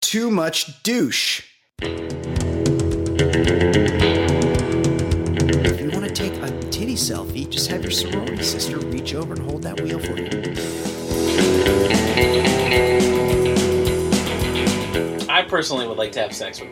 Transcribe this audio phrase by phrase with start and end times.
[0.00, 1.44] Too much douche.
[1.82, 1.90] If
[5.80, 9.42] you want to take a titty selfie, just have your sorority sister reach over and
[9.42, 10.28] hold that wheel for you.
[15.28, 16.70] I personally would like to have sex with.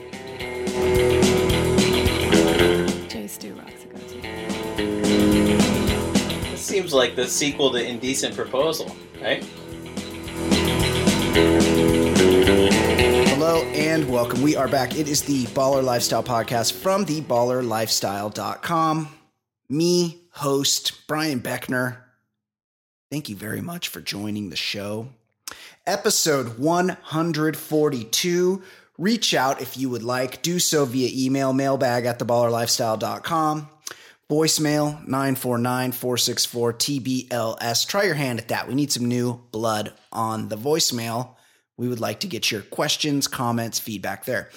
[3.10, 4.20] Jay Stu rocks a go-to.
[6.50, 9.44] This seems like the sequel to Indecent Proposal, right?
[13.46, 14.42] Hello and welcome.
[14.42, 14.98] We are back.
[14.98, 19.08] It is the Baller Lifestyle Podcast from theballerlifestyle.com.
[19.68, 21.98] Me, host Brian Beckner.
[23.08, 25.10] Thank you very much for joining the show.
[25.86, 28.62] Episode 142.
[28.98, 30.42] Reach out if you would like.
[30.42, 33.68] Do so via email, mailbag at theballerlifestyle.com.
[34.28, 37.86] Voicemail 949 464 TBLS.
[37.86, 38.66] Try your hand at that.
[38.66, 41.35] We need some new blood on the voicemail.
[41.78, 44.50] We would like to get your questions, comments, feedback there.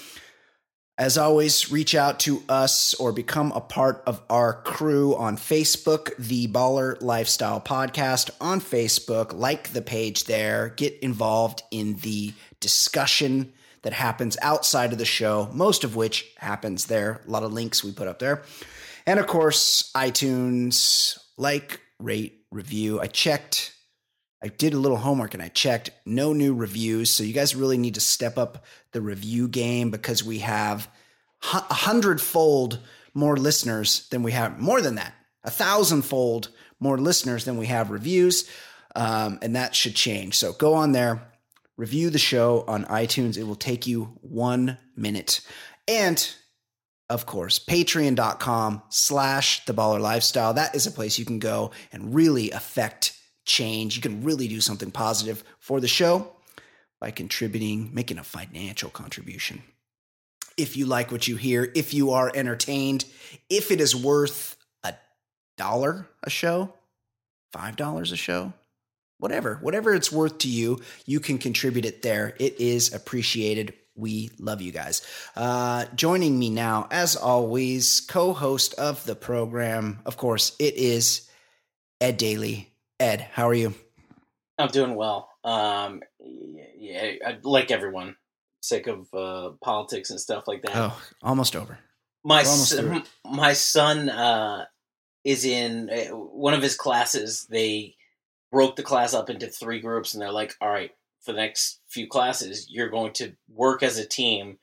[0.98, 6.14] As always, reach out to us or become a part of our crew on Facebook,
[6.17, 9.34] the Baller Lifestyle Podcast on Facebook.
[9.34, 15.50] Like the page there, get involved in the discussion that happens outside of the show,
[15.54, 17.22] most of which happens there.
[17.26, 18.44] A lot of links we put up there.
[19.06, 23.00] And of course, iTunes, like, rate, review.
[23.00, 23.73] I checked
[24.42, 27.09] I did a little homework and I checked no new reviews.
[27.09, 30.90] So you guys really need to step up the review game because we have
[31.54, 32.80] a hundredfold
[33.14, 37.92] more listeners than we have, more than that, a thousandfold more listeners than we have
[37.92, 38.50] reviews.
[38.95, 40.36] Um, and that should change.
[40.36, 41.32] So go on there,
[41.78, 43.38] review the show on iTunes.
[43.38, 45.42] It will take you one minute.
[45.88, 46.30] And
[47.10, 50.54] of course, patreon.com slash the baller lifestyle.
[50.54, 53.19] That is a place you can go and really affect
[53.50, 53.95] change.
[53.95, 56.31] You can really do something positive for the show
[57.02, 59.64] by contributing, making a financial contribution.
[60.55, 63.05] If you like what you hear, if you are entertained,
[63.50, 64.94] if it is worth a
[65.58, 66.73] dollar a show,
[67.54, 68.54] $5 a show,
[69.17, 72.36] whatever, whatever it's worth to you, you can contribute it there.
[72.39, 73.73] It is appreciated.
[73.95, 75.02] We love you guys.
[75.36, 81.27] Uh, joining me now, as always, co host of the program, of course, it is
[81.99, 82.70] Ed Daly.
[82.99, 83.73] Ed, how are you?
[84.58, 85.30] I'm doing well.
[85.43, 88.17] Um, yeah, I, like everyone,
[88.61, 90.76] sick of uh, politics and stuff like that.
[90.76, 91.80] Oh, almost over.
[92.26, 94.65] My son, my son uh,
[95.23, 97.48] is in uh, one of his classes.
[97.49, 97.95] They
[98.52, 101.80] broke the class up into three groups, and they're like, "All right, for the next
[101.87, 104.58] few classes, you're going to work as a team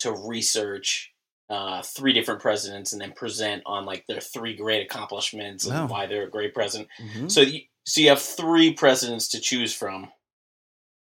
[0.00, 1.12] to research
[1.48, 6.06] uh, three different presidents and then present on like their three great accomplishments and why
[6.06, 6.88] they're a great president.
[7.00, 7.28] Mm-hmm.
[7.28, 10.08] So you, so you have three presidents to choose from.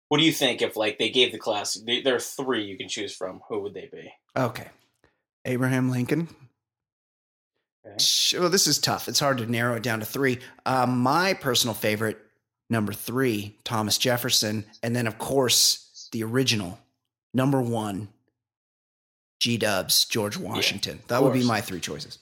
[0.09, 1.79] What do you think if like they gave the class?
[1.85, 3.41] there are three you can choose from.
[3.49, 4.11] Who would they be?
[4.35, 4.67] Okay,
[5.45, 6.27] Abraham Lincoln.
[7.85, 8.39] Okay.
[8.39, 9.07] Well, this is tough.
[9.07, 10.39] It's hard to narrow it down to three.
[10.65, 12.17] Uh, my personal favorite,
[12.69, 16.79] number three, Thomas Jefferson, and then of course the original,
[17.33, 18.07] number one,
[19.39, 20.97] G Dubs, George Washington.
[21.01, 22.19] Yeah, that would be my three choices.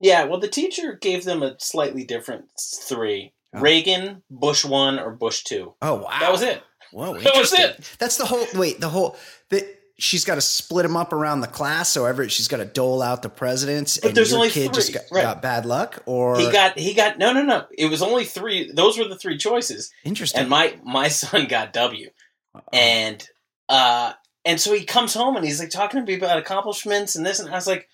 [0.00, 3.32] Yeah, well, the teacher gave them a slightly different three.
[3.56, 3.60] Oh.
[3.60, 5.74] Reagan, Bush one, or Bush two.
[5.80, 6.62] Oh wow, that was it.
[6.92, 7.96] Whoa, that was it.
[7.98, 8.46] That's the whole.
[8.54, 9.16] Wait, the whole.
[9.50, 9.66] The,
[9.98, 13.02] she's got to split them up around the class, so every she's got to dole
[13.02, 13.98] out the presidents.
[13.98, 14.74] But and there's your only kid three.
[14.74, 15.22] just got, right.
[15.22, 17.66] got, bad luck, or he got he got no no no.
[17.76, 18.70] It was only three.
[18.72, 19.90] Those were the three choices.
[20.04, 20.42] Interesting.
[20.42, 22.10] And my my son got W,
[22.54, 22.62] Uh-oh.
[22.72, 23.26] and
[23.68, 24.12] uh
[24.44, 27.40] and so he comes home and he's like talking to me about accomplishments and this,
[27.40, 27.88] and I was like,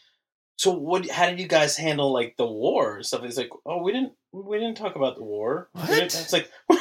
[0.56, 1.08] so what?
[1.08, 3.22] How did you guys handle like the war or stuff?
[3.22, 5.68] He's like, oh, we didn't we didn't talk about the war.
[5.72, 5.90] What?
[5.90, 6.50] It's like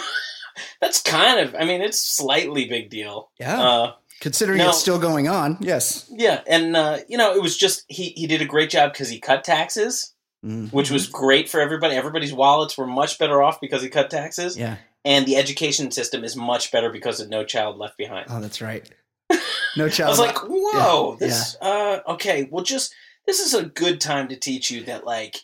[0.82, 1.56] that's kind of.
[1.56, 3.32] I mean, it's slightly big deal.
[3.40, 3.62] Yeah.
[3.62, 6.08] Uh, Considering now, it's still going on, yes.
[6.12, 9.10] Yeah, and uh, you know, it was just he he did a great job because
[9.10, 10.14] he cut taxes,
[10.46, 10.68] mm-hmm.
[10.68, 11.96] which was great for everybody.
[11.96, 14.58] Everybody's wallets were much better off because he cut taxes.
[14.58, 14.78] Yeah.
[15.04, 18.28] And the education system is much better because of No Child Left Behind.
[18.30, 18.88] Oh, that's right.
[19.78, 20.08] No Child.
[20.08, 21.28] I was like, whoa, yeah.
[21.28, 21.58] this.
[21.62, 21.68] Yeah.
[21.68, 22.94] Uh, okay, well, just
[23.26, 25.38] this is a good time to teach you that, like,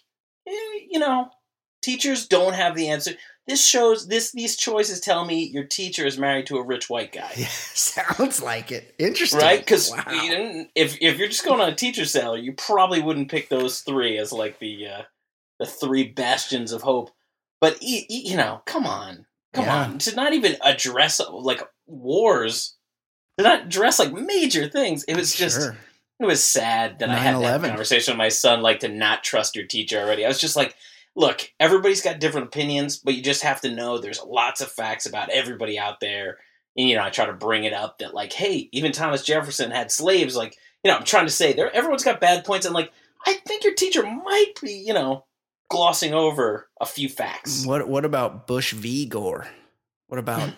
[0.46, 0.52] eh,
[0.90, 1.30] you know,
[1.88, 3.12] teachers don't have the answer.
[3.48, 7.14] This shows this these choices tell me your teacher is married to a rich white
[7.14, 7.32] guy.
[7.38, 8.94] Yeah, sounds like it.
[9.00, 9.60] Interesting, right?
[9.60, 10.04] Because wow.
[10.76, 14.18] if if you're just going on a teacher salary, you probably wouldn't pick those three
[14.18, 15.02] as like the uh,
[15.60, 17.12] the three bastions of hope.
[17.62, 19.84] But you know, come on, come yeah.
[19.84, 22.76] on, to not even address like wars,
[23.38, 25.04] to not address like major things.
[25.06, 25.60] It was just.
[25.60, 25.78] Sure.
[26.20, 27.12] It was sad that 9/11.
[27.12, 30.26] I had that conversation with my son, like to not trust your teacher already.
[30.26, 30.76] I was just like,
[31.18, 35.08] look, everybody's got different opinions, but you just have to know there's lots of facts
[35.08, 36.38] about everybody out there.
[36.78, 39.72] and you know I try to bring it up that like, hey, even Thomas Jefferson
[39.72, 40.36] had slaves.
[40.36, 42.94] Like, you know, I'm trying to say there everyone's got bad points, and like
[43.26, 45.26] I think your teacher might be, you know,
[45.70, 47.66] glossing over a few facts.
[47.66, 49.06] What what about Bush v.
[49.08, 49.48] Gore?
[50.08, 50.54] What about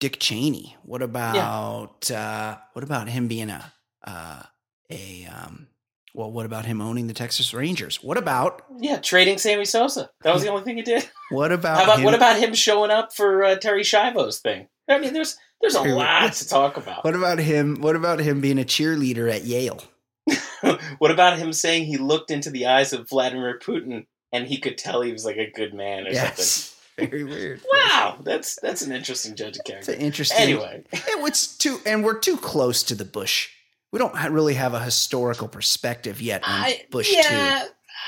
[0.00, 0.76] Dick Cheney?
[0.82, 4.42] What about uh, what about him being a uh,
[4.88, 5.68] a um,
[6.14, 6.30] well?
[6.30, 8.02] What about him owning the Texas Rangers?
[8.02, 10.10] What about Yeah, trading Sammy Sosa.
[10.22, 11.08] That was the only thing he did.
[11.30, 14.68] what about about him, what about him showing up for uh, Terri Schiavo's thing?
[14.88, 17.04] I mean, there's there's a lot to talk about.
[17.04, 17.80] what about him?
[17.80, 19.82] What about him being a cheerleader at Yale?
[20.98, 24.78] what about him saying he looked into the eyes of Vladimir Putin and he could
[24.78, 27.60] tell he was like a good man or Yes, very weird.
[27.72, 29.92] Wow, that's that's an interesting judge of It's character.
[29.92, 30.38] an interesting.
[30.38, 33.50] Anyway, It was too, and we're too close to the Bush.
[33.92, 37.64] We don't ha- really have a historical perspective yet on I Bush yeah,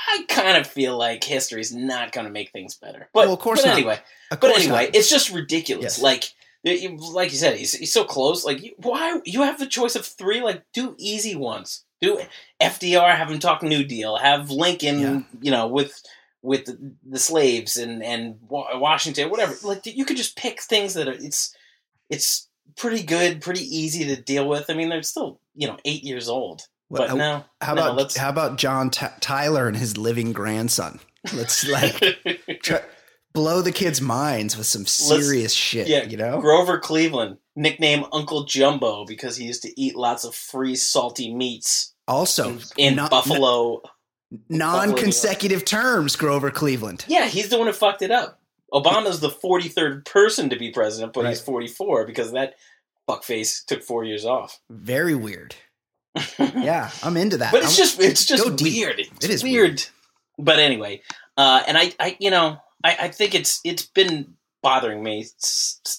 [0.09, 3.09] I kind of feel like history's not going to make things better.
[3.13, 3.77] But, Well, of course but not.
[3.77, 3.99] anyway.
[4.31, 4.95] Of but anyway, not.
[4.95, 5.83] it's just ridiculous.
[5.97, 6.01] Yes.
[6.01, 6.23] Like,
[6.63, 8.45] you- like you said, he's, he's so close.
[8.45, 10.41] Like, you, why you have the choice of three?
[10.41, 11.83] Like, do easy ones.
[12.01, 12.19] Do
[12.61, 14.17] FDR, have him talk New Deal.
[14.17, 15.21] Have Lincoln, Yeah.
[15.41, 16.01] you know, with
[16.41, 19.53] with the, the slaves and and Washington, whatever.
[19.63, 21.55] Like, you could just pick things that are it's
[22.09, 24.69] it's pretty good, pretty easy to deal with.
[24.69, 27.45] I mean, they're still you know eight years old, Well, but uh, no.
[27.61, 30.99] How no, about let's- how about John T- Tyler and his living grandson?
[31.33, 31.95] Let's like
[32.63, 32.81] try,
[33.33, 35.87] blow the kids' minds with some serious shit.
[35.87, 40.35] yeah, you know, Grover Cleveland, nicknamed Uncle Jumbo because he used to eat lots of
[40.35, 43.81] free salty meats also in, in non- Buffalo.
[44.49, 46.15] non-consecutive terms.
[46.15, 47.05] Grover Cleveland.
[47.07, 48.39] Yeah, he's the one who fucked it up.
[48.73, 52.55] Obama's the 43rd person to be president, but he's 44 because that
[53.09, 54.59] fuckface took four years off.
[54.69, 55.55] Very weird.
[56.39, 57.51] Yeah, I'm into that.
[57.51, 58.99] But it's I'm- just it's just weird.
[58.99, 59.83] It's It is weird.
[60.37, 61.01] But anyway,
[61.37, 65.25] uh, and I, I you know I, I think it's it's been bothering me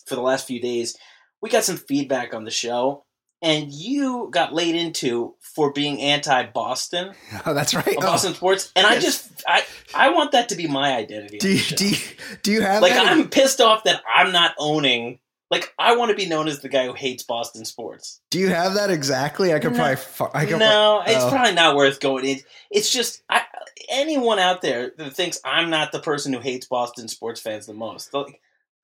[0.06, 0.96] for the last few days.
[1.42, 3.04] We got some feedback on the show,
[3.42, 7.14] and you got laid into for being anti Boston,
[7.46, 7.96] oh, that's right.
[7.98, 9.64] Oh, Boston sports, and I just I
[9.94, 11.38] I want that to be my identity.
[11.38, 11.96] do you, do you,
[12.42, 12.92] do you have like?
[12.94, 15.18] I'm pissed off that I'm not owning.
[15.54, 18.20] Like I want to be known as the guy who hates Boston sports.
[18.30, 19.52] do you have that exactly?
[19.54, 19.78] I could No.
[19.78, 19.96] probably.
[19.96, 21.30] fu- I could no, it's oh.
[21.30, 22.40] probably not worth going in.
[22.70, 23.42] It's just I,
[23.88, 27.74] anyone out there that thinks I'm not the person who hates Boston sports fans the
[27.74, 28.12] most.
[28.12, 28.40] Like,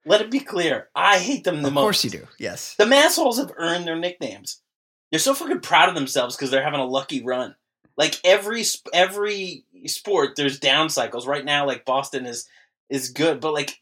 [0.06, 1.80] let it be clear, I hate them the Of most.
[1.80, 2.26] Of course you do.
[2.38, 2.74] Yes.
[2.76, 4.62] The massholes have earned their nicknames.
[5.10, 7.56] They're so fucking proud of themselves because they're having a lucky run.
[7.96, 8.64] Like every
[8.94, 11.26] every sport, there's down cycles.
[11.26, 12.48] Right now, like Boston is
[12.88, 13.80] is good, but like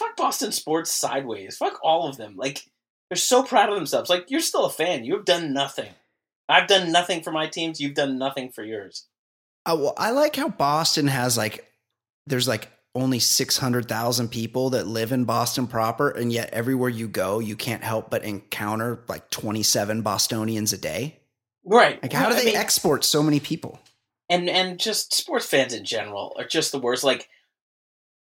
[0.00, 1.56] fuck Boston sports sideways.
[1.56, 2.34] Fuck all of them.
[2.36, 2.64] Like
[3.08, 4.10] they're so proud of themselves.
[4.10, 5.04] Like you're still a fan.
[5.04, 5.90] You've done nothing.
[6.48, 7.80] I've done nothing for my teams.
[7.80, 9.06] You've done nothing for yours.
[9.66, 11.70] Uh, well, I like how Boston has like,
[12.26, 16.10] there's like only 600,000 people that live in Boston proper.
[16.10, 21.20] And yet everywhere you go, you can't help but encounter like 27 Bostonians a day.
[21.64, 22.02] Right.
[22.02, 23.78] Like, how do I they mean- export so many people?
[24.30, 27.02] and and just sports fans in general are just the worst.
[27.02, 27.28] Like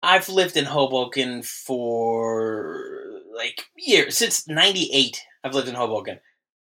[0.01, 2.83] I've lived in Hoboken for
[3.35, 5.21] like years since '98.
[5.43, 6.19] I've lived in Hoboken.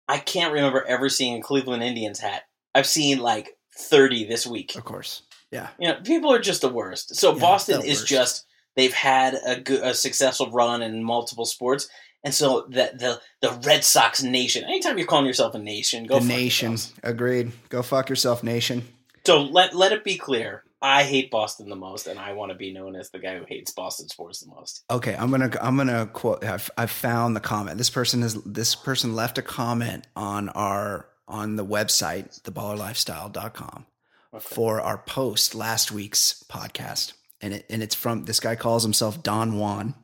[0.07, 2.44] I can't remember ever seeing a Cleveland Indians hat.
[2.75, 4.75] I've seen like 30 this week.
[4.75, 5.24] Of course.
[5.51, 5.69] Yeah.
[5.80, 7.16] You know, people are just the worst.
[7.16, 8.07] So Yeah, Boston is worst.
[8.07, 8.45] just
[8.75, 11.88] they've had a good, a successful run in multiple sports.
[12.24, 14.63] And so the the the Red Sox nation.
[14.63, 16.72] Anytime you're calling yourself a nation, go the fuck nation.
[16.72, 16.94] yourselves.
[17.03, 17.51] Agreed.
[17.70, 18.84] Go fuck yourself, nation.
[19.25, 20.63] So let let it be clear.
[20.86, 23.46] I hate Boston the most, and I want to be known as the guy who
[23.48, 24.84] hates Boston sports the most.
[24.92, 26.44] Okay, I'm gonna I'm gonna quote.
[26.46, 27.80] I've, I've found the comment.
[27.80, 33.88] This person has this person left a comment on our on the website theballerlifestyle.com
[34.32, 34.44] Okay.
[34.44, 39.24] for our post last week's podcast, and it and it's from this guy calls himself
[39.24, 39.96] Don Juan.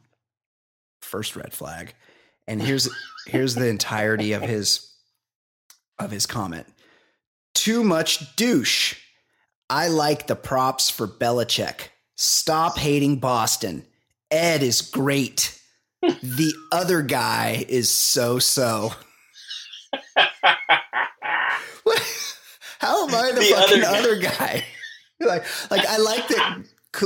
[1.01, 1.93] First red flag,
[2.47, 2.89] and here's
[3.27, 4.95] here's the entirety of his
[5.99, 6.65] of his comment.
[7.53, 8.95] Too much douche.
[9.71, 11.87] I like the props for Belichick.
[12.17, 13.85] Stop hating Boston.
[14.29, 15.57] Ed is great.
[16.01, 18.91] the other guy is so so.
[22.79, 24.29] How am I the, The fucking other other guy.
[24.29, 24.65] guy?
[25.25, 26.63] like, like I like that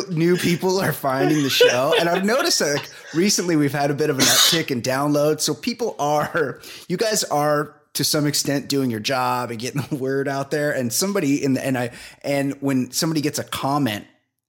[0.09, 3.93] new people are finding the show, and I've noticed that like, recently we've had a
[3.93, 5.41] bit of an uptick in downloads.
[5.41, 9.95] So people are, you guys are to some extent doing your job and getting the
[9.95, 10.71] word out there.
[10.71, 14.05] And somebody in the and I and when somebody gets a comment.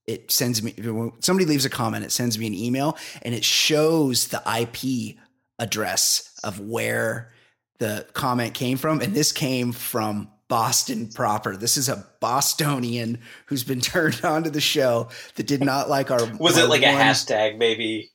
[0.07, 2.05] It sends me when somebody leaves a comment.
[2.05, 5.17] It sends me an email, and it shows the IP
[5.59, 7.33] address of where
[7.79, 11.57] the comment came from, and this came from Boston proper.
[11.57, 16.11] This is a Bostonian who's been turned on to the show that did not like
[16.11, 16.25] our.
[16.39, 18.13] Was it like a one- hashtag maybe?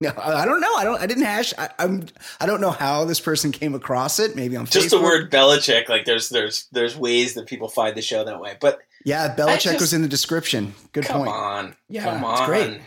[0.00, 0.74] No, I don't know.
[0.76, 1.00] I don't.
[1.00, 1.52] I didn't hash.
[1.58, 2.06] I, I'm.
[2.40, 4.36] I don't know how this person came across it.
[4.36, 4.90] Maybe on Just Facebook.
[4.90, 8.56] the word Belichick, like there's there's there's ways that people find the show that way.
[8.60, 10.74] But Yeah, Belichick just- was in the description.
[10.92, 11.30] Good come point.
[11.32, 12.80] Come on, Yeah, come it's on, great.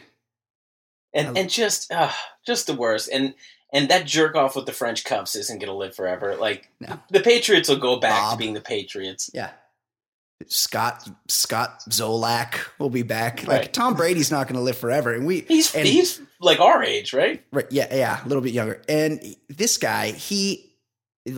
[1.13, 2.12] and I- and just uh,
[2.46, 3.10] just the worst.
[3.12, 3.34] And
[3.74, 6.38] and that jerk off with the French cups isn't going to live forever.
[6.38, 6.98] Like No.
[7.10, 8.32] the Patriots will go back Bob.
[8.34, 9.30] to being the Patriots.
[9.34, 9.50] Yeah.
[10.48, 13.39] Scott Scott Zolak will be back.
[13.46, 13.74] Like Right.
[13.74, 17.13] Tom Brady's not going to live forever, and we He's and, he's like our age,
[17.13, 17.43] right?
[17.53, 18.81] right, yeah, yeah, a little bit younger.
[18.89, 20.67] And this guy, he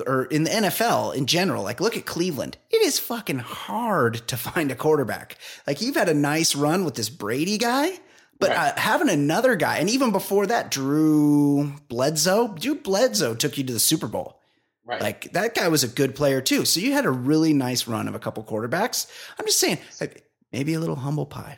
[0.08, 2.58] or in the NFL in general, like look at Cleveland.
[2.72, 5.38] It is fucking hard to find a quarterback.
[5.68, 8.00] Like you've had a nice run with this Brady guy,
[8.40, 8.72] but Right.
[8.72, 12.56] uh, having another guy, and even before that, Drew Bledsoe.
[12.58, 14.40] Drew Bledsoe took you to the Super Bowl.
[14.86, 15.02] Right.
[15.02, 16.66] Like that guy was a good player too.
[16.66, 19.08] So you had a really nice run of a couple quarterbacks.
[19.40, 21.58] I'm just saying, like, maybe a little humble pie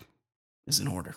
[0.68, 1.16] is in order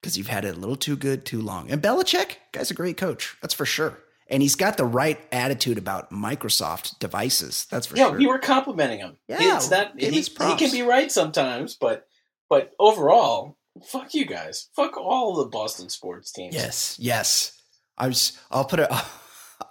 [0.00, 1.70] because you've had it a little too good too long.
[1.70, 3.36] And Belichick, guy's a great coach.
[3.40, 3.98] That's for sure.
[4.30, 7.66] And he's got the right attitude about Microsoft devices.
[7.70, 8.18] That's for yeah, sure.
[8.18, 9.16] we were complimenting him.
[9.26, 12.06] Yeah, it's that he, he can be right sometimes, but
[12.50, 14.68] but overall, fuck you guys.
[14.76, 16.54] Fuck all the Boston sports teams.
[16.54, 17.52] yes, yes.
[17.96, 18.38] I was.
[18.50, 19.02] I'll put a.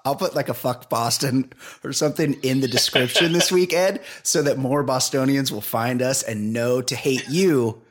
[0.04, 1.52] I'll put like a fuck Boston
[1.84, 6.24] or something in the description this week, Ed, so that more Bostonians will find us
[6.24, 7.82] and know to hate you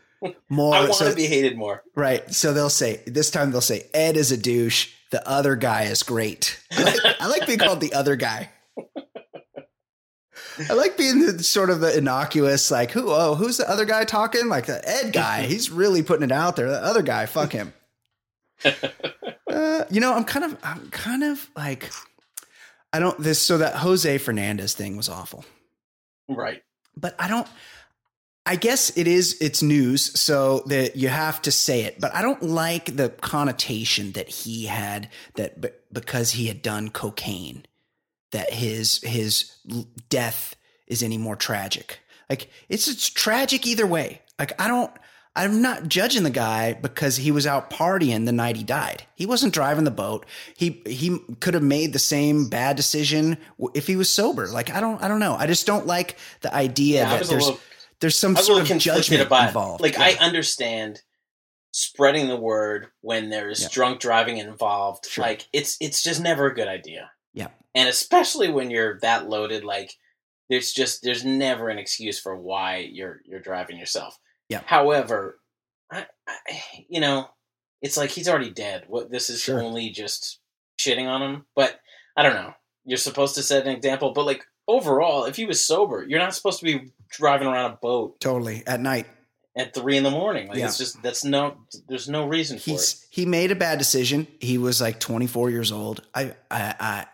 [0.48, 0.74] more.
[0.74, 1.82] I want so- to be hated more.
[1.94, 2.32] Right.
[2.34, 4.92] So they'll say this time they'll say Ed is a douche.
[5.12, 6.58] The other guy is great.
[6.72, 8.50] I like, I like being called the other guy.
[10.68, 13.10] I like being the, sort of the innocuous, like who?
[13.10, 14.48] Oh, who's the other guy talking?
[14.48, 15.42] Like the Ed guy.
[15.46, 16.68] He's really putting it out there.
[16.68, 17.72] The other guy, fuck him.
[18.64, 21.90] uh, you know, I'm kind of, I'm kind of like,
[22.92, 23.40] I don't this.
[23.40, 25.44] So that Jose Fernandez thing was awful
[26.28, 26.62] Right.
[26.96, 27.46] but I don't.
[28.46, 29.36] I guess it is.
[29.40, 32.00] It's news, so that you have to say it.
[32.00, 36.90] But I don't like the connotation that he had that b- because he had done
[36.90, 37.66] cocaine,
[38.30, 39.52] that his his
[40.08, 40.54] death
[40.86, 41.98] is any more tragic.
[42.30, 44.22] Like it's it's tragic either way.
[44.38, 44.92] Like I don't.
[45.38, 49.02] I'm not judging the guy because he was out partying the night he died.
[49.16, 50.24] He wasn't driving the boat.
[50.56, 53.36] He he could have made the same bad decision
[53.74, 54.46] if he was sober.
[54.46, 55.34] Like I don't I don't know.
[55.34, 57.60] I just don't like the idea Yeah, that there's little
[58.00, 59.82] there's some I was a sort of judgment about involved.
[59.82, 60.04] Like Yeah.
[60.04, 61.02] I understand
[61.72, 63.68] spreading the word when there's Yeah.
[63.70, 65.06] drunk driving involved.
[65.06, 65.22] Sure.
[65.24, 67.10] Like it's it's just never a good idea.
[67.34, 67.48] Yeah.
[67.74, 69.92] And especially when you're that loaded, like
[70.48, 74.18] there's just there's never an excuse for why you're you're driving yourself.
[74.48, 74.62] Yeah.
[74.64, 75.40] However,
[75.92, 77.28] I, I you know,
[77.82, 78.84] it's like he's already dead.
[78.88, 79.62] What this is Sure.
[79.62, 80.40] only just
[80.80, 81.46] shitting on him.
[81.54, 81.78] But
[82.16, 82.54] I don't know.
[82.84, 86.34] You're supposed to set an example, but like overall, if he was sober, you're not
[86.34, 89.06] supposed to be driving around a boat totally at night.
[89.56, 90.48] at three in the morning.
[90.48, 90.66] Like Yeah.
[90.66, 91.56] it's just that's no
[91.88, 92.72] there's no reason for it.
[92.72, 94.26] He's he made a bad decision.
[94.40, 96.02] He was like 24 years old.
[96.14, 97.06] I I I,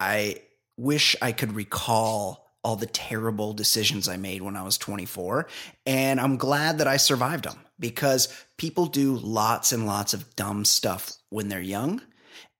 [0.00, 0.36] I
[0.76, 5.46] wish I could recall all the terrible decisions I made when I was 24,
[5.86, 10.66] and I'm glad that I survived them because people do lots and lots of dumb
[10.66, 12.02] stuff when they're young,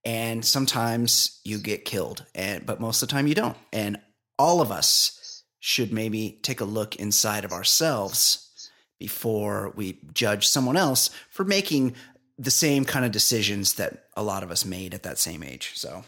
[0.05, 3.57] and sometimes you get killed, and but most of the time you don't.
[3.75, 3.99] And
[4.40, 10.78] all of us should maybe take a look inside of ourselves before we judge someone
[10.78, 11.94] else for making
[12.38, 15.73] the same kind of decisions that a lot of us made at that same age.
[15.75, 16.04] So,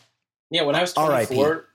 [0.51, 1.35] Yeah, when I was R.I.P..
[1.35, 1.67] 24,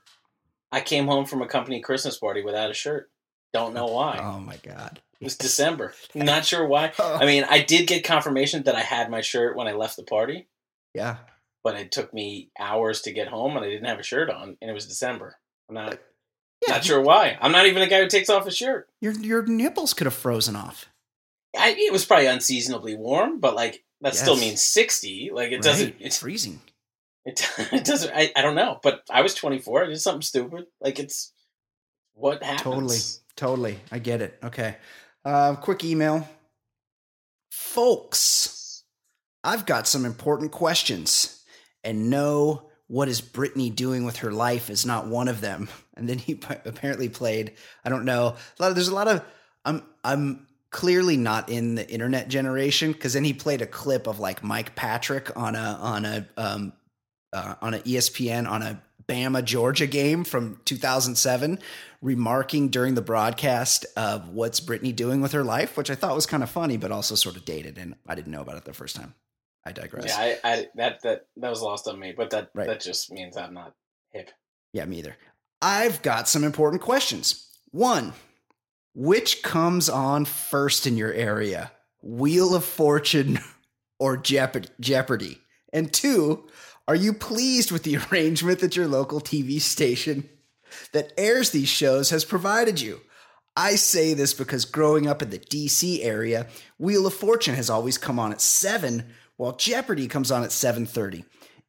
[0.72, 3.08] I came home from a company Christmas party without a shirt.
[3.52, 4.18] Don't know why.
[4.20, 5.94] oh my god, It was December.
[6.14, 6.92] Not sure why.
[6.98, 7.18] Oh.
[7.20, 10.02] I mean, I did get confirmation that I had my shirt when I left the
[10.02, 10.48] party,
[10.92, 11.18] yeah,
[11.62, 14.56] but it took me hours to get home and I didn't have a shirt on,
[14.60, 15.36] and it was December.
[15.68, 15.98] I'm not
[16.66, 16.74] yeah.
[16.74, 17.38] not sure why.
[17.40, 18.88] I'm not even a guy who takes off a shirt.
[19.00, 20.86] Your your nipples could have frozen off.
[21.56, 25.30] I, it was probably unseasonably warm, but like that still means 60.
[25.32, 25.62] Like it right?
[25.62, 25.88] doesn't.
[25.98, 26.60] It's It's freezing.
[27.24, 28.12] It, it doesn't.
[28.14, 29.84] I, I don't know, but I was 24.
[29.84, 30.66] I did something stupid.
[30.80, 31.32] Like it's
[32.14, 32.62] what happens.
[32.62, 32.98] Totally,
[33.36, 33.78] totally.
[33.90, 34.38] I get it.
[34.42, 34.76] Okay.
[35.24, 36.28] Uh, quick email,
[37.50, 38.84] folks.
[39.44, 41.42] I've got some important questions,
[41.84, 45.68] and no, what is Brittany doing with her life is not one of them.
[45.98, 47.54] And then he p- apparently played.
[47.84, 48.36] I don't know.
[48.36, 49.24] A lot of, there's a lot of.
[49.64, 54.20] I'm I'm clearly not in the internet generation because then he played a clip of
[54.20, 56.72] like Mike Patrick on a on a um
[57.32, 61.58] uh, on a ESPN on a Bama Georgia game from 2007,
[62.02, 66.26] remarking during the broadcast of what's Brittany doing with her life, which I thought was
[66.26, 68.74] kind of funny, but also sort of dated, and I didn't know about it the
[68.74, 69.14] first time.
[69.64, 70.06] I digress.
[70.06, 72.66] Yeah, I, I that that that was lost on me, but that Right.
[72.66, 73.74] that just means I'm not
[74.12, 74.30] hip.
[74.72, 75.16] Yeah, me either.
[75.60, 77.48] I've got some important questions.
[77.70, 78.12] One,
[78.94, 81.72] which comes on first in your area?
[82.02, 83.40] Wheel of Fortune
[83.98, 85.38] or Jeopardy?
[85.72, 86.46] And two,
[86.86, 90.28] are you pleased with the arrangement that your local TV station
[90.92, 93.00] that airs these shows has provided you?
[93.56, 96.46] I say this because growing up in the DC area,
[96.78, 99.04] Wheel of Fortune has always come on at 7
[99.38, 101.24] while Jeopardy comes on at 7:30.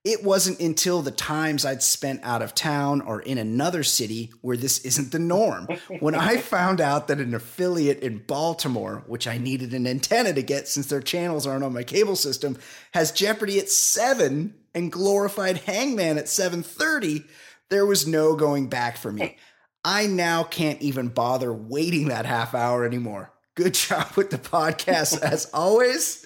[0.06, 4.56] It wasn't until the times I'd spent out of town or in another city where
[4.56, 5.68] this isn't the norm
[6.00, 10.42] when I found out that an affiliate in Baltimore, which I needed an antenna to
[10.42, 12.58] get since their channels aren't on my cable system,
[12.94, 17.26] has Jeopardy at 7 and glorified Hangman at 7:30,
[17.70, 19.38] there was no going back for me.
[19.84, 23.32] I now can't even bother waiting that half hour anymore.
[23.56, 26.26] Good job with the podcast as always.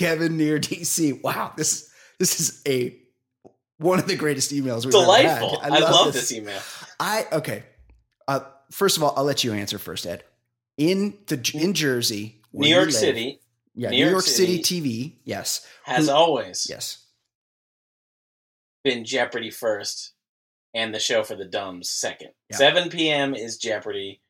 [0.00, 1.22] Kevin near DC.
[1.22, 2.96] Wow, this this is a
[3.76, 5.60] one of the greatest emails we've Delightful.
[5.62, 5.82] ever had.
[5.82, 6.32] I, love, this.
[6.32, 6.60] email.
[6.98, 7.64] I okay.
[8.26, 8.40] Uh,
[8.70, 10.24] first of all, I'll let you answer first, Ed.
[10.78, 13.40] In the in Jersey, New York live- City
[13.74, 17.04] yeah, New New, York York City, City TV, yes, has Who- always yes,
[18.82, 20.12] been Jeopardy first
[20.74, 22.30] and the show for the dumbs second.
[22.50, 22.56] Yeah.
[22.56, 23.34] 7 p.m.
[23.34, 24.20] is Jeopardy.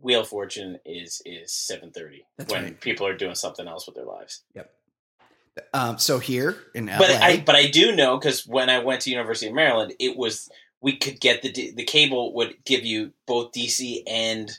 [0.00, 2.80] Wheel of Fortune is is 7:30 when right.
[2.80, 4.42] people are doing something else with their lives.
[4.54, 4.72] yep.
[5.74, 9.02] Um, so here in LA, But I but I do know cuz when I went
[9.02, 10.48] to University of Maryland, it was
[10.80, 14.50] we could get the the cable would give you both DC and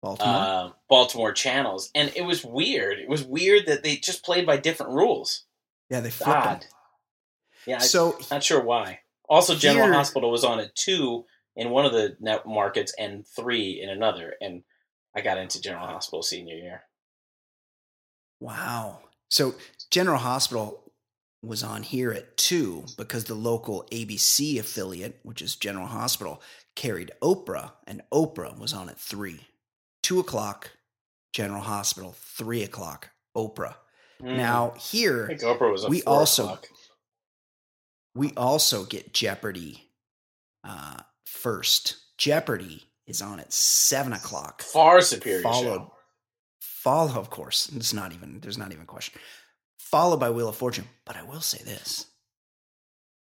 [0.00, 0.34] Baltimore.
[0.36, 3.00] uh, Baltimore channels, and it was weird.
[3.00, 5.44] It was weird that they just played by different rules.
[5.90, 6.60] yeah, they flipped Odd.
[6.62, 6.68] them.
[7.66, 9.00] Yeah, So Not sure why.
[9.28, 11.26] Also, General Here- Hospital was on at two
[11.56, 14.62] in one of the net markets and three in another, and
[15.16, 16.84] I got into General Hospital senior year.
[18.40, 19.00] Wow.
[19.30, 19.54] So
[19.90, 20.82] General Hospital
[21.42, 26.42] was on here at two because the local ABC affiliate, which is General Hospital,
[26.74, 29.40] carried Oprah, and Oprah was on at three.
[30.02, 30.72] Two o'clock,
[31.32, 33.76] General Hospital, three o'clock, Oprah.
[34.22, 34.36] Mm.
[34.36, 35.88] Now here think Oprah was.
[35.88, 36.66] We also- o'clock.
[38.14, 39.90] we also get Jeopardy
[40.64, 41.96] uh, first.
[42.18, 44.62] Jeopardy is on at seven o'clock.
[44.62, 45.92] far superior followed show.
[46.60, 49.18] follow of course it's not even there's not even a question
[49.90, 52.06] followed by wheel of fortune but i will say this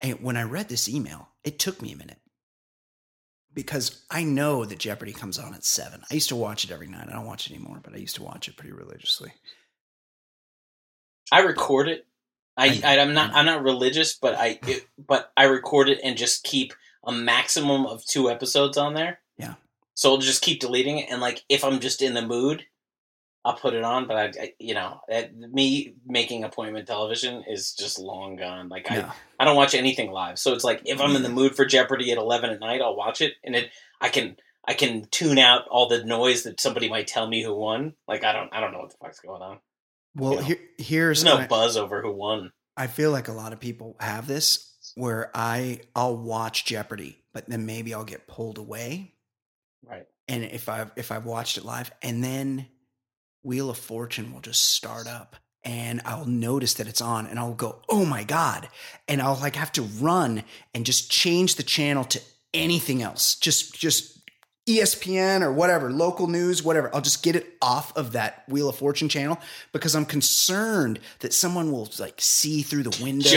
[0.01, 2.19] and when i read this email it took me a minute
[3.53, 6.87] because i know that jeopardy comes on at 7 i used to watch it every
[6.87, 9.31] night i don't watch it anymore but i used to watch it pretty religiously
[11.31, 12.05] I record it.
[12.57, 13.33] I, I- I'm not.
[13.33, 16.73] I'm not religious, but I it, but I record it and just keep
[17.05, 19.19] a maximum of two episodes on there.
[19.37, 19.55] Yeah.
[19.95, 22.65] So I'll just keep deleting it, and like if I'm just in the mood,
[23.45, 24.07] I'll put it on.
[24.07, 28.69] But I, I you know, that, me making appointment television is just long gone.
[28.69, 29.11] Like I no.
[29.39, 30.39] I don't watch anything live.
[30.39, 31.35] So it's like if I'm in the mm-hmm.
[31.35, 34.73] mood for Jeopardy at eleven at night, I'll watch it, and it I can I
[34.73, 37.93] can tune out all the noise that somebody might tell me who won.
[38.07, 39.59] Like I don't I don't know what the fuck's going on.
[40.15, 42.51] well you know, here, here's no I- buzz over who won.
[42.75, 47.47] I feel like a lot of people have this where I I'll watch Jeopardy, but
[47.47, 49.13] then maybe I'll get pulled away.
[49.85, 50.07] Right.
[50.27, 52.67] And if I've if I've watched it live, and then
[53.43, 57.53] Wheel of Fortune will just start up and I'll notice that it's on and I'll
[57.53, 58.67] go, oh my God.
[59.07, 62.21] And I'll like have to run and just change the channel to
[62.53, 63.35] anything else.
[63.35, 64.12] Just just
[64.65, 66.93] ESPN or whatever, local news, whatever.
[66.95, 69.37] I'll just get it off of that Wheel of Fortune channel
[69.73, 73.29] because I'm concerned that someone will like see through the window.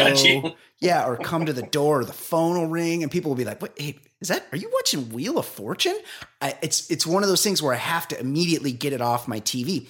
[0.78, 3.46] Yeah, or come to the door, or the phone will ring, and people will be
[3.46, 3.72] like, "What?
[3.78, 4.46] Hey, is that?
[4.52, 5.98] Are you watching Wheel of Fortune?"
[6.40, 9.26] I, it's it's one of those things where I have to immediately get it off
[9.26, 9.88] my TV.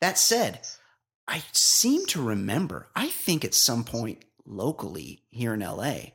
[0.00, 0.60] That said,
[1.26, 2.88] I seem to remember.
[2.94, 6.12] I think at some point locally here in LA,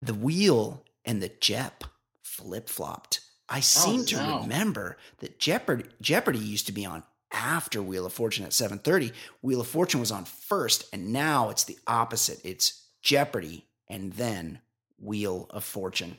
[0.00, 1.84] the wheel and the Jep
[2.22, 3.20] flip flopped.
[3.50, 4.40] I seem to no.
[4.42, 9.12] remember that Jeopardy Jeopardy used to be on after Wheel of Fortune at 7:30.
[9.42, 12.40] Wheel of Fortune was on first and now it's the opposite.
[12.44, 14.60] It's Jeopardy and then
[14.98, 16.18] Wheel of Fortune.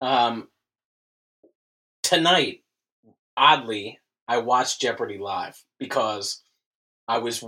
[0.00, 0.48] Um,
[2.02, 2.64] tonight,
[3.36, 6.42] oddly, I watched Jeopardy live because
[7.06, 7.44] I was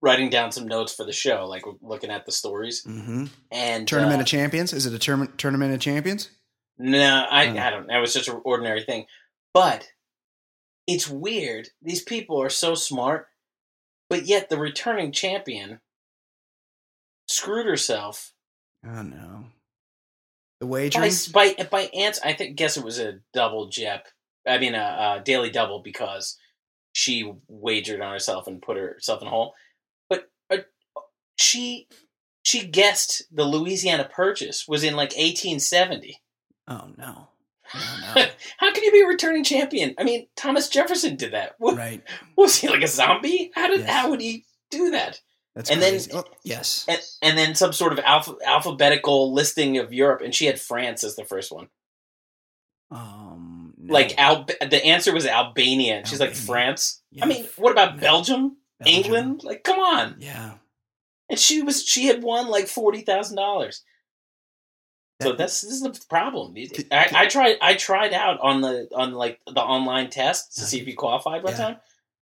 [0.00, 2.84] writing down some notes for the show, like looking at the stories.
[2.84, 4.72] hmm And Tournament uh, of Champions?
[4.72, 6.30] Is it a tourna- tournament of champions?
[6.78, 7.58] No, I, Oh.
[7.58, 7.86] I don't.
[7.88, 9.06] That was just an ordinary thing.
[9.52, 9.88] But
[10.86, 11.70] it's weird.
[11.82, 13.28] These people are so smart,
[14.08, 15.80] but yet the returning champion
[17.26, 18.32] screwed herself
[18.86, 19.44] Oh no.
[20.60, 21.12] The by wagering?
[21.32, 22.20] by by ants.
[22.24, 24.08] I think guess it was a double jep.
[24.46, 26.38] I mean a, a daily double because
[26.92, 29.54] she wagered on herself and put herself in a hole.
[30.08, 30.58] But uh,
[31.36, 31.88] she
[32.42, 36.20] she guessed the Louisiana Purchase was in like 1870.
[36.68, 37.28] Oh no.
[37.74, 38.26] No, no.
[38.58, 39.94] How can you be a returning champion?
[39.98, 41.54] I mean, Thomas Jefferson did that.
[41.58, 42.02] What, right.
[42.36, 43.50] Was he like a zombie?
[43.54, 43.90] How did Yes.
[43.90, 45.20] how would he do that?
[45.54, 46.86] That's And then- Oh, yes.
[46.88, 51.02] and, and then some sort of alpha, alphabetical listing of Europe, and she had France
[51.04, 51.68] as the first one.
[52.90, 53.92] Um, no.
[53.92, 57.02] Like Al, the answer was Albania, and she's like France.
[57.10, 57.24] Yeah.
[57.24, 58.00] I mean, what about.
[58.00, 59.04] Belgium, Belgium.
[59.04, 59.44] England?
[59.44, 60.16] Like, come on!
[60.20, 60.54] Yeah.
[61.28, 63.82] And she was she had won like forty thousand dollars.
[65.20, 66.54] So that's this is the problem.
[66.92, 70.80] I, I tried I tried out on the on like the online tests to see
[70.80, 71.58] if you qualified one Yeah.
[71.58, 71.76] time.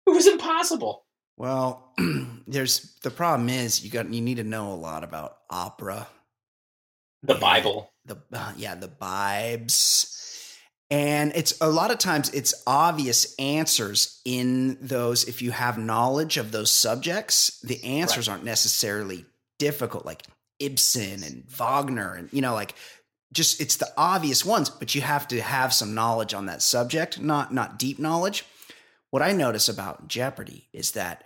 [0.07, 1.05] It was impossible.
[1.37, 1.93] Well,
[2.47, 6.07] there's the problem is you got you need to know a lot about opera,
[7.25, 7.91] The Bible.
[8.05, 10.55] the uh, yeah the vibes,
[10.91, 15.25] and it's a lot of times it's obvious answers in those.
[15.25, 19.25] If you have knowledge of those subjects, the answers aren't necessarily
[19.59, 20.23] difficult, like
[20.59, 22.75] Ibsen and Wagner, and you know like.
[23.33, 27.21] Just it's the obvious ones, but you have to have some knowledge on that subject,
[27.21, 28.45] not not deep knowledge.
[29.11, 31.25] What I notice about Jeopardy is that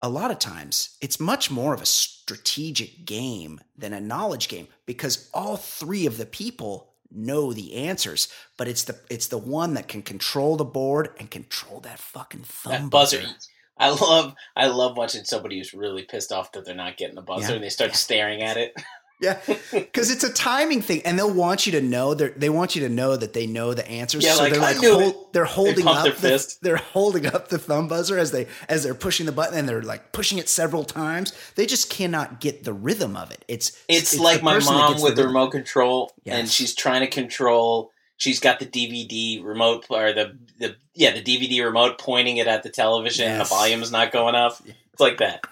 [0.00, 4.68] a lot of times it's much more of a strategic game than a knowledge game
[4.86, 9.74] because all three of the people know the answers, but it's the it's the one
[9.74, 13.18] that can control the board and control that fucking thumb That buzzer.
[13.20, 13.34] buzzer.
[13.80, 17.22] I love I love watching somebody who's really pissed off that they're not getting the
[17.22, 17.54] buzzer Yeah.
[17.56, 18.74] and they start staring at it.
[19.22, 19.38] Yeah,
[19.70, 22.80] because it's a timing thing, and they'll want you to know they they want you
[22.80, 24.24] to know that they know the answers.
[24.24, 26.58] Yeah, so like, they're like hold, they're holding pump up their the, fist.
[26.62, 29.82] they're holding up the thumb buzzer as they as they're pushing the button, and they're
[29.82, 31.34] like pushing it several times.
[31.54, 33.44] They just cannot get the rhythm of it.
[33.46, 35.26] It's It's, the like my mom with the rhythm.
[35.26, 40.76] remote control and she's trying to control she's got the DVD remote or the the
[40.94, 43.48] yeah, the DVD remote pointing it at the television and the Yes.
[43.48, 44.62] volume's not going up.
[44.92, 45.44] It's like that.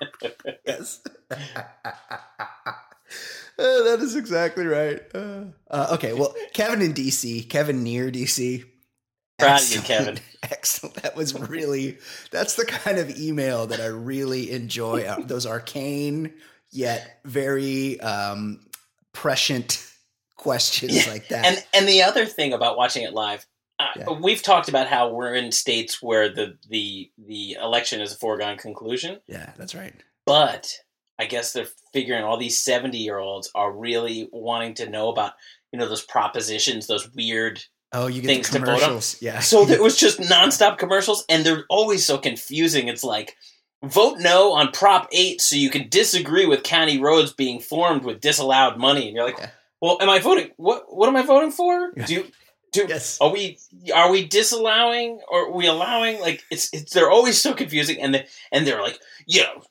[0.66, 1.00] Yes.
[1.30, 1.36] Uh,
[3.58, 5.00] that is exactly right.
[5.14, 8.64] Uh, uh, okay, well, Kevin in DC, Kevin near DC.
[9.38, 10.18] Proud of you, Kevin.
[10.42, 10.96] Excellent.
[10.96, 11.98] That was really.
[12.30, 15.04] That's the kind of email that I really enjoy.
[15.04, 16.34] Uh, Those arcane
[16.70, 18.66] yet very um,
[19.12, 19.82] prescient
[20.36, 21.44] questions Yeah, like that.
[21.46, 23.46] And and the other thing about watching it live,
[23.78, 24.10] uh, Yeah.
[24.10, 28.56] we've talked about how we're in states where the the the election is a foregone
[28.58, 29.94] conclusion, yeah, that's right.
[30.24, 30.72] but
[31.18, 35.32] I guess they're figuring all these 70 year olds are really wanting to know about,
[35.72, 37.62] you know, those propositions, those weird.
[37.92, 39.00] Oh, you get Things the to vote on.
[39.22, 39.40] Yeah.
[39.40, 42.88] So there was just nonstop commercials, and they're always so confusing.
[42.88, 43.34] It's like,
[43.82, 48.20] vote no on Prop 8 so you can disagree with county roads being formed with
[48.20, 49.06] disallowed money.
[49.06, 49.50] And you're like, Yeah.
[49.86, 50.50] Well, am I voting?
[50.56, 51.92] What, what am I voting for?
[51.92, 52.26] Do you,
[52.72, 53.18] do, yes.
[53.20, 53.56] are we
[53.94, 58.12] are we disallowing or are we allowing like it's it's they're always so confusing and
[58.12, 59.62] they, and they're like you know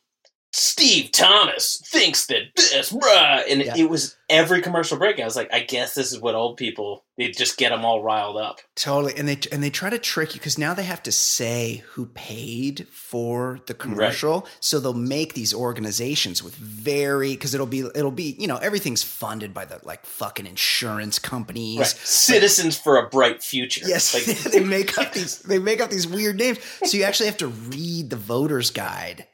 [0.57, 3.43] Steve Thomas thinks that this bruh.
[3.49, 3.75] And Yeah.
[3.77, 7.03] it was every commercial break I was like I guess this is what old people
[7.17, 8.59] they just get them all riled up.
[8.75, 11.83] Totally, and they and they try to trick you because now they have to say
[11.91, 17.79] who paid for the commercial, so they'll make these organizations with very because it'll be
[17.93, 21.79] it'll be you know everything's funded by the like fucking insurance companies.
[21.79, 21.87] right.
[21.87, 23.85] citizens for a bright future.
[23.87, 27.27] Yes, like they make up these they make up these weird names, so you actually
[27.27, 29.25] have to read the voter's guide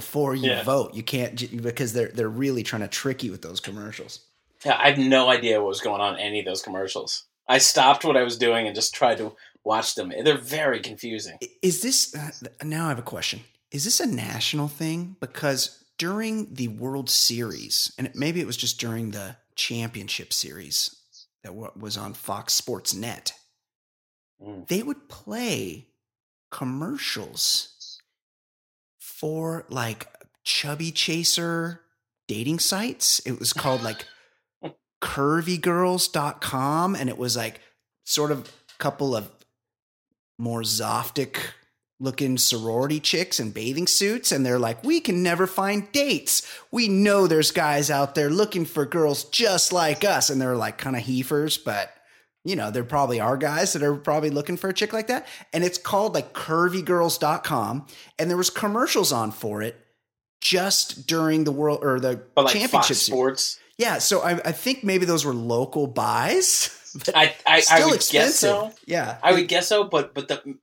[0.00, 0.62] before you Yeah.
[0.62, 0.94] vote.
[0.94, 4.20] You can't because they're they're really trying to trick you with those commercials.
[4.64, 7.58] Yeah, I have no idea what was going on in any of those commercials I
[7.58, 9.34] stopped what I was doing and just tried to
[9.64, 12.30] watch them they're very confusing Is this uh,
[12.64, 12.86] now?
[12.86, 13.40] I have a question.
[13.70, 15.16] Is this a national thing?
[15.20, 20.94] Because during the World Series, and it, maybe it was just during the Championship Series
[21.42, 23.32] that wa- was on Fox Sports Net,
[24.40, 24.68] Mm.
[24.68, 25.88] they would play
[26.50, 27.74] commercials
[29.18, 30.06] for like
[30.44, 31.80] chubby chaser
[32.28, 33.18] dating sites.
[33.20, 34.04] It was called like
[35.02, 37.60] curvygirls.com and it was like
[38.04, 39.28] sort of a couple of
[40.38, 41.38] more Zoftic
[42.00, 46.86] looking sorority chicks in bathing suits and they're like we can never find dates we
[46.86, 50.94] know there's guys out there looking for girls just like us and they're like kind
[50.94, 51.92] of heifers but
[52.44, 55.26] you know there probably are guys that are probably looking for a chick like that
[55.52, 57.86] and it's called like curvygirls.com
[58.18, 59.76] and there was commercials on for it
[60.40, 63.60] just during the world or the but like championship Fox Sports?
[63.76, 66.74] Yeah so I, I think maybe those were local buys
[67.04, 68.72] but I I, I still would expensive guess so.
[68.86, 69.18] yeah.
[69.22, 70.58] I would guess so, but but the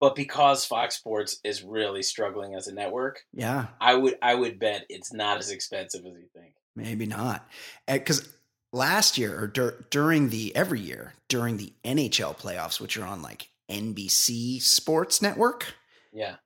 [0.00, 3.68] but because Fox Sports is really struggling as a network, yeah.
[3.80, 6.54] I would I would bet it's not as expensive as you think.
[6.74, 7.46] Maybe not.
[7.86, 8.28] Eh, because
[8.72, 13.22] last year or dur- during the every year during the NHL playoffs, which are on
[13.22, 15.74] like NBC Sports Network,
[16.12, 16.36] Yeah,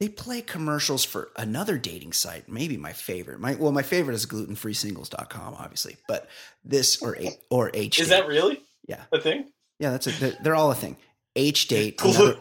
[0.00, 2.48] they play commercials for another dating site.
[2.48, 3.40] Maybe my favorite.
[3.40, 6.28] My well, my favorite is glutenfreesingles.com, obviously, but
[6.64, 8.00] this or a, or H.
[8.00, 9.02] is that really Yeah.
[9.12, 9.50] a thing?
[9.78, 10.96] Yeah, that's a, they're, they're all a thing.
[11.34, 12.00] H date.
[12.04, 12.36] Another,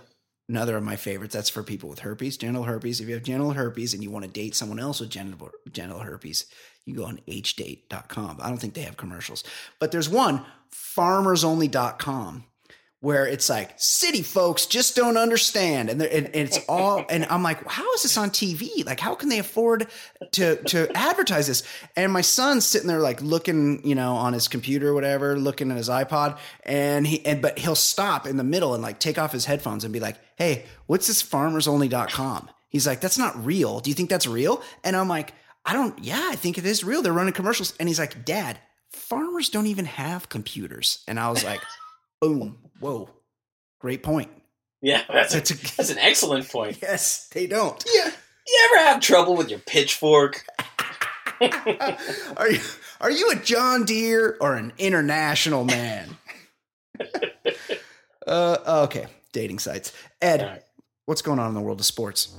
[0.52, 1.34] another of my favorites.
[1.34, 3.00] That's for people with herpes, genital herpes.
[3.00, 6.02] If you have genital herpes and you want to date someone else with genital genital
[6.02, 6.46] herpes,
[6.86, 8.38] you go on hdate.com.
[8.42, 9.44] I don't think they have commercials,
[9.80, 12.44] but there's one farmersonly.com
[13.02, 15.90] where it's like city folks just don't understand.
[15.90, 19.16] And, and, and it's all and i'm like how is this on tv like how
[19.16, 19.88] can they afford
[20.32, 21.64] to to advertise this?
[21.96, 25.72] And my son's sitting there like looking you know on his computer or whatever looking
[25.72, 29.18] at his ipod and he and but he'll stop in the middle and like take
[29.18, 33.80] off his headphones and be like hey what's this farmersonly.com he's like that's not real.
[33.80, 34.62] Do you think that's real?
[34.84, 35.34] And i'm like
[35.66, 37.02] i don't yeah i think it is real.
[37.02, 37.74] They're running commercials.
[37.80, 38.60] And he's like dad
[38.92, 41.04] farmers don't even have computers.
[41.08, 41.62] And i was like
[42.22, 43.10] boom whoa
[43.80, 44.30] great point
[44.82, 46.80] Yeah, that's, That's a, that's an excellent point.
[46.82, 48.12] yes they don't Yeah.
[48.48, 50.44] You ever have trouble with your pitchfork?
[52.38, 52.60] are you
[53.00, 56.18] are you a John Deere or an international man?
[58.28, 59.92] uh, okay, dating sites.
[60.22, 60.64] Ed, right.
[61.06, 62.36] what's going on in the world of sports?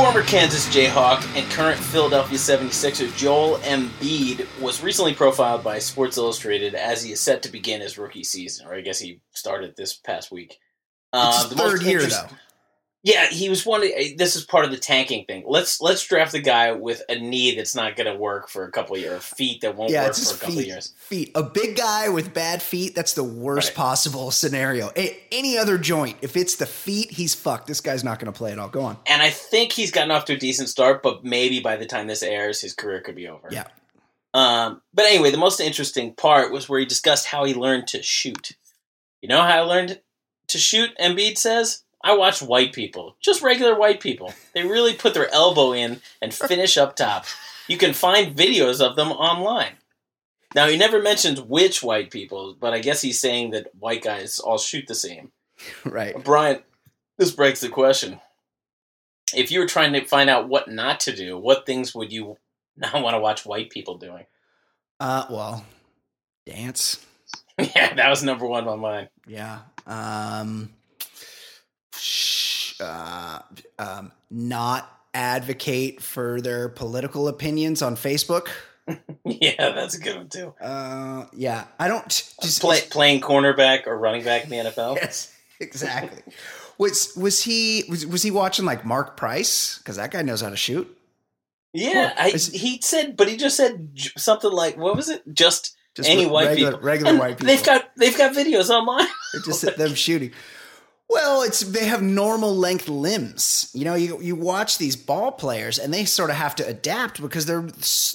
[0.00, 6.74] Former Kansas Jayhawk and current Philadelphia 76er Joel Embiid was recently profiled by Sports Illustrated
[6.74, 9.92] as he is set to begin his rookie season, or I guess he started this
[9.92, 10.52] past week.
[10.52, 10.58] It's
[11.12, 12.28] Uh, his third year though.
[13.02, 13.82] Yeah, he was one.
[13.82, 15.42] Of, this is part of the tanking thing.
[15.46, 18.70] Let's let's draft the guy with a knee that's not going to work for a
[18.70, 20.66] couple of years, feet that won't Yeah, work for a couple of feet.
[20.66, 20.92] years.
[20.98, 21.30] Feet.
[21.34, 22.94] A big guy with bad feet.
[22.94, 23.76] That's the worst Right.
[23.76, 24.92] possible scenario.
[24.98, 27.68] A- any other joint, if it's the feet, he's fucked.
[27.68, 28.68] This guy's not going to play at all.
[28.68, 28.98] Go on.
[29.06, 32.06] And I think he's gotten off to a decent start, but maybe by the time
[32.06, 33.48] this airs, his career could be over.
[33.50, 33.64] Yeah.
[34.34, 38.02] Um, but anyway, the most interesting part was where he discussed how he learned to
[38.02, 38.52] shoot.
[39.22, 40.00] You know how I learned
[40.48, 40.90] to shoot?
[41.00, 44.32] Embiid says, I watch white people, just regular white people.
[44.54, 47.26] They really put their elbow in and finish up top.
[47.68, 49.74] You can find videos of them online.
[50.54, 54.38] Now, he never mentions which white people, but I guess he's saying that white guys
[54.38, 55.32] all shoot the same.
[55.84, 56.14] Right.
[56.24, 56.62] Brian,
[57.18, 58.18] this breaks the question.
[59.36, 62.38] If you were trying to find out what not to do, what things would you
[62.78, 64.24] not want to watch white people doing?
[64.98, 65.66] Uh, well,
[66.46, 67.04] dance.
[67.58, 69.10] yeah, that was number one on mine.
[69.26, 69.60] Yeah.
[69.86, 70.70] Um,
[72.80, 73.40] uh,
[73.78, 78.48] um, not advocate for their political opinions on Facebook.
[79.24, 80.52] Yeah, that's a good one too.
[80.60, 82.08] Uh, yeah, I don't
[82.42, 84.96] just Play, playing cornerback or running back in the NFL.
[85.00, 86.20] Yes, exactly.
[86.76, 89.78] was was he was, was he watching like Mark Price?
[89.78, 90.92] Because that guy knows how to shoot.
[91.72, 95.22] Yeah, I, he said, but he just said something like, "What was it?
[95.32, 96.84] Just Just Any white regular, people.
[96.84, 97.46] regular And white people.
[97.46, 99.06] They've got they've got videos online.
[99.44, 100.32] Just them shooting.
[101.12, 103.68] Well, it's they have normal length limbs.
[103.74, 107.20] You know, you you watch these ball players and they sort of have to adapt
[107.20, 107.66] because their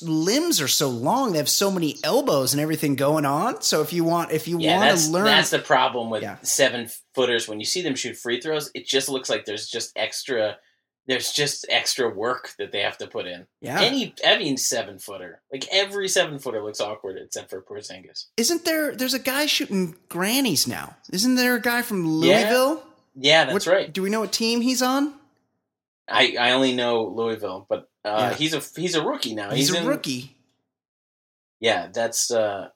[0.02, 1.34] limbs are so long.
[1.34, 3.62] They have so many elbows and everything going on.
[3.62, 6.38] So if you want if you Yeah, want to learn that's the problem with Yeah.
[6.44, 7.50] seven footers.
[7.50, 10.58] When you see them shoot free throws, it just looks like there's just extra.
[11.08, 13.46] There's just extra work that they have to put in.
[13.62, 13.80] yeah.
[13.82, 15.42] Any, I mean, seven footer.
[15.52, 18.26] Like every seven footer looks awkward except for Porzingis.
[18.38, 20.96] Isn't there there's a guy shooting grannies now?
[21.14, 22.84] Isn't there a guy from Louisville?
[23.16, 23.94] Yeah, that's What- right.
[23.94, 25.14] Do we know what team he's on?
[26.10, 28.34] I, I only know Louisville, but uh, Yeah.
[28.36, 29.52] he's a he's a rookie now.
[29.52, 30.36] He's, a in- rookie.
[31.60, 32.70] Yeah, that's uh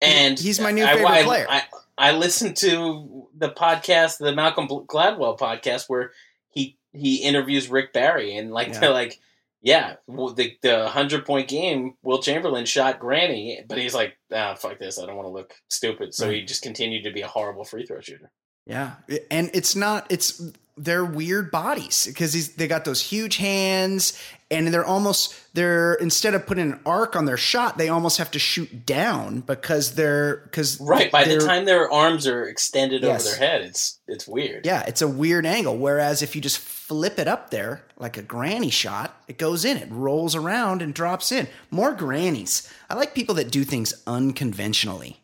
[0.00, 1.46] and He's my new I- favorite I, player.
[1.48, 1.62] I,
[1.98, 6.12] I listened to the podcast, the Malcolm Gladwell podcast, where
[6.50, 8.80] he he interviews Rick Barry, and like Yeah.
[8.80, 9.20] they're like,
[9.60, 14.54] yeah, well, the the hundred point game, Wilt Chamberlain shot Granny, but he's like, ah,
[14.54, 17.26] fuck this, I don't want to look stupid, so he just continued to be a
[17.28, 18.30] horrible free throw shooter.
[18.66, 18.92] Yeah,
[19.30, 20.06] and it's not.
[20.10, 20.42] It's
[20.76, 24.16] they're weird bodies because he's they got those huge hands,
[24.50, 28.30] and they're almost they're instead of putting an arc on their shot, they almost have
[28.30, 33.26] to shoot down because they're because Right by the time their arms are extended Yes.
[33.26, 34.64] over their head, it's it's weird.
[34.64, 35.76] Yeah, it's a weird angle.
[35.76, 39.76] Whereas if you just flip it up there like a granny shot, it goes in,
[39.76, 41.46] it rolls around and drops in.
[41.70, 42.72] More grannies.
[42.88, 45.20] I like people that do things unconventionally.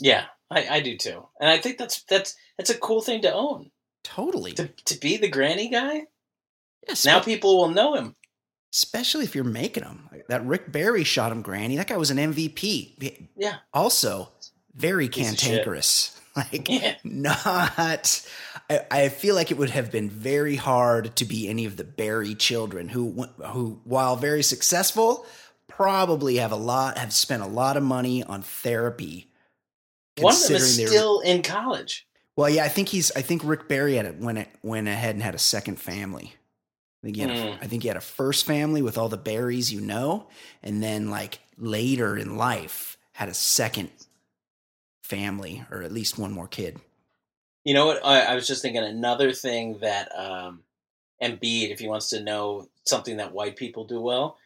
[0.00, 3.32] yeah, I, I do too, and I think that's that's that's a cool thing to
[3.32, 3.70] own.
[4.02, 4.52] Totally.
[4.54, 6.06] To to be the Granny guy.
[6.88, 8.14] Yes, Now people will know him.
[8.72, 10.08] especially if you're making them.
[10.28, 11.76] That Rick Barry shot him, Granny.
[11.76, 13.28] That guy was an MVP.
[13.36, 13.56] Yeah.
[13.72, 14.28] Also,
[14.74, 16.14] very Piece cantankerous.
[16.36, 16.94] Like, Yeah.
[17.02, 18.22] not.
[18.70, 21.82] I, I feel like it would have been very hard to be any of the
[21.82, 25.26] Barry children who, who, while very successful,
[25.66, 29.32] probably have a lot have spent a lot of money on therapy.
[30.20, 32.06] One of them is still in college.
[32.36, 33.10] Well, yeah, I think he's.
[33.16, 36.34] I think Rick Barry had it went it went ahead and had a second family.
[37.02, 37.58] I think, he had a, Mm.
[37.62, 40.28] I think he had a first family with all the Barrys you know,
[40.62, 43.90] and then like later in life had a second
[45.02, 46.80] family or at least one more kid.
[47.64, 48.04] You know what?
[48.04, 50.62] I, I was just thinking another thing that um,
[51.22, 54.38] Embiid, if he wants to know something that white people do well,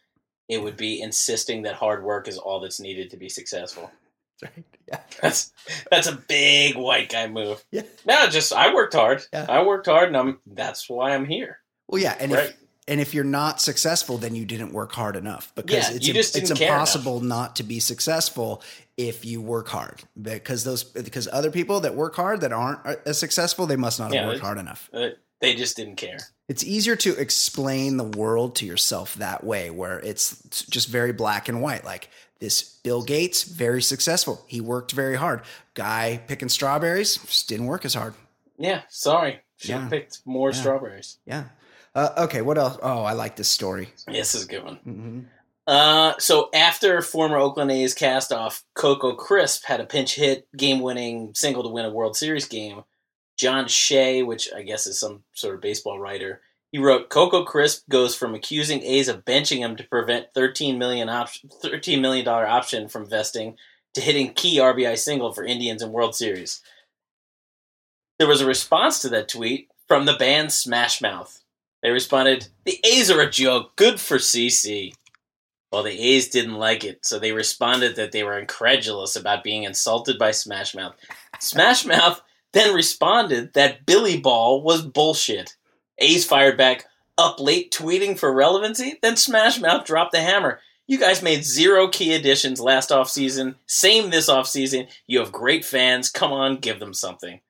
[0.49, 3.91] it would be insisting that hard work is all that's needed to be successful.
[4.43, 4.65] Right?
[4.89, 4.99] Yeah.
[5.21, 5.53] That's
[5.89, 7.65] that's a big white guy move.
[7.71, 7.83] Yeah.
[8.05, 9.23] No, just I worked hard.
[9.33, 9.47] Yeah.
[9.49, 11.59] I worked hard, and I'm that's why I'm here.
[11.93, 12.49] Well, yeah, and Right.
[12.49, 12.57] if
[12.89, 16.51] and if you're not successful, then you didn't work hard enough because Yeah, it's it's
[16.51, 18.61] impossible not to be successful
[18.97, 22.97] if you work hard because those because other people that work hard that aren't uh,
[23.07, 24.91] as successful they must not have worked it's- hard enough.
[24.93, 26.19] Uh, they just didn't care.
[26.49, 30.37] It's easier to explain the world to yourself that way, where it's
[30.69, 31.85] just very black and white.
[31.85, 32.09] Like
[32.41, 34.45] this Bill Gates, very successful.
[34.49, 35.43] He worked very hard.
[35.75, 38.15] Guy picking strawberries just didn't work as hard.
[38.59, 39.41] Yeah, sorry.
[39.57, 39.89] Should have Yeah.
[39.89, 40.61] picked more Yeah.
[40.61, 41.19] strawberries.
[41.27, 41.45] Yeah.
[41.95, 42.43] Uh, okay.
[42.43, 42.79] What else?
[42.83, 43.91] Oh, I like this story.
[44.07, 44.77] This is a good one.
[44.77, 45.21] hmm
[45.67, 51.63] Uh, so after former Oakland A's cast-off Coco Crisp had a pinch hit game-winning single
[51.63, 52.83] to win a World Series game,
[53.39, 56.41] John Shea, which I guess is some sort of baseball writer,
[56.73, 61.09] he wrote Coco Crisp goes from accusing A's of benching him to prevent 13 million
[61.11, 61.29] op-
[61.63, 63.57] 13 million dollar option from vesting
[63.95, 66.63] to hitting key RBI single for Indians in World Series.
[68.19, 71.42] There was a response to that tweet from the band Smash Mouth.
[71.83, 73.77] They responded, "The A's are a joke.
[73.77, 74.95] Good for CC."
[75.73, 79.65] Well, the A's didn't like it, so they responded that they were incredulous about being
[79.65, 80.95] insulted by Smash Mouth.
[81.41, 82.21] Smash Mouth
[82.53, 85.57] then responded that Billy Ball was bullshit.
[85.99, 90.61] A's fired back, up late tweeting for relevancy, then Smash Mouth dropped the hammer.
[90.87, 94.89] You guys made zero key additions last offseason, same this offseason.
[95.07, 96.11] You have great fans.
[96.11, 97.41] Come on, give them something.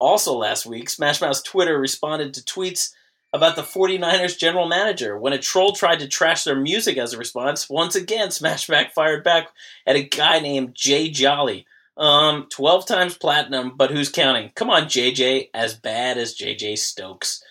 [0.00, 2.90] Also last week, Smash Mouth's Twitter responded to tweets
[3.32, 5.18] about the 49ers general manager.
[5.18, 8.92] When a troll tried to trash their music as a response, once again, Smash Mouth
[8.92, 9.48] fired back
[9.86, 11.66] at a guy named Jay Jolly.
[11.96, 14.50] Um, 12 times platinum, but who's counting?
[14.54, 17.42] Come on, JJ, as bad as JJ Stokes.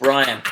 [0.00, 0.42] Brian,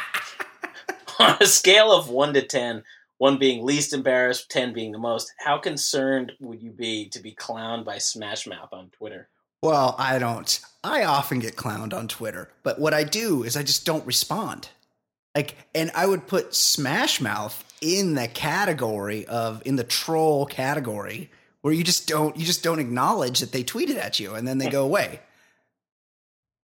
[1.19, 2.83] on a scale of 1 to 10,
[3.19, 7.35] 1 being least embarrassed, 10 being the most, how concerned would you be to be
[7.35, 9.29] clowned by Smash Mouth on Twitter?
[9.67, 10.61] Well, I don't.
[10.85, 14.69] I often get clowned on Twitter, but what I do is I just don't respond.
[15.35, 21.31] Like, and I would put Smash Mouth in the category of in the troll category
[21.63, 24.59] where you just don't you just don't acknowledge that they tweeted at you and then
[24.59, 25.21] they go away.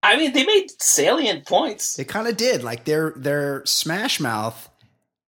[0.04, 1.94] I mean, they made salient points.
[1.94, 2.62] They kind of did.
[2.62, 4.70] Like their their Smash Mouth,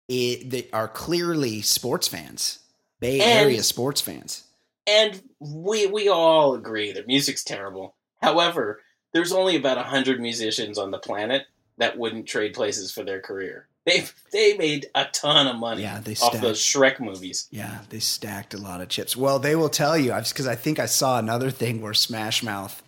[0.08, 2.60] it, they are clearly sports fans,
[3.00, 4.44] Bay And- Area sports fans.
[4.90, 7.96] And we we all agree that music's terrible.
[8.22, 8.82] However,
[9.14, 11.46] there's only about hundred musicians on the planet
[11.78, 13.68] that wouldn't trade places for their career.
[13.86, 16.42] They they made a ton of money Yeah, they off stacked.
[16.42, 17.48] those Shrek movies.
[17.52, 19.16] Yeah, they stacked a lot of chips.
[19.16, 22.84] Well, they will tell you because I think I saw another thing where Smash Mouth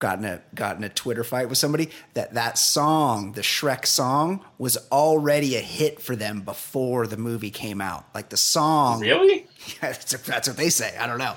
[0.00, 3.86] got in a got in a Twitter fight with somebody that that song, the Shrek
[3.86, 8.06] song, was already a hit for them before the movie came out.
[8.14, 9.46] Like the song, Really?
[9.80, 10.96] That's, that's what they say.
[10.96, 11.34] I don't know.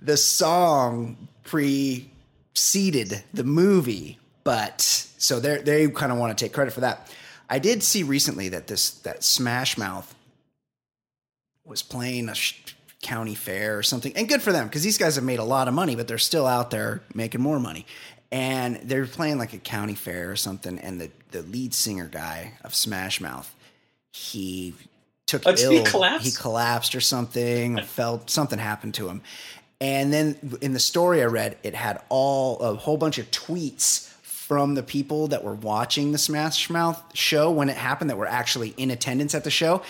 [0.00, 6.72] The song preceded the movie, but so they they kind of want to take credit
[6.72, 7.10] for that.
[7.48, 10.14] I did see recently that this that Smash Mouth
[11.64, 12.34] was playing a
[13.02, 15.68] county fair or something, and good for them because these guys have made a lot
[15.68, 17.86] of money, but they're still out there making more money.
[18.30, 22.54] And they're playing like a county fair or something, and the the lead singer guy
[22.64, 23.54] of Smash Mouth,
[24.12, 24.74] he
[25.40, 25.70] took Oh, ill.
[25.70, 26.24] he collapse?
[26.24, 27.80] He collapsed or something.
[27.82, 29.22] Felt something happened to him.
[29.80, 34.08] And then in the story I read, it had all a whole bunch of tweets
[34.22, 38.26] from the people that were watching the Smash Mouth show when it happened that were
[38.26, 39.82] actually in attendance at the show.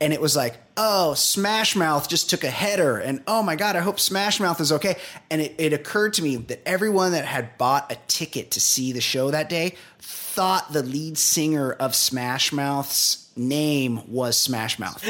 [0.00, 2.98] And it was like, oh, Smash Mouth just took a header.
[2.98, 4.96] And oh my God, I hope Smash Mouth is okay.
[5.30, 8.92] And it, it occurred to me that everyone that had bought a ticket to see
[8.92, 15.04] the show that day thought the lead singer of Smash Mouth's name was Smash Mouth.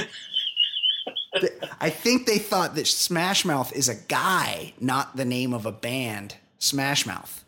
[1.81, 5.73] I think they thought that Smash Mouth is a guy, not the name of a
[5.73, 6.37] band.
[6.59, 7.45] Smash Mouth.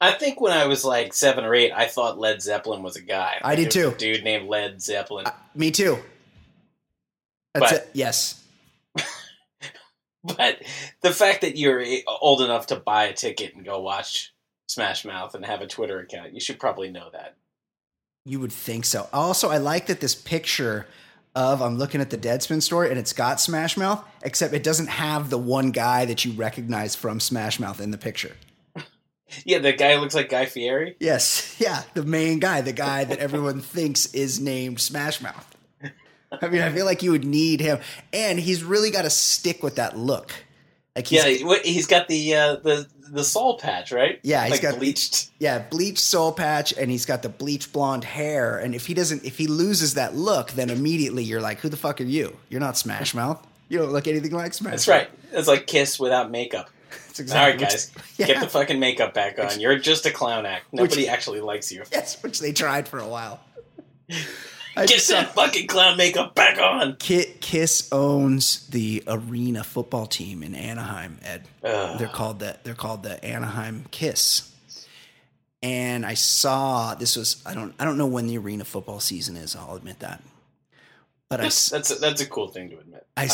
[0.00, 3.00] I think when I was like seven or eight, I thought Led Zeppelin was a
[3.02, 3.38] guy.
[3.42, 3.90] I did too.
[3.90, 5.26] A dude named Led Zeppelin.
[5.26, 5.98] Uh, me too.
[7.54, 7.90] That's But- it.
[7.92, 8.42] Yes.
[10.24, 10.62] But
[11.02, 14.32] the fact that you're old enough to buy a ticket and go watch
[14.68, 17.36] Smash Mouth and have a Twitter account, you should probably know that.
[18.24, 19.08] You would think so.
[19.12, 20.86] Also, I like that this picture
[21.34, 24.86] of I'm looking at the Deadspin story and it's got Smash Mouth, except it doesn't
[24.86, 28.36] have the one guy that you recognize from Smash Mouth in the picture.
[29.44, 30.94] Yeah, the guy looks like Guy Fieri.
[31.00, 35.56] Yes, yeah, the main guy, the guy that everyone thinks is named Smash Mouth.
[36.40, 37.80] I mean, I feel like you would need him,
[38.12, 40.32] and he's really got to stick with that look.
[40.96, 44.18] Like he's, Yeah, he's got the uh, the the soul patch, right?
[44.22, 45.30] Yeah, he's like got- bleached.
[45.38, 48.58] yeah, bleached soul patch, and he's got the bleach blonde hair.
[48.58, 51.76] And if he doesn't, if he loses that look, then immediately you're like, "Who the
[51.76, 52.36] fuck are you?
[52.48, 53.44] You're not Smash Mouth.
[53.68, 55.10] You don't look anything like Smash." That's Mouth." right.
[55.32, 56.70] It's like Kiss without makeup.
[56.90, 57.40] That's exactly.
[57.40, 58.26] All right, which- guys, yeah.
[58.26, 59.58] get the fucking makeup back on.
[59.60, 60.66] You're just a clown act.
[60.72, 61.82] Nobody Which- actually likes you.
[61.92, 63.40] yes, which they tried for a while.
[64.76, 66.96] I Get that fucking clown makeup back on.
[66.96, 71.18] Ki- Kiss owns the arena football team in Anaheim.
[71.22, 71.98] Ed, Ugh.
[71.98, 74.50] they're called the they're called the Anaheim Kiss.
[75.62, 79.36] And I saw this was I don't I don't know when the arena football season
[79.36, 79.54] is.
[79.56, 80.22] I'll admit that.
[81.30, 83.06] But I That's s- that's a, that's a cool thing to admit.
[83.16, 83.28] I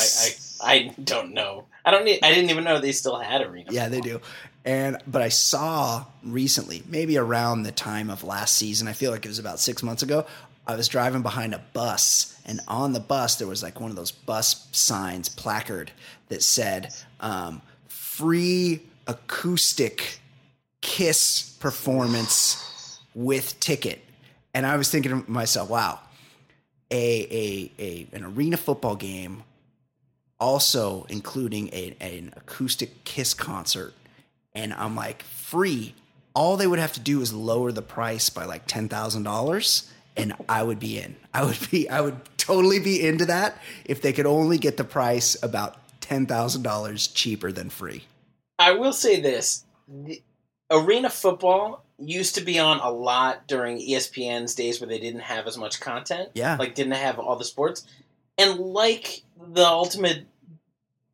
[0.62, 1.66] I don't know.
[1.84, 2.04] I don't.
[2.04, 3.70] Need, I didn't even know they still had arena.
[3.72, 4.20] yeah they do.
[4.64, 8.86] And but I saw recently, maybe around the time of last season.
[8.88, 10.26] I feel like it was about six months ago.
[10.70, 13.96] I was driving behind a bus, and on the bus there was like one of
[13.96, 15.90] those bus signs, placard
[16.28, 20.20] that said um, "Free acoustic
[20.80, 24.00] Kiss performance with ticket."
[24.54, 25.98] And I was thinking to myself, "Wow,
[26.90, 29.42] a a, a an arena football game,
[30.38, 33.92] also including a, an acoustic Kiss concert."
[34.54, 35.94] And I'm like, "Free."
[36.32, 39.90] All they would have to do is lower the price by like ten thousand dollars,
[40.16, 41.16] and I would be in.
[41.32, 41.88] I would be.
[41.88, 46.26] I would totally be into that if they could only get the price about ten
[46.26, 48.04] thousand dollars cheaper than free.
[48.58, 50.22] I will say this: the
[50.70, 55.46] arena football used to be on a lot during ESPN's days where they didn't have
[55.46, 56.30] as much content.
[56.34, 56.56] Yeah.
[56.56, 57.86] like didn't have all the sports,
[58.38, 60.26] and like the ultimate,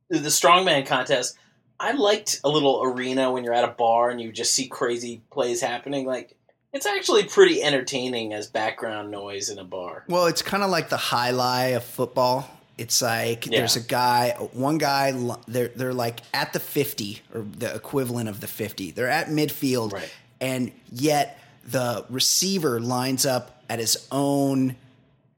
[0.09, 1.37] the strongman contest.
[1.79, 5.21] I liked a little arena when you're at a bar and you just see crazy
[5.31, 6.07] plays happening.
[6.07, 6.35] Like
[6.77, 10.05] it's actually pretty entertaining as background noise in a bar.
[10.09, 12.49] Well, it's kind of like the highlight of football.
[12.79, 13.61] It's like Yeah.
[13.61, 15.13] there's a guy, one guy,
[15.49, 18.91] they're they're like at the 50 or the equivalent of the 50.
[18.91, 20.11] They're at midfield, Right.
[20.41, 24.77] and yet the receiver lines up at his own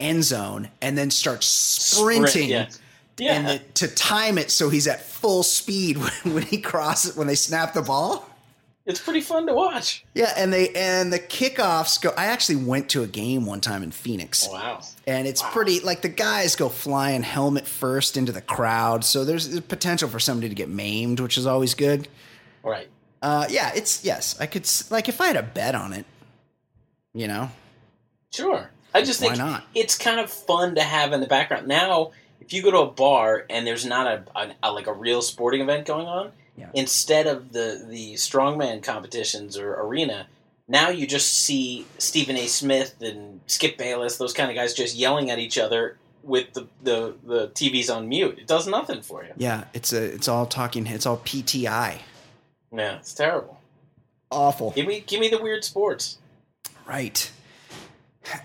[0.01, 2.51] end zone and then starts Sprint, sprinting.
[2.51, 2.68] yeah.
[3.18, 3.32] Yeah.
[3.34, 7.26] And the, to time it so he's at full speed when, when he crosses when
[7.28, 8.28] they snap the ball.
[8.89, 10.05] It's pretty fun to watch.
[10.14, 12.12] Yeah, and they and the kickoffs go.
[12.16, 14.80] I actually went to a game one time in Phoenix, Wow.
[15.07, 19.51] and it's pretty like the guys go flying helmet first into the crowd, so there's
[19.51, 22.09] the potential for somebody to get maimed, which is always good.
[22.64, 22.89] Right.
[23.22, 26.07] Uh, yeah, it's yes, I could s- like if I had a bet on it,
[27.14, 27.51] you know.
[28.32, 28.70] Sure.
[28.95, 29.64] I just Why think not?
[29.74, 31.66] it's kind of fun to have in the background.
[31.68, 34.93] Now, if you go to a bar and there's not a, a, a- like a
[34.95, 36.70] real sporting event going on, Yeah.
[36.74, 40.26] instead of the the strongman competitions or arena,
[40.66, 42.46] now you just see Stephen A.
[42.46, 46.66] Smith and Skip Bayless, those kind of guys, just yelling at each other with the
[46.82, 48.38] the, the TVs on mute.
[48.38, 49.32] It does nothing for you.
[49.36, 50.86] Yeah, it's a it's all talking.
[50.86, 51.98] It's all PTI.
[52.72, 53.61] Yeah, it's terrible.
[54.30, 54.72] Awful.
[54.72, 56.18] Give me give me the weird sports.
[56.86, 57.30] Right.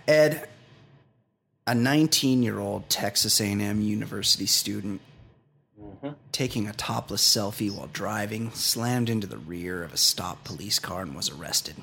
[0.08, 0.48] Ed,
[1.68, 5.02] a 19-year-old Texas A&M University student
[6.04, 10.80] hmm taking a topless selfie while driving slammed into the rear of a stopped police
[10.80, 11.76] car and was arrested.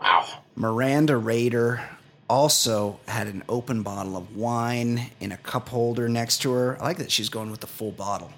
[0.00, 0.26] Wow.
[0.54, 1.82] Miranda Rader
[2.28, 6.80] also had an open bottle of wine in a cup holder next to her.
[6.80, 8.32] I like that she's going with the full bottle.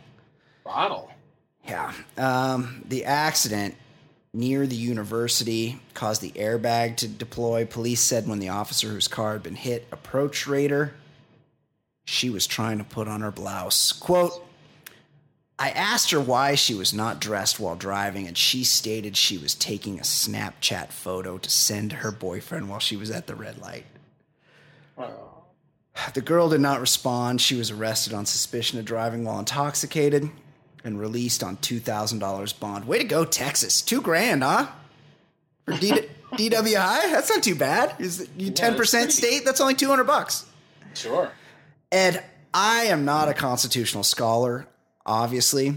[0.64, 1.10] Bottle.
[1.68, 1.92] Yeah.
[2.16, 3.76] Um, the accident
[4.32, 7.66] near the university caused the airbag to deploy.
[7.66, 10.94] Police said when the officer whose car had been hit approached Rader,
[12.04, 13.92] she was trying to put on her blouse.
[13.92, 14.32] Quote,
[15.58, 19.54] I asked her why she was not dressed while driving, and she stated she was
[19.54, 23.58] taking a Snapchat photo to send to her boyfriend while she was at the red
[23.58, 23.84] light.
[24.98, 25.44] Oh.
[26.14, 27.40] The girl did not respond.
[27.40, 30.30] She was arrested on suspicion of driving while intoxicated
[30.84, 32.86] and released on $2,000 bond.
[32.86, 33.82] Way to go, Texas.
[33.82, 34.66] Two grand, huh?
[35.64, 36.74] For D- DWI?
[37.12, 37.94] That's not too bad.
[38.00, 39.44] Is you Yeah, 10% state?
[39.44, 40.46] That's only 200 bucks.
[40.94, 41.30] Sure.
[41.92, 42.24] Ed,
[42.54, 44.66] I am not a constitutional scholar,
[45.04, 45.76] obviously,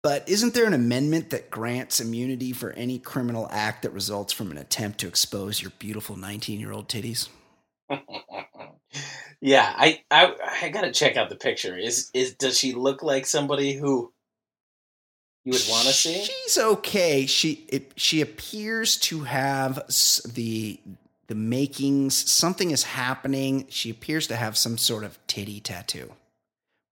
[0.00, 4.52] but isn't there an amendment that grants immunity for any criminal act that results from
[4.52, 7.28] an attempt to expose your beautiful 19 year old titties?
[9.40, 11.76] yeah, I, I I gotta check out the picture.
[11.76, 14.12] Is is does she look like somebody who
[15.44, 16.22] you would want to see?
[16.22, 17.26] She's okay.
[17.26, 19.82] She it, she appears to have
[20.32, 20.78] the
[21.28, 22.30] the makings.
[22.30, 23.66] Something is happening.
[23.68, 26.12] She appears to have some sort of titty tattoo,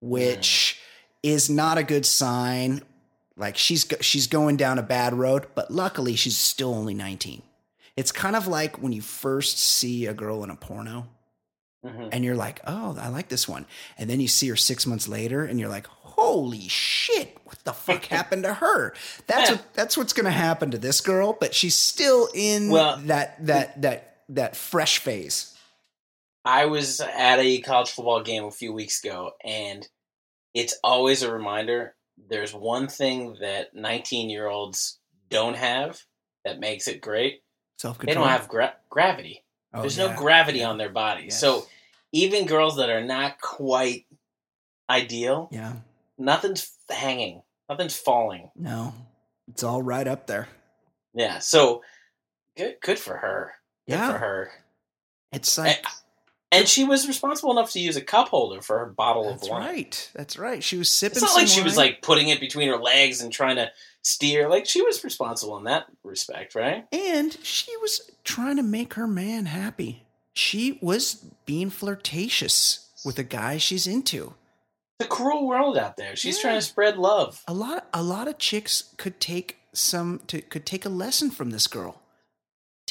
[0.01, 0.81] which
[1.23, 2.83] is not a good sign.
[3.37, 7.43] Like she's she's going down a bad road, but luckily she's still only 19.
[7.97, 11.09] It's kind of like when you first see a girl in a porno
[11.85, 12.09] Mhm.
[12.13, 13.67] and you're like, "Oh, I like this one."
[13.99, 17.73] And then you see her 6 months later and you're like, "Holy shit, what the
[17.73, 18.95] fuck happened to her?"
[19.27, 19.57] That's Yeah.
[19.57, 23.45] what that's what's going to happen to this girl, but she's still in Well, that
[23.47, 25.57] that that that fresh phase.
[26.45, 29.87] I was at a college football game a few weeks ago, and
[30.55, 31.95] it's always a reminder.
[32.29, 34.99] There's one thing that 19 year olds
[35.29, 36.01] don't have
[36.45, 37.43] that makes it great.
[37.79, 38.15] Self-control.
[38.15, 39.45] They don't have gra- gravity.
[39.75, 40.07] Oh, There's yeah.
[40.13, 40.71] no gravity Yeah.
[40.71, 41.25] on their bodies.
[41.35, 41.41] Yes.
[41.41, 41.67] So
[42.13, 44.07] even girls that are not quite
[44.89, 45.75] ideal, Yeah.
[46.17, 48.51] nothing's hanging, nothing's falling.
[48.55, 48.95] No.
[49.49, 50.49] It's all right up there.
[51.13, 51.41] Yeah.
[51.41, 51.83] So
[52.57, 53.55] good, good for her.
[53.89, 54.13] Good Yeah.
[54.13, 54.51] for her.
[55.33, 55.85] It's like
[56.53, 59.51] And she was responsible enough to use a cup holder for her bottle That's of
[59.51, 59.63] wine.
[59.63, 60.11] That's right.
[60.15, 60.65] That's right.
[60.65, 61.17] She was sipping.
[61.17, 63.71] It's not like she was like putting it between her legs and trying to
[64.03, 64.49] steer.
[64.49, 66.87] Like she was responsible in that respect, right?
[66.93, 70.05] and she was trying to make her man happy.
[70.33, 74.35] She was being flirtatious with a guy she's into.
[74.99, 76.15] The cruel world out there.
[76.17, 76.43] She's Yeah.
[76.43, 77.43] trying to spread love.
[77.49, 81.51] A lot, a lot of chicks could take some, to, could take a lesson from
[81.51, 82.01] this girl.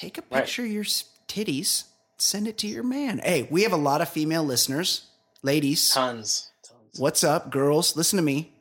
[0.06, 0.42] Take a Right.
[0.44, 1.86] picture of your titties,
[2.20, 3.18] send it to your man.
[3.24, 5.08] Hey, we have a lot of female listeners,
[5.42, 5.90] ladies.
[5.92, 6.52] Tons.
[6.62, 7.00] Tons.
[7.00, 7.96] What's up, girls?
[7.96, 8.54] Listen to me.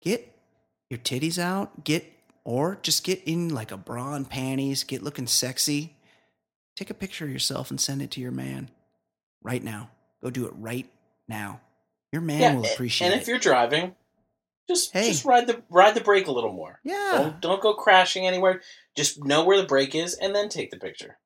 [0.00, 0.34] Get
[0.88, 1.84] your titties out.
[1.84, 2.10] Get
[2.42, 4.82] or just get in like a bra and panties.
[4.82, 5.94] Get looking sexy.
[6.74, 8.70] Take a picture of yourself and send it to your man
[9.42, 9.90] right now.
[10.22, 10.90] Go do it right
[11.28, 11.60] now.
[12.12, 13.12] Your man will appreciate it.
[13.12, 13.94] And if you're driving,
[14.68, 15.08] just Hey.
[15.08, 16.80] just ride the ride the brake a little more.
[16.84, 18.62] yeah, Don't don't go crashing anywhere.
[18.96, 21.18] Just know where the brake is and then take the picture.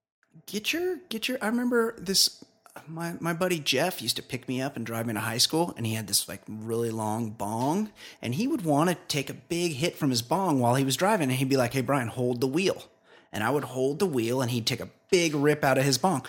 [0.47, 1.39] get your get your.
[1.43, 2.43] I remember this.
[2.87, 5.75] My my buddy Jeff used to pick me up and drive me to high school,
[5.77, 7.91] and he had this like really long bong,
[8.23, 10.97] and he would want to take a big hit from his bong while he was
[10.97, 12.85] driving, and he'd be like, "Hey Brian, hold the wheel,"
[13.33, 15.99] and I would hold the wheel, and he'd take a big rip out of his
[15.99, 16.25] bong.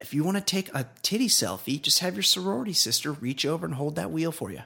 [0.00, 3.64] If you want to take a titty selfie, just have your sorority sister reach over
[3.64, 4.62] and hold that wheel for you.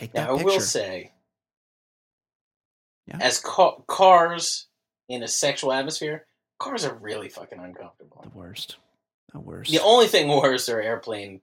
[0.00, 1.12] Take that Now I will say,
[3.06, 3.18] Yeah.
[3.20, 4.66] as ca- cars
[5.08, 6.26] in a sexual atmosphere,
[6.58, 8.22] cars are really fucking uncomfortable.
[8.22, 8.76] the worst.
[9.32, 9.70] The worst.
[9.70, 11.42] The only thing worse are airplane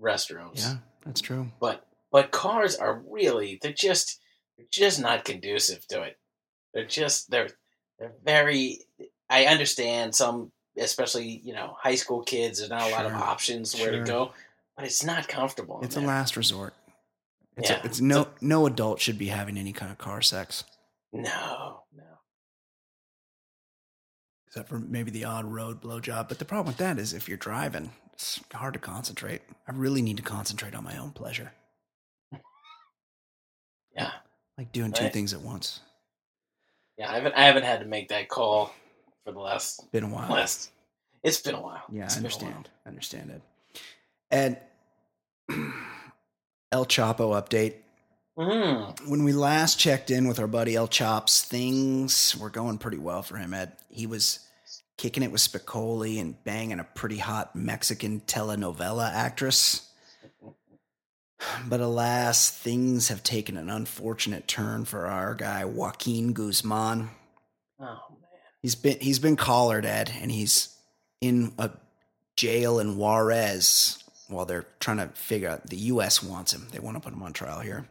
[0.00, 0.58] restrooms.
[0.58, 1.50] yeah, that's true.
[1.60, 4.18] But but cars are really they're just
[4.56, 6.18] they're just not conducive to it.
[6.74, 7.50] They're just they're
[7.98, 8.80] they're very
[9.30, 13.74] I understand some especially, you know, high school kids, there's not a lot of options
[13.74, 14.04] where sure.
[14.04, 14.32] to go.
[14.76, 15.80] But it's not comfortable.
[15.82, 16.72] It's a last resort.
[17.56, 17.80] It's, Yeah.
[17.82, 20.64] a, it's no no adult should be having any kind of car sex.
[21.12, 22.02] No, no.
[24.46, 26.28] except for maybe the odd road blowjob.
[26.28, 29.40] But the problem with that is if you're driving, it's hard to concentrate.
[29.68, 31.52] I really need to concentrate on my own pleasure,
[33.94, 34.12] Yeah.
[34.58, 35.12] like doing two Right.
[35.12, 35.80] things at once.
[36.98, 38.74] Yeah, I haven't I haven't had to make that call
[39.24, 40.30] for the last Been a while.
[40.30, 40.70] last
[41.22, 41.84] it's been a while.
[41.90, 42.40] Yeah, It's I been a while.
[42.48, 42.70] understand.
[42.84, 43.42] I understand it.
[44.30, 44.58] And
[46.72, 47.74] El Chapo update.
[48.36, 49.08] Mhm.
[49.08, 53.22] When we last checked in with our buddy El Chops, things were going pretty well
[53.22, 53.76] for him, Ed.
[53.90, 54.40] He was
[54.96, 59.90] kicking it with Spicoli and banging a pretty hot Mexican telenovela actress.
[61.66, 67.10] But alas, things have taken an unfortunate turn for our guy Joaquin Guzman.
[67.80, 67.98] Oh man.
[68.62, 70.74] He's been he's been collared, Ed, and he's
[71.20, 71.70] in a
[72.36, 74.01] jail in Juarez
[74.32, 76.66] while they're trying to figure out the US wants him.
[76.72, 77.86] They want to put him on trial here.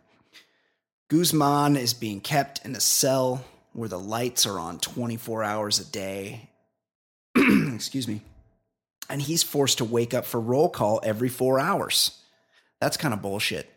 [1.10, 5.86] Guzman is being kept in a cell where the lights are on 24 hours a
[5.86, 6.50] day.
[7.36, 8.22] Excuse me.
[9.10, 12.18] And he's forced to wake up for roll call every 4 hours.
[12.80, 13.70] That's kind of bullshit.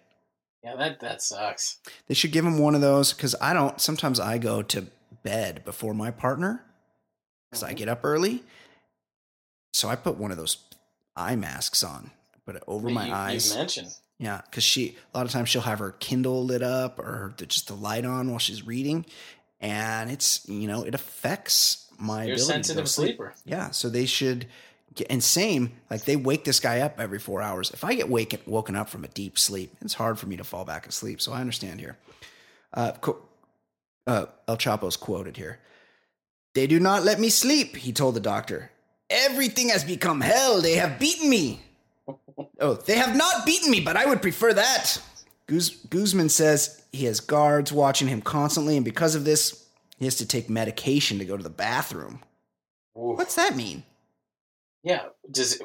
[0.63, 1.79] Yeah, that that sucks.
[2.07, 3.79] They should give him one of those because I don't.
[3.81, 4.87] Sometimes I go to
[5.23, 6.65] bed before my partner
[7.51, 7.77] because I Mhm.
[7.77, 8.43] get up early.
[9.75, 10.57] So I put one of those
[11.17, 12.13] eye masks on,
[12.49, 13.51] it over my you, eyes.
[13.51, 13.89] You mentioned.
[14.19, 17.69] Yeah, because she a lot of times she'll have her Kindle lit up or just
[17.69, 19.07] the light on while she's reading,
[19.61, 23.09] and it's you know it affects my You're ability sensitive to sleep.
[23.09, 23.35] sleeper.
[23.45, 24.47] Yeah, so they should
[24.95, 27.71] get and same like they wake this guy up every four hours.
[27.71, 30.45] If I get wake, woken up from a deep sleep, it's hard for me to
[30.45, 31.21] fall back asleep.
[31.21, 31.97] So I understand here.
[32.73, 32.93] Uh,
[34.07, 35.59] uh, El Chapo's quoted here.
[36.55, 38.71] They do not let me sleep, he told the doctor.
[39.11, 40.61] Everything has become hell.
[40.61, 41.61] They have beaten me.
[42.61, 45.01] Oh, they have not beaten me, but I would prefer that.
[45.47, 49.67] Guz- Guzman says he has guards watching him constantly, and because of this,
[49.99, 52.21] he has to take medication to go to the bathroom.
[52.97, 53.15] Ooh.
[53.17, 53.83] What's that mean?
[54.83, 55.07] Yeah.
[55.31, 55.65] Does it,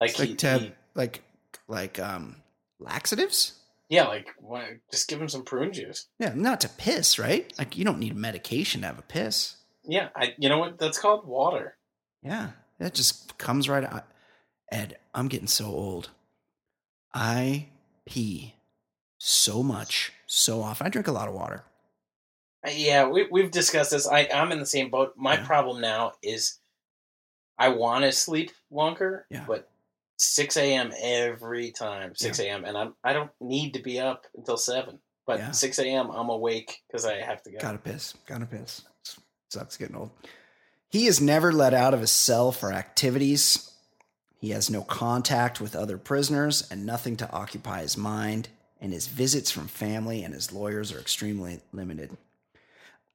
[0.00, 1.22] like It's like he, to have, he- like
[1.68, 2.36] like um
[2.78, 3.54] laxatives?
[3.88, 6.06] Yeah, like why, just give him some prune juice.
[6.18, 7.52] Yeah, not to piss, right?
[7.58, 9.56] Like you don't need medication to have a piss.
[9.84, 10.34] Yeah, I.
[10.38, 10.78] You know what?
[10.78, 11.76] That's called water.
[12.22, 14.06] Yeah, that just comes right out.
[14.72, 16.10] Ed, I'm getting so old.
[17.14, 17.68] I
[18.06, 18.54] pee
[19.18, 20.86] so much, so often.
[20.86, 21.62] I drink a lot of water.
[22.66, 24.08] Uh, Yeah, we we've discussed this.
[24.08, 25.14] I I'm in the same boat.
[25.16, 25.46] My Yeah.
[25.46, 26.58] problem now is
[27.58, 29.44] I want to sleep longer, Yeah.
[29.46, 29.68] but
[30.16, 30.92] 6 a.m.
[31.00, 32.64] every time, 6 a.m.
[32.64, 35.50] and I'm I don't need to be up until seven, but Yeah.
[35.50, 36.10] 6 a.m.
[36.10, 37.58] I'm awake because I have to go.
[37.58, 38.14] Gotta piss.
[38.26, 38.82] Gotta piss.
[39.50, 40.10] Sucks getting old.
[40.88, 43.70] He is never let out of his cell for activities.
[44.42, 48.48] He has no contact with other prisoners and nothing to occupy his mind,
[48.80, 52.16] and his visits from family and his lawyers are extremely limited.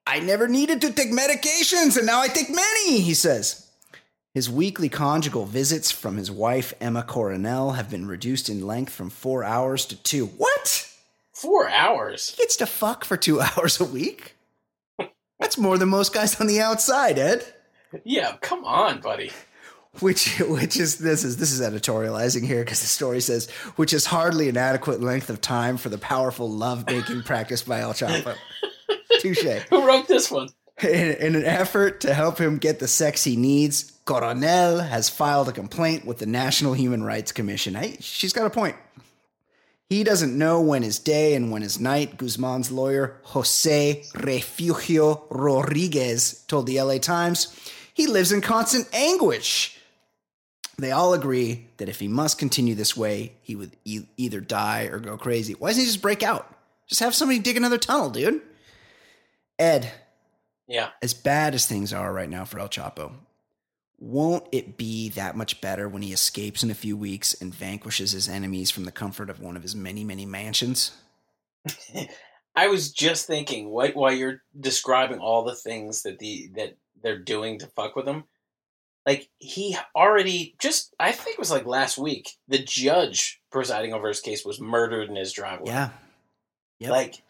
[0.07, 3.69] I never needed to take medications, and now I take many, he says.
[4.33, 9.09] His weekly conjugal visits from his wife, Emma Coronel, have been reduced in length from
[9.09, 10.27] four hours to two.
[10.27, 10.89] What?
[11.33, 12.29] Four hours.
[12.29, 14.35] He gets to fuck for two hours a week?
[15.41, 17.53] That's more than most guys on the outside, Ed.
[18.05, 19.31] Yeah, come on, buddy.
[19.99, 24.05] Which, which is this is this is editorializing here because the story says, which is
[24.05, 28.35] hardly an adequate length of time for the powerful love making practiced by El Chapo.
[29.19, 29.43] Touche.
[29.69, 30.49] Who wrote this one?
[30.81, 35.49] In, in an effort to help him get the sex he needs, Coronel has filed
[35.49, 37.73] a complaint with the National Human Rights Commission.
[37.73, 38.75] Hey, she's got a point.
[39.89, 46.43] He doesn't know when is day and when is night, Guzman's lawyer, Jose Refugio Rodriguez,
[46.47, 47.57] told the LA Times.
[47.93, 49.76] He lives in constant anguish.
[50.79, 54.83] They all agree that if he must continue this way, he would e- either die
[54.83, 55.53] or go crazy.
[55.53, 56.53] Why doesn't he just break out?
[56.87, 58.41] Just have somebody dig another tunnel, dude.
[59.57, 59.91] Ed,
[60.67, 60.91] Yeah.
[61.01, 63.11] as bad as things are right now for El Chapo,
[63.97, 68.11] won't it be that much better when he escapes in a few weeks and vanquishes
[68.11, 70.91] his enemies from the comfort of one of his many, many mansions?
[72.55, 77.19] I was just thinking, what while you're describing all the things that the that they're
[77.19, 78.23] doing to fuck with him,
[79.07, 84.09] like he already just I think it was like last week, the judge presiding over
[84.09, 85.71] his case was murdered in his driveway.
[85.71, 85.89] Yeah.
[86.79, 86.91] Yep.
[86.91, 87.23] Like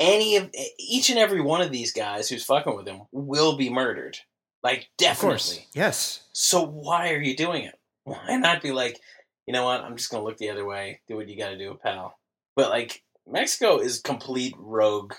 [0.00, 3.70] any of each and every one of these guys who's fucking with him will be
[3.70, 4.18] murdered.
[4.64, 5.68] Like definitely.
[5.72, 6.24] Yes.
[6.32, 7.78] So why are you doing it?
[8.02, 8.98] Why not be like,
[9.46, 9.82] you know what?
[9.82, 11.00] I'm just gonna look the other way.
[11.06, 12.18] Do what you got to do, pal.
[12.56, 15.14] But like Mexico is complete rogue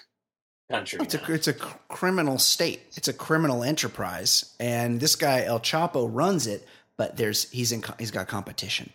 [0.70, 1.00] country.
[1.02, 1.22] It's now.
[1.28, 2.82] a, it's a criminal state.
[2.96, 4.54] It's a criminal enterprise.
[4.60, 6.68] And this guy, El Chapo, runs it,
[6.98, 8.92] but there's he's in he's got competition.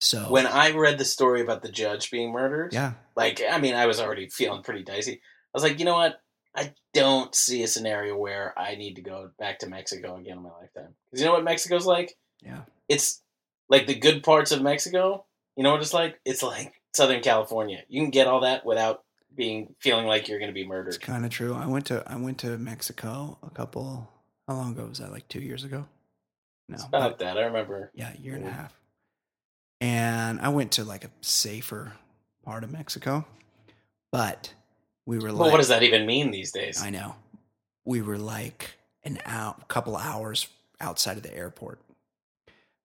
[0.00, 3.74] So when I read the story about the judge being murdered, yeah, like I mean,
[3.74, 5.14] I was already feeling pretty dicey.
[5.14, 5.18] I
[5.54, 6.20] was like, you know what?
[6.56, 10.42] I don't see a scenario where I need to go back to Mexico again in
[10.42, 10.94] my lifetime.
[11.06, 12.16] Because you know what Mexico's like?
[12.42, 12.62] yeah.
[12.88, 13.22] It's
[13.68, 15.24] like the good parts of Mexico.
[15.56, 16.20] You know what it's like?
[16.24, 17.82] It's like Southern California.
[17.88, 19.04] You can get all that without
[19.36, 20.88] being feeling like you're going to be murdered.
[20.94, 21.54] It's kind of true.
[21.54, 24.10] I went to I went to Mexico a couple.
[24.48, 25.10] How long ago was that?
[25.12, 25.86] Like two years ago?
[26.68, 27.38] No, It's but- about that.
[27.38, 27.90] I remember.
[27.94, 28.78] Yeah, a year and a half.
[29.80, 31.92] And I went to like a safer
[32.44, 33.26] part of Mexico,
[34.12, 34.52] but
[35.06, 36.82] we were like, what does that even mean these days?
[36.82, 37.16] I know.
[37.84, 38.70] We were like
[39.02, 40.48] an out, couple hours
[40.80, 41.80] outside of the airport.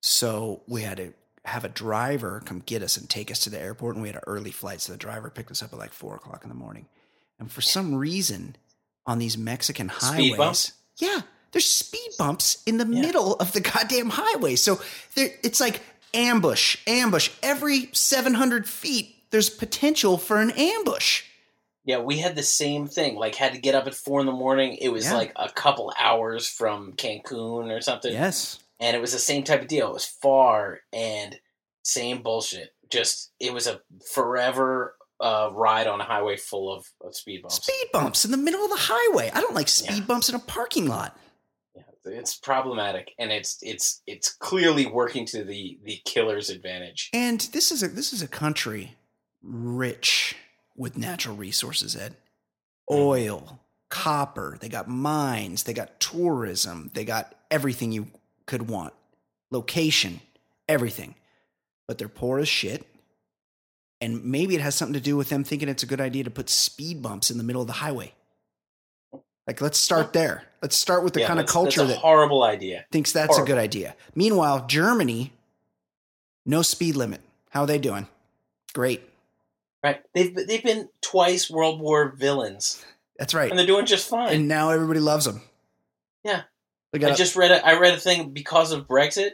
[0.02, 1.14] So we had to
[1.46, 3.96] have a driver come get us and take us to the airport.
[3.96, 4.82] And we had an early flight.
[4.82, 6.86] So the driver picked us up at like four o'clock in the morning.
[7.40, 8.56] And for some reason,
[9.06, 11.22] on these Mexican highways, yeah,
[11.52, 13.02] there's speed bumps in the Yeah.
[13.02, 14.56] middle of the goddamn highway.
[14.56, 14.82] So
[15.16, 15.82] there, it's like
[16.14, 17.30] ambush, ambush.
[17.42, 21.24] Every 700 feet, there's potential for an ambush.
[21.86, 23.16] Yeah, we had the same thing.
[23.16, 24.76] Like, had to get up at four in the morning.
[24.76, 25.14] It was Yeah.
[25.16, 28.12] like a couple hours from Cancun or something.
[28.12, 28.60] Yes.
[28.80, 29.90] And it was the same type of deal.
[29.90, 31.38] It was far and
[31.84, 32.70] same bullshit.
[32.90, 33.82] Just, it was a
[34.14, 37.56] forever uh, ride on a highway full of, of speed bumps.
[37.64, 39.30] Speed bumps in the middle of the highway.
[39.34, 40.06] I don't like speed Yeah.
[40.06, 41.18] bumps in a parking lot.
[41.76, 47.10] Yeah, it's problematic, and it's it's it's clearly working to the the killer's advantage.
[47.14, 48.96] And this is a this is a country
[49.44, 50.36] rich
[50.76, 52.16] with natural resources, Ed.
[52.90, 53.60] Oil,
[53.90, 58.08] copper, they got mines, they got tourism, they got everything you
[58.50, 58.94] could want.
[59.52, 60.20] Location,
[60.68, 61.16] everything.
[61.88, 62.86] But they're poor as shit.
[64.02, 66.30] And maybe it has something to do with them thinking it's a good idea to
[66.30, 68.14] put speed bumps in the middle of the highway.
[69.48, 70.44] Like, let's start there.
[70.62, 72.86] Let's start with the Yeah, kind of culture that's a that horrible idea.
[72.92, 73.96] thinks that's a good idea.
[74.14, 75.34] Meanwhile, Germany,
[76.46, 77.22] no speed limit.
[77.50, 78.08] How are they doing?
[78.74, 79.02] Great.
[79.84, 80.02] Right?
[80.14, 82.86] They've they've been twice World War villains,
[83.18, 83.50] That's right.
[83.50, 84.34] and they're doing just fine.
[84.36, 85.42] And now everybody loves them.
[86.24, 86.44] Yeah.
[86.94, 89.32] I just read a, I read a thing because of Brexit.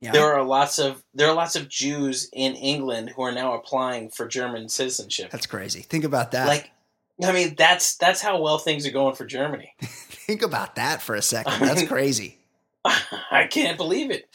[0.00, 0.12] Yeah.
[0.12, 4.10] There are lots of there are lots of Jews in England who are now applying
[4.10, 5.30] for German citizenship.
[5.30, 5.80] That's crazy.
[5.80, 6.46] Think about that.
[6.46, 6.70] like,
[7.22, 9.72] I mean, that's that's how well things are going for Germany.
[9.82, 11.54] think about that for a second.
[11.60, 12.38] That's crazy.
[12.84, 14.28] I can't believe it.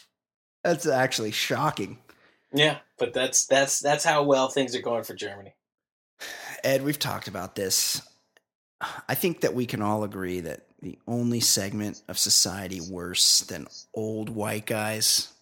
[0.63, 1.99] That's actually shocking.
[2.51, 5.55] Yeah, but that's that's that's how well things are going for Germany.
[6.63, 8.01] Ed, we've talked about this.
[9.07, 13.67] I think that we can all agree that the only segment of society worse than
[13.93, 15.33] old white guys,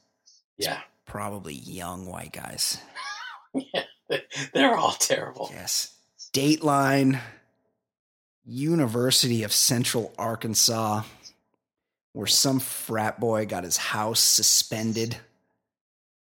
[0.58, 2.80] Yeah, probably young white guys.
[3.54, 3.84] yeah.
[4.54, 5.50] they're all terrible.
[5.54, 5.94] Yes.
[6.34, 7.20] Dateline,
[8.46, 11.04] University of Central Arkansas,
[12.14, 15.18] where some frat boy got his house suspended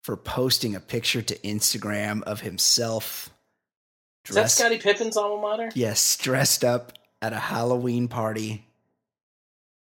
[0.02, 3.30] for posting a picture to Instagram of himself
[4.28, 5.70] Is that dressed, Scottie Pippen's alma mater?
[5.76, 8.66] yes, dressed up at a Halloween party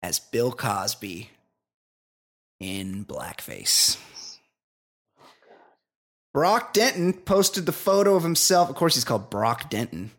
[0.01, 1.29] as Bill Cosby
[2.59, 3.97] in blackface.
[6.33, 8.69] Brock Denton posted the photo of himself.
[8.69, 10.11] Of course, he's called Brock Denton.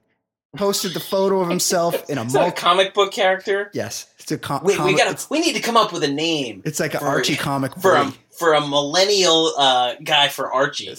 [0.57, 3.70] Posted the photo of himself in a a comic book character?
[3.74, 4.93] Yes, it's a com- Wait, comic.
[4.95, 5.26] we gotta.
[5.31, 7.95] We need to come up with a name it's like an for- Archie comic for
[7.95, 10.97] a for a millennial uh, guy for Archie.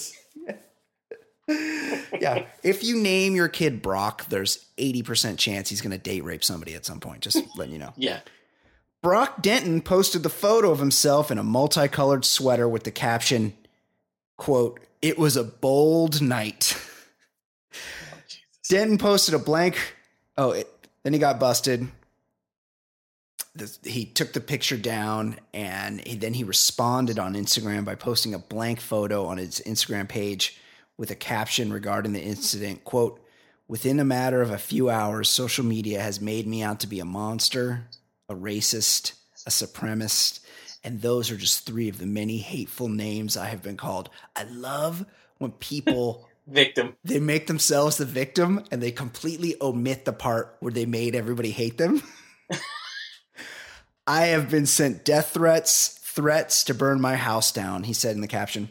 [1.49, 6.23] yeah, if you name your kid Brock, there's eighty percent chance he's going to date
[6.23, 7.21] rape somebody at some point.
[7.21, 7.93] Just letting you know.
[7.97, 8.19] Yeah.
[9.01, 13.53] Brock Denton posted the photo of himself in a multicolored sweater with the caption,
[14.37, 16.77] quote, It was a bold night.
[18.69, 19.95] Denton posted a blank.
[20.37, 21.87] Oh, it, then he got busted.
[23.55, 28.33] This- he took the picture down and he, then he responded on Instagram by posting
[28.33, 30.57] a blank photo on his Instagram page
[30.97, 32.83] with a caption regarding the incident.
[32.83, 33.21] Quote,
[33.69, 36.99] Within a matter of a few hours, social media has made me out to be
[36.99, 37.85] a monster,
[38.29, 39.13] a racist,
[39.45, 40.39] a supremacist,
[40.83, 44.09] and those are just three of the many hateful names I have been called.
[44.35, 45.05] I love
[45.39, 46.95] when people Victim.
[47.03, 51.51] they make themselves the victim and they completely omit the part where they made everybody
[51.51, 52.01] hate them.
[54.07, 58.21] I have been sent death threats, threats to burn my house down, he said in
[58.21, 58.69] the caption.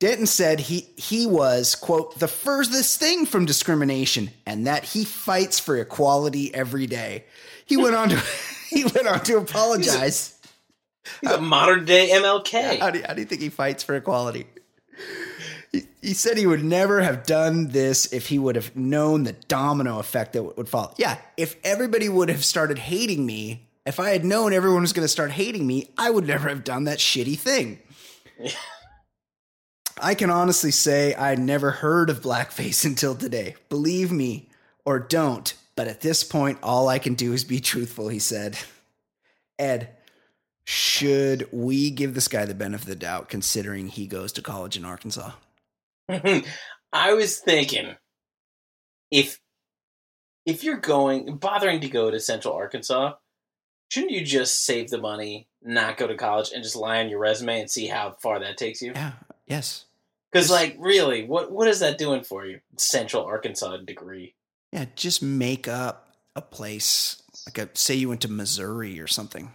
[0.00, 5.60] Denton said he he was, quote, the furthest thing from discrimination and that he fights
[5.60, 7.24] for equality every day.
[7.64, 8.20] He went on to
[8.78, 10.38] he went on to apologize.
[11.20, 12.78] He's a modern day MLK.
[12.80, 14.46] How do, how do you think he fights for equality?
[15.72, 19.32] He, he said he would never have done this if he would have known the
[19.32, 20.94] domino effect that would follow.
[20.96, 25.04] Yeah, if everybody would have started hating me, if I had known everyone was going
[25.04, 27.80] to start hating me, I would never have done that shitty thing.
[30.00, 33.56] I can honestly say I never heard of blackface until today.
[33.68, 34.48] Believe me
[34.84, 38.58] or don't, but at this point, all I can do is be truthful, he said.
[39.58, 39.96] Ed,
[40.64, 44.76] should we give this guy the benefit of the doubt considering he goes to college
[44.76, 45.32] in Arkansas?
[46.08, 47.96] I was thinking
[49.10, 49.40] if
[50.46, 53.14] if you're going bothering to go to Central Arkansas,
[53.88, 57.18] shouldn't you just save the money, not go to college, and just lie on your
[57.18, 58.92] resume and see how far that takes you?
[58.94, 59.12] Yeah,
[59.46, 59.86] yes.
[60.30, 62.60] Because like really, what what is that doing for you?
[62.76, 64.34] Central Arkansas degree.
[64.74, 69.52] Yeah, just make up a place like a say you went to Missouri or something.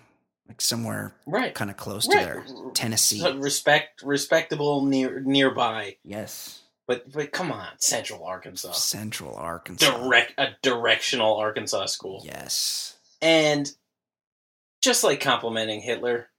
[0.47, 1.53] Like somewhere Right.
[1.53, 2.43] kind of close to there.
[2.47, 2.73] Mm, mm.
[2.73, 3.19] Tennessee.
[3.19, 5.97] So respect respectable near nearby.
[6.03, 6.61] Yes.
[6.87, 8.71] But but come on, Central Arkansas.
[8.71, 9.95] Central Arkansas.
[10.05, 12.23] Direct a directional Arkansas school.
[12.25, 12.97] Yes.
[13.21, 13.69] And
[14.81, 16.29] just like complimenting Hitler,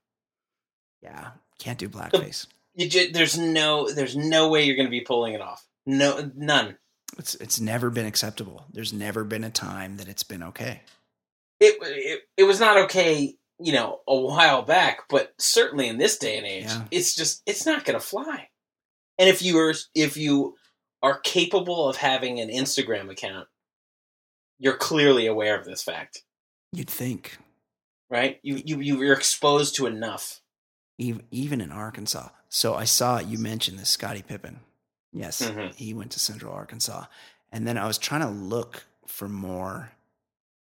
[1.02, 1.32] Yeah.
[1.58, 2.46] Can't do blackface.
[2.74, 5.64] you ju- there's no there's no way you're going to be pulling it off.
[5.86, 6.78] No none.
[7.18, 8.64] It's it's never been acceptable.
[8.72, 10.80] There's never been a time that it's been okay.
[11.60, 16.16] It, it it was not okay, you know, a while back, but certainly in this
[16.18, 16.84] day and age, Yeah.
[16.90, 18.48] it's just it's not going to fly.
[19.18, 20.56] And if you are if you
[21.02, 23.48] are capable of having an Instagram account,
[24.58, 26.22] you're clearly aware of this fact,
[26.72, 27.38] You'd think.
[28.08, 28.38] right?
[28.42, 30.40] You you you're exposed to enough.
[30.98, 32.28] even even in Arkansas.
[32.48, 34.60] So I saw you mentioned this Scottie Pippen.
[35.12, 35.74] Yes, Mhm.
[35.74, 37.04] he went to Central Arkansas,
[37.52, 39.92] and then I was trying to look for more.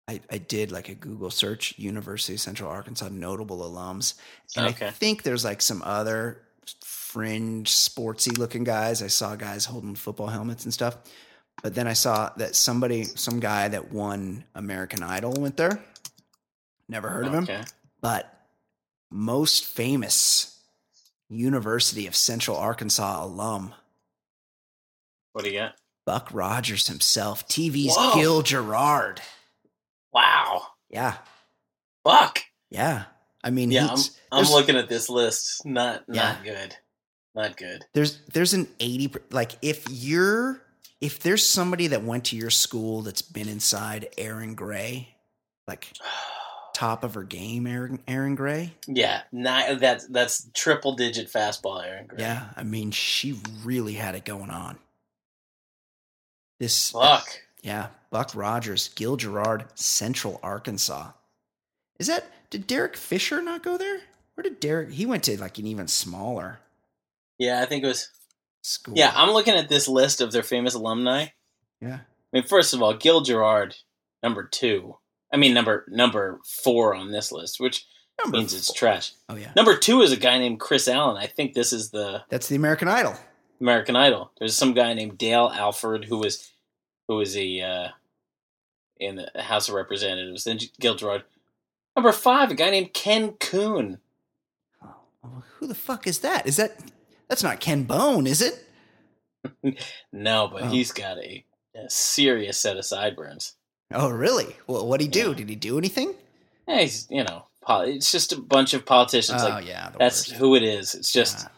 [0.09, 4.15] I, I did like a Google search, University of Central Arkansas notable alums,
[4.57, 6.43] and I think there's like some other
[6.85, 9.03] fringe sportsy looking guys.
[9.03, 10.97] I saw guys holding football helmets and stuff,
[11.63, 15.83] but then I saw that somebody, some guy that won American Idol went there.
[16.89, 17.47] Never heard of him
[18.01, 18.47] but
[19.11, 20.59] most famous
[21.29, 23.75] University of Central Arkansas alum,
[25.33, 25.75] What do you got?
[26.07, 28.15] Buck Rogers himself, TV's Whoa.
[28.15, 29.21] Gil Gerard.
[30.13, 30.63] Wow.
[30.89, 31.17] Yeah,
[32.05, 32.41] Fuck.
[32.71, 33.05] yeah.
[33.45, 33.99] I mean, Yeah, I'm,
[34.33, 35.65] I'm looking at this list.
[35.65, 36.33] Not Yeah.
[36.33, 36.77] not good.
[37.35, 37.85] Not good.
[37.95, 40.61] there's there's an 80 like if you're
[41.01, 45.15] if there's somebody that went to your school that's been inside Erin Gray,
[45.69, 45.93] like
[46.75, 48.75] top of her game, Erin Erin Gray.
[48.89, 52.07] Yeah, not, that's that's triple digit fastball, Erin.
[52.09, 52.19] Gray.
[52.21, 54.77] Yeah, I mean, she really had it going on.
[56.61, 57.27] This Fuck.
[57.63, 61.11] Yeah, Buck Rogers, Gil Gerard, Central Arkansas.
[61.99, 64.01] Is that did Derek Fisher not go there?
[64.35, 64.91] Where did Derek?
[64.93, 66.61] He went to like an even smaller
[67.39, 68.09] Yeah, I think it was.
[68.63, 68.95] school.
[68.97, 71.27] Yeah, I'm looking at this list of their famous alumni.
[71.81, 72.01] yeah.
[72.33, 73.75] I mean, first of all, Gil Gerard,
[74.23, 74.97] number two.
[75.33, 77.87] I mean, number number four on this list, which
[78.23, 79.13] Number means it's trash.
[79.29, 81.17] Oh yeah, Number two is a guy named Kris Allen.
[81.17, 83.15] I think this is the that's the American Idol.
[83.61, 84.31] American Idol.
[84.39, 86.51] There's some guy named Dale Alford who was
[87.09, 87.89] who was a uh,
[88.99, 90.45] in the House of Representatives.
[90.45, 90.97] Then Gil
[91.97, 93.99] Number five, a guy named Ken Coon.
[95.23, 96.47] Oh, who the fuck is that?
[96.47, 96.79] Is that
[97.29, 98.67] that's not Ken Bone, is it?
[100.13, 100.67] No, but Oh.
[100.69, 101.45] he's got a,
[101.75, 103.55] a serious set of sideburns.
[103.93, 104.57] Oh really?
[104.67, 105.31] Well, what would he do?
[105.31, 105.35] Yeah.
[105.35, 106.15] Did he do anything?
[106.69, 109.43] Yeah, he's you know, it's just a bunch of politicians.
[109.43, 110.39] oh like yeah, that's worst.
[110.39, 110.95] who it is.
[110.95, 111.49] It's just Yeah.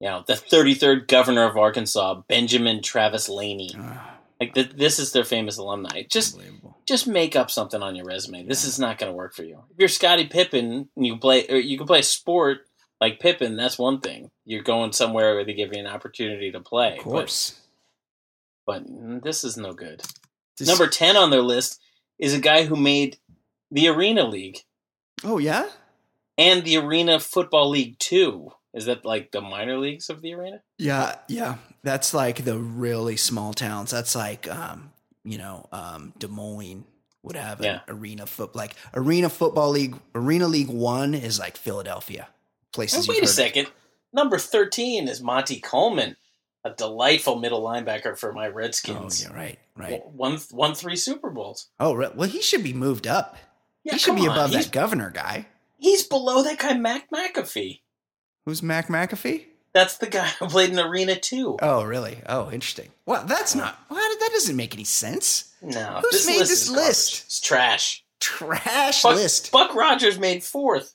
[0.00, 3.70] You know the 33rd governor of Arkansas, Benjamin Travis Laney.
[3.78, 6.02] Ah, Like th- this is their famous alumni.
[6.10, 6.38] Just
[6.86, 8.44] just make up something on your resume.
[8.46, 9.62] This is not going to work for you.
[9.70, 12.58] If you're Scottie Pippen and you play, or you can play a sport
[13.00, 13.56] like Pippen.
[13.56, 14.30] That's one thing.
[14.44, 16.96] You're going somewhere where they give you an opportunity to play.
[16.98, 17.60] Of course.
[18.66, 20.02] but, but mm, this is no good.
[20.58, 21.80] This- Number ten on their list
[22.18, 23.18] is a guy who made
[23.70, 24.60] the Arena League
[25.24, 25.68] Oh yeah.
[26.38, 28.52] and the Arena Football League Two.
[28.76, 30.60] Is that like the minor leagues of the arena?
[30.78, 31.56] Yeah, yeah.
[31.82, 33.90] That's like the really small towns.
[33.90, 34.92] That's like um,
[35.24, 36.84] you know, um Des Moines
[37.22, 37.80] would have an Yeah.
[37.88, 42.28] arena foot like arena football league arena league one is like Philadelphia.
[42.72, 43.30] Places wait a heard of.
[43.30, 43.66] second.
[44.12, 46.16] Number thirteen is Monte Coleman,
[46.64, 49.24] a delightful middle linebacker for my Redskins.
[49.26, 50.06] Oh yeah, right, right.
[50.06, 51.68] Won won three Super Bowls.
[51.80, 53.36] Oh well he should be moved up.
[53.84, 54.32] Yeah, he should be on.
[54.36, 55.46] above he's, that governor guy.
[55.78, 57.80] He's below that guy Mac McAfee.
[58.46, 59.44] Who's Mac McAfee?
[59.74, 61.58] That's the guy who played in Arena Two.
[61.60, 62.18] Oh really?
[62.26, 62.88] Oh interesting.
[63.04, 65.52] Well that's not well, that doesn't make any sense.
[65.60, 66.86] No, Who's this made list this is garbage.
[66.86, 67.24] list?
[67.26, 68.04] It's trash.
[68.20, 69.52] Trash Buck, list.
[69.52, 70.94] Buck Rogers made fourth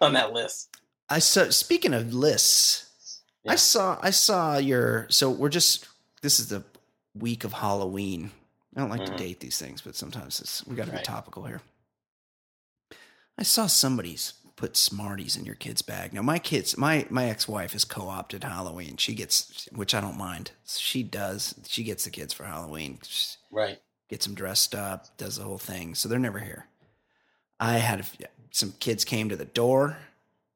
[0.00, 0.68] on that list.
[1.08, 5.88] I saw speaking of lists, I saw I saw your so we're just
[6.22, 6.62] this is the
[7.18, 8.30] week of Halloween.
[8.76, 9.06] I don't like Mhm.
[9.06, 11.62] to date these things, but sometimes it's we got to be topical here.
[13.36, 16.12] I saw somebody's put Smarties in your kid's bag.
[16.12, 18.98] Now my kids, my my ex-wife has co-opted Halloween.
[18.98, 20.50] She gets which I don't mind.
[20.66, 21.54] She does.
[21.66, 22.98] She gets the kids for Halloween.
[23.02, 23.80] She Right.
[24.10, 25.94] gets them dressed up, does the whole thing.
[25.94, 26.66] So they're never here.
[27.58, 28.04] I had a,
[28.50, 29.96] some kids came to the door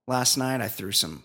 [0.07, 0.61] last night.
[0.61, 1.25] I threw some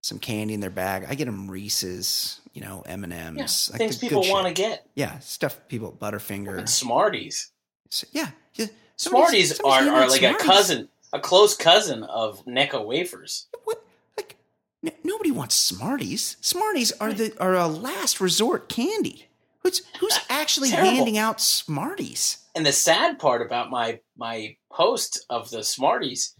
[0.00, 1.06] some candy in their bag.
[1.08, 4.86] I get them Reese's, you know, M and M's, things people want to get.
[4.94, 6.58] Yeah, stuff people Butterfinger.
[6.58, 7.50] And Smarties.
[7.90, 8.66] So, yeah, yeah.
[8.96, 13.46] Smarties somebody's are, are like a cousin, a close cousin of Necco wafers.
[13.64, 13.82] What?
[14.16, 14.36] Like
[14.84, 16.36] n- nobody wants Smarties.
[16.40, 19.26] Smarties are the are a last resort candy.
[19.62, 20.90] Who's who's actually Terrible.
[20.90, 22.38] handing out Smarties?
[22.54, 26.34] And the sad part about my my post of the Smarties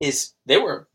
[0.00, 0.88] is they were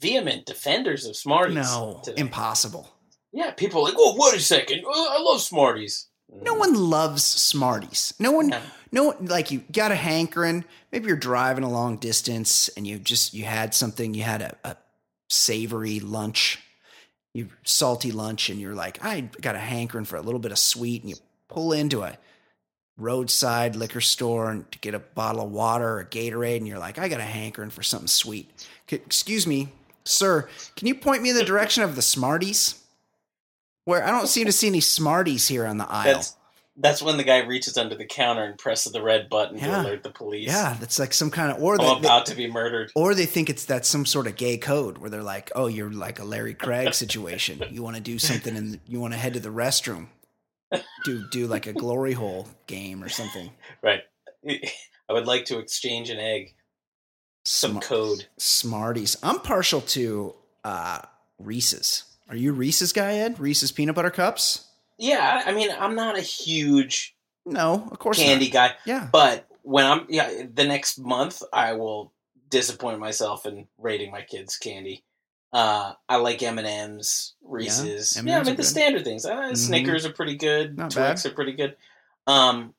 [0.00, 1.54] vehement defenders of Smarties.
[1.56, 2.20] No, today.
[2.20, 2.88] impossible.
[3.32, 6.08] Yeah, people are like, oh, wait a second, oh, I love Smarties.
[6.30, 6.58] No mm.
[6.58, 8.14] one loves Smarties.
[8.18, 8.60] No one, No.
[8.92, 10.64] no one, like you got a hankering.
[10.92, 14.56] Maybe you're driving a long distance and you just, you had something, you had a,
[14.64, 14.76] a
[15.28, 16.58] savory lunch,
[17.34, 20.58] you salty lunch, and you're like, I got a hankering for a little bit of
[20.58, 21.02] sweet.
[21.02, 21.16] And you
[21.48, 22.18] pull into a
[22.96, 26.58] roadside liquor store and to get a bottle of water or a Gatorade.
[26.58, 28.50] And you're like, I got a hankering for something sweet.
[28.90, 29.68] C- excuse me,
[30.04, 32.82] sir, can you point me in the direction of the Smarties?
[33.88, 36.12] Where I don't seem to see any Smarties here on the aisle.
[36.14, 36.36] That's
[36.76, 39.82] that's when the guy reaches under the counter and presses the red button Yeah.
[39.82, 40.46] to alert the police.
[40.46, 42.92] Yeah, that's like some kind of or they, they- about to be murdered.
[42.94, 45.90] or they think it's that's some sort of gay code where they're like, oh, you're
[45.90, 47.62] like a Larry Craig situation.
[47.70, 50.08] You want to do something and you want to head to the restroom,
[51.04, 53.50] do do like a glory hole game or something.
[53.82, 54.02] Right.
[54.46, 56.54] I would like to exchange an egg.
[57.46, 58.26] Some Smar- code.
[58.36, 59.16] Smarties.
[59.22, 61.00] I'm partial to uh,
[61.38, 62.04] Reese's.
[62.28, 63.38] Are you Reese's guy, Ed?
[63.40, 64.66] Reese's peanut butter cups?
[64.98, 67.14] Yeah, I mean, I'm not a huge
[67.46, 68.52] No, of course candy not.
[68.52, 69.08] guy, Yeah.
[69.12, 72.12] but when I'm yeah, the next month I will
[72.50, 75.04] disappoint myself in rating my kids candy.
[75.52, 78.14] Uh, I like M and M's, Reese's.
[78.16, 78.66] Yeah, M&Ms I mean the good.
[78.68, 79.24] standard things.
[79.24, 79.56] Uh, Mhm.
[79.56, 80.76] Snickers are pretty good.
[80.76, 81.76] Not Twix are pretty good.
[82.26, 82.74] Um,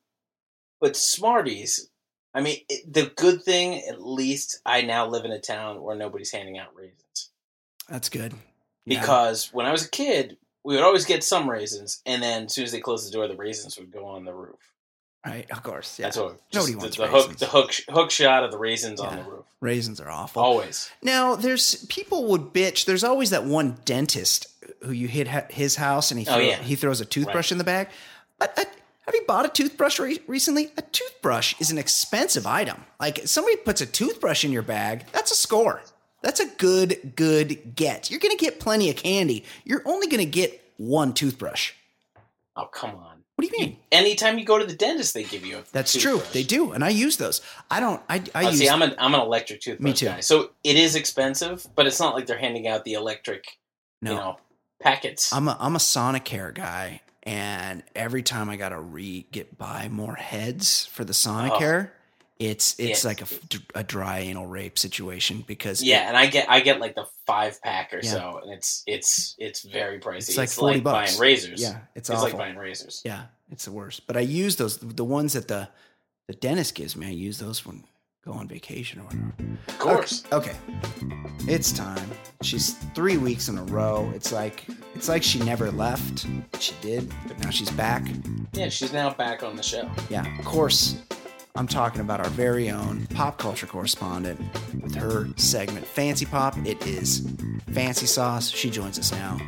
[0.80, 1.88] but Smarties,
[2.32, 5.96] I mean, it, the good thing, at least, I now live in a town where
[5.96, 7.30] nobody's handing out raisins.
[7.88, 8.34] That's good.
[8.86, 9.00] Yeah.
[9.00, 12.54] Because when I was a kid, we would always get some raisins, and then as
[12.54, 14.58] soon as they closed the door, the raisins would go on the roof.
[15.24, 15.98] right, of course.
[15.98, 16.06] Yeah.
[16.06, 17.40] That's what Nobody wants the, the hook, raisins.
[17.40, 19.44] the hook, hook shot of the raisins on the roof.
[19.60, 20.42] Raisins are awful.
[20.42, 20.90] Always.
[21.02, 22.84] Now, there's people would bitch.
[22.86, 24.46] There's always that one dentist
[24.82, 26.56] who you hit his house and he Oh, throw- yeah.
[26.56, 27.52] he throws a toothbrush Right.
[27.52, 27.88] in the bag.
[28.38, 28.64] But uh,
[29.04, 30.72] have you bought a toothbrush re- recently?
[30.78, 32.84] A toothbrush is an expensive item.
[32.98, 35.82] Like somebody puts a toothbrush in your bag, that's a score.
[36.22, 38.10] That's a good good get.
[38.10, 39.44] You're going to get plenty of candy.
[39.64, 41.72] You're only going to get one toothbrush.
[42.56, 43.18] Oh, come on.
[43.36, 43.78] What do you mean?
[43.90, 46.20] Anytime you go to the dentist, they give you a That's true.
[46.34, 47.40] They do, and I use those.
[47.70, 48.02] I don't.
[48.06, 48.58] I, I Oh, use.
[48.58, 50.06] see, I'm an I'm an electric toothbrush Me too.
[50.06, 53.46] guy, so it is expensive, but it's not like they're handing out the electric,
[54.02, 54.36] no, you know,
[54.82, 55.32] packets.
[55.32, 60.16] I'm a I'm a Sonicare guy, and every time I gotta re get buy more
[60.16, 61.14] heads for the oh.
[61.14, 61.92] Sonicare,
[62.40, 63.08] it's it's Yeah.
[63.08, 63.22] like
[63.74, 67.60] a dry anal rape situation because yeah, and I get I get like the five
[67.62, 68.10] pack or Yeah.
[68.10, 70.30] so, and it's it's it's very pricey.
[70.30, 71.10] It's like 40 bucks.
[71.12, 71.60] buying razors.
[71.62, 72.24] yeah, it's, it's awful.
[72.30, 73.02] like buying razors.
[73.04, 74.06] yeah, it's the worst.
[74.06, 75.68] But I use those the ones that the
[76.26, 77.06] the dentist gives me.
[77.06, 79.34] I use those when I go on vacation or whatever.
[79.68, 80.24] Of course.
[80.32, 80.56] Okay.
[81.46, 82.10] It's time.
[82.42, 84.10] She's three weeks in a row.
[84.14, 84.64] It's like
[84.94, 86.26] it's like she never left.
[86.58, 88.06] She did, but now she's back.
[88.54, 89.90] Yeah, she's now back on the show.
[90.08, 90.96] Yeah, of course.
[91.60, 94.40] I'm talking about our very own pop culture correspondent
[94.82, 96.56] with her segment Fancy Pop.
[96.66, 97.30] It is
[97.74, 98.48] Fancy Sauce.
[98.48, 99.38] She joins us now.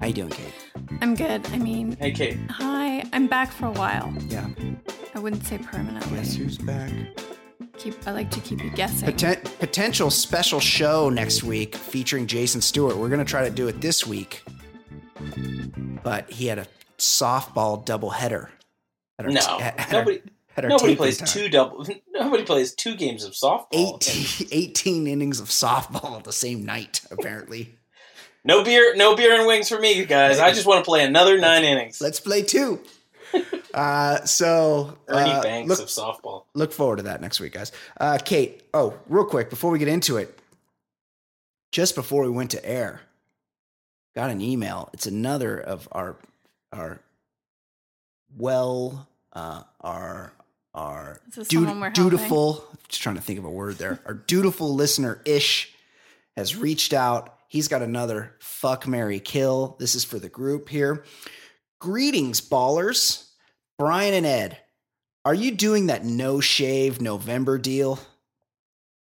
[0.00, 0.54] How you doing, Kate?
[1.00, 1.44] I'm good.
[1.48, 2.38] I mean, Hey, Kate.
[2.48, 3.02] hi.
[3.12, 4.14] I'm back for a while.
[4.28, 4.48] Yeah.
[5.16, 6.16] I wouldn't say permanently.
[6.18, 6.92] Guess who's back?
[7.78, 8.06] Keep.
[8.06, 9.08] I like to keep you guessing.
[9.08, 12.96] Poten- potential special show next week featuring Jason Stewart.
[12.96, 14.44] We're gonna try to do it this week,
[16.04, 18.50] but he had a softball doubleheader.
[19.18, 20.24] at our- No, at- at our- nobody our
[20.62, 21.28] nobody plays time.
[21.28, 21.86] two double.
[22.12, 23.96] Nobody plays two games of softball.
[24.02, 27.74] 18, 18 innings of softball the same night, apparently.
[28.44, 30.38] No beer, no beer and wings for me, guys.
[30.38, 32.00] I just want to play another nine innings.
[32.00, 32.80] Let's play two.
[33.74, 36.44] Uh, so Ernie uh, Banks look, of softball.
[36.54, 37.72] look forward to that next week, guys.
[38.00, 40.38] Uh, Kate, oh, real quick before we get into it,
[41.72, 43.02] just before we went to air,
[44.14, 44.88] got an email.
[44.94, 46.16] It's another of our
[46.72, 47.00] our
[48.34, 50.32] well, uh, our
[50.76, 52.64] our du- dutiful.
[52.88, 54.00] Just trying to think of a word there.
[54.06, 55.74] Our dutiful listener ish
[56.36, 57.36] has reached out.
[57.48, 59.76] He's got another fuck Mary kill.
[59.80, 61.04] This is for the group here.
[61.80, 63.28] Greetings, ballers.
[63.78, 64.58] Brian and Ed,
[65.24, 67.98] are you doing that no shave November deal?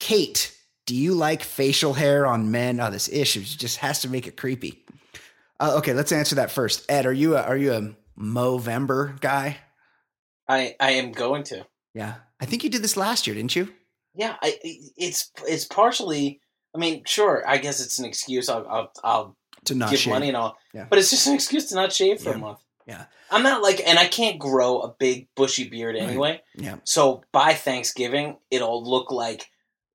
[0.01, 0.57] Kate,
[0.87, 2.81] do you like facial hair on men?
[2.81, 4.85] Oh, this issue just has to make it creepy.
[5.61, 6.85] Uh, okay, let's answer that first.
[6.91, 9.59] Ed, are you a, are you a Movember guy?
[10.49, 11.67] I I am going to.
[11.95, 13.69] Yeah, I think you did this last year, didn't you?
[14.15, 14.59] Yeah, I,
[14.97, 16.41] it's it's partially.
[16.75, 17.43] I mean, sure.
[17.47, 18.49] I guess it's an excuse.
[18.49, 19.37] I'll I'll, I'll
[19.67, 20.13] To not give shave.
[20.13, 20.87] money and all, Yeah.
[20.91, 22.35] but it's just an excuse to not shave for Yeah.
[22.37, 22.59] a month.
[22.87, 23.05] Yeah.
[23.31, 26.03] I'm not like, and I can't grow a big bushy beard Right.
[26.03, 26.43] anyway.
[26.57, 26.77] Yeah.
[26.85, 29.51] So by Thanksgiving, it'll look like,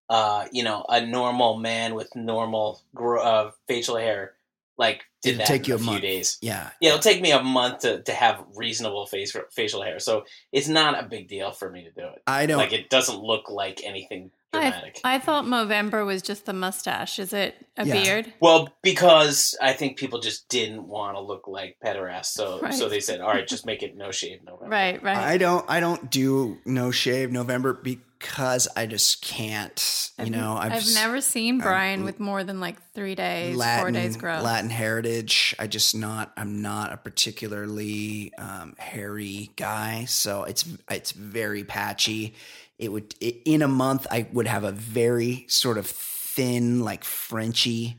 [0.10, 4.34] uh, you know, a normal man with normal gro- uh, facial hair.
[4.78, 6.02] Like It'll that take in you a, a few month.
[6.02, 6.38] days.
[6.42, 6.70] Yeah.
[6.80, 10.00] Yeah, it'll take me a month to, to have reasonable face facial hair.
[10.00, 12.22] So it's not a big deal for me to do it.
[12.26, 12.58] I don't.
[12.58, 15.00] Like it doesn't look like anything dramatic.
[15.04, 17.20] I, I thought Movember was just the mustache.
[17.20, 18.02] Is it a Yeah.
[18.02, 18.34] beard?
[18.40, 22.74] Well, because I think people just didn't want to look like pederast, so Right.
[22.74, 25.18] so they said, "All right, just make it no shave November." Right, right.
[25.18, 25.66] I don't.
[25.70, 30.12] I don't do no shave November because I just can't.
[30.18, 33.56] You I've- know, I've, I've never seen I've- Brian with more than like three days,
[33.56, 34.44] Latin four days growth.
[34.44, 35.56] Latin heritage.
[35.58, 36.32] I just not.
[36.38, 42.36] I'm not a particularly um, hairy guy, so it's it's very patchy.
[42.78, 44.08] It would i in a month.
[44.10, 47.98] I would have a very sort of thin, like Frenchy,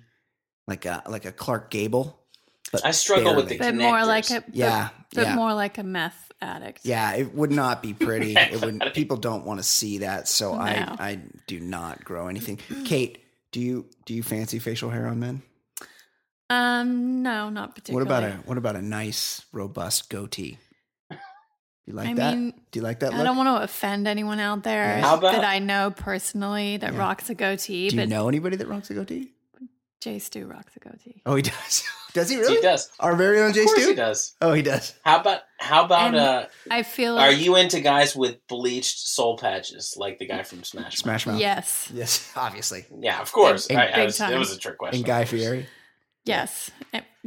[0.66, 2.18] like a like a Clark Gable.
[2.72, 4.36] But I struggle with the but more like connectors.
[4.36, 5.34] a but- Yeah, but yeah.
[5.34, 6.80] more like a meth addict.
[6.84, 8.34] Yeah, it would not be pretty.
[8.38, 8.92] It would.
[8.94, 10.60] People don't want to see that, so No.
[10.60, 12.58] I I do not grow anything.
[12.84, 13.18] Kate,
[13.52, 15.42] do you do you fancy facial hair on men?
[16.48, 18.04] Um, no, not particularly.
[18.08, 20.58] What about a what about a nice robust goatee?
[21.86, 22.34] You like I that?
[22.36, 23.26] mean, do you like that I look?
[23.26, 26.98] don't want to offend anyone out there about- that I know personally that Yeah.
[26.98, 29.32] rocks a goatee, do you but know anybody that rocks a goatee?
[30.00, 31.20] Jay Stu rocks a goatee.
[31.26, 31.84] Oh, he does.
[32.14, 32.56] does he really?
[32.56, 32.90] He does.
[32.98, 33.88] Our very own Jay Of course Stu?
[33.90, 34.34] he does.
[34.40, 34.94] Oh, he does.
[35.04, 36.46] How about how about And- uh?
[36.70, 40.64] I feel Are like you into guys with bleached soul patches like the guy from
[40.64, 40.84] Smash?
[40.84, 40.94] Mouth?
[40.94, 41.38] Smash Mouth.
[41.40, 42.86] yes, Yes, obviously.
[42.98, 43.66] Yeah, of course.
[43.68, 44.32] Big- I, I was, time.
[44.32, 44.98] it was a trick question.
[45.00, 45.66] And Guy Fieri.
[46.24, 46.70] yes,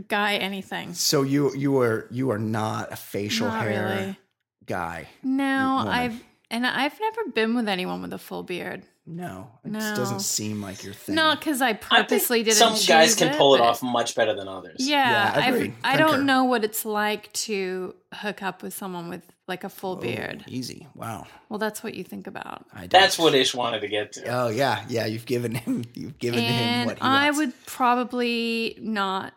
[0.07, 0.93] guy anything.
[0.95, 4.19] So you you are you are not a facial Not hair really.
[4.65, 5.07] guy.
[5.21, 5.93] No, woman.
[5.93, 8.83] I've And I've never been with anyone with a full beard.
[9.05, 9.79] No, it No.
[9.79, 11.15] just doesn't seem like your thing.
[11.15, 12.55] Not because I I think purposely didn't.
[12.57, 14.77] some guys choose can pull it off much better than others.
[14.79, 15.75] Yeah, Yeah, I've- agreed.
[15.83, 19.93] I don't know what it's like to hook up with someone with like a full
[19.97, 20.45] Oh, beard.
[20.47, 20.87] Easy.
[20.95, 21.27] Wow.
[21.49, 22.65] Well, that's what you think about.
[22.73, 24.25] I don't- That's what Ish wanted to get to.
[24.27, 25.05] Oh yeah, yeah.
[25.05, 25.83] You've given him.
[25.95, 29.33] You've given him what he I would probably not.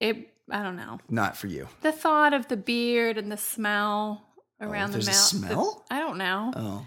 [0.00, 0.28] It.
[0.50, 0.98] I don't know.
[1.10, 1.66] Not for you.
[1.82, 4.22] The thought of the beard and the smell
[4.62, 5.42] oh, around the Oh, there's a mouth.
[5.42, 5.84] the- smell?
[5.90, 6.52] I don't know.
[6.54, 6.86] Oh.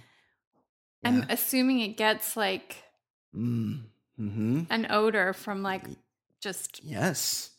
[1.03, 2.83] I'm assuming it gets like
[3.35, 3.83] Mm.
[4.17, 4.63] Hmm.
[4.69, 5.85] an odor from like
[6.41, 7.51] just Yes.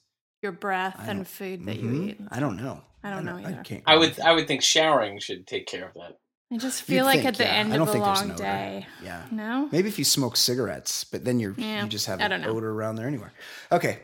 [0.42, 1.82] your breath and food that Mhm.
[1.82, 2.20] you eat.
[2.30, 2.82] I don't know.
[3.02, 3.62] I don't know either.
[3.64, 6.18] can't I would I would think showering should take care of that.
[6.52, 7.50] I just You'd feel like think, at the yeah.
[7.54, 8.42] end of don't a think there's long an odor.
[8.42, 8.86] day.
[9.02, 9.22] Yeah.
[9.30, 9.68] No?
[9.72, 12.48] Maybe if you smoke cigarettes, but then you're Yeah, you just have an know.
[12.48, 13.32] odor around there anywhere.
[13.72, 14.00] Okay.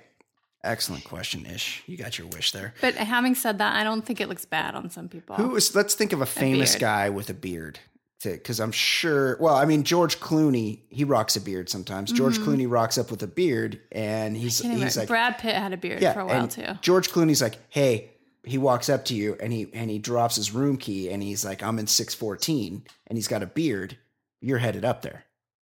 [0.64, 1.82] Excellent question, Ish.
[1.86, 2.74] You got your wish there.
[2.80, 5.36] But having said that, I don't think it looks bad on some people.
[5.36, 5.74] Who is?
[5.74, 6.80] Let's think of a famous beard.
[6.80, 7.78] guy with a beard.
[8.22, 9.36] To because I'm sure.
[9.40, 10.80] Well, I mean, George Clooney.
[10.88, 12.10] He rocks a beard sometimes.
[12.10, 15.54] George Clooney rocks up with a beard, and he's Can't even- he's like, Brad Pitt
[15.54, 16.12] had a beard yeah.
[16.14, 16.66] for a while and too.
[16.80, 18.12] George Clooney's like, hey.
[18.44, 21.44] He walks up to you and he and he drops his room key and he's
[21.44, 23.98] like, I'm in six fourteen, and he's got a beard.
[24.40, 25.24] You're headed up there.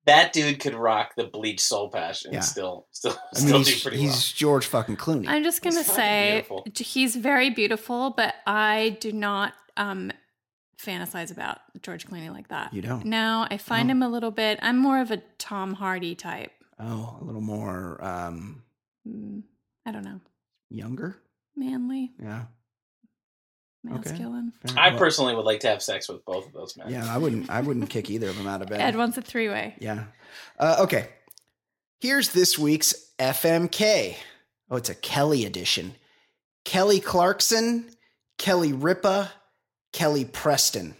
[0.05, 2.41] That dude could rock the bleach soul patch and Yeah.
[2.41, 4.21] still still I mean, still do he's, pretty he's well.
[4.35, 5.27] George fucking Clooney.
[5.27, 6.67] I'm just gonna He's say beautiful.
[6.77, 10.13] he's very beautiful, but I do not um
[10.83, 12.73] fantasize about George Clooney like that.
[12.75, 13.05] You don't?
[13.07, 13.93] No, I find Oh.
[13.93, 14.59] him a little bit.
[14.63, 16.53] I'm more of a Tom Hardy type.
[16.79, 18.63] oh, a little more um,
[19.09, 19.43] Mm,
[19.87, 20.21] I don't know,
[20.69, 21.17] younger.
[21.57, 22.47] manly, Yeah.
[23.89, 24.11] Okay.
[24.11, 24.53] masculine.
[24.67, 24.77] fair.
[24.79, 26.91] I personally would like to have sex with both of those men.
[26.91, 27.49] Yeah, I wouldn't.
[27.49, 28.81] I wouldn't kick either of them out of bed.
[28.81, 29.77] Ed wants a three way.
[29.79, 30.05] Yeah.
[30.59, 31.09] Uh, okay.
[32.01, 34.17] Here's this week's FMK.
[34.71, 35.95] Oh, it's a Kelly edition.
[36.65, 37.89] Kelly Clarkson,
[38.39, 39.31] Kelly Ripa,
[39.97, 40.95] Kelly Preston.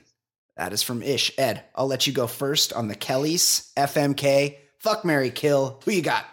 [0.57, 1.31] That is from Ish.
[1.37, 3.71] Ed, I'll let you go first on the Kellys.
[3.77, 4.57] FMK.
[4.79, 5.79] Fuck Mary Kill.
[5.85, 6.25] Who you got?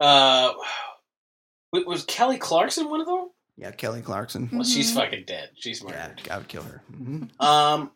[0.00, 0.52] Uh,
[1.72, 3.28] was Kelly Clarkson one of them?
[3.56, 4.50] Yeah, Kelly Clarkson.
[4.52, 4.94] Well, she's Mhm.
[4.96, 5.50] fucking dead.
[5.54, 6.28] She's Yeah, murdered.
[6.28, 6.82] I would kill her.
[6.92, 7.40] Mhm.
[7.40, 7.92] Um,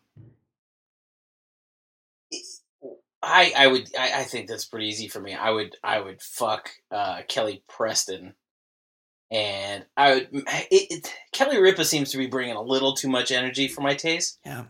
[3.22, 5.34] I I would I, I think that's pretty easy for me.
[5.34, 8.34] I would I would fuck uh, Kelly Preston,
[9.30, 10.46] and I would it,
[10.90, 14.38] it, Kelly Ripa seems to be bringing a little too much energy for my taste,
[14.44, 14.64] Yeah.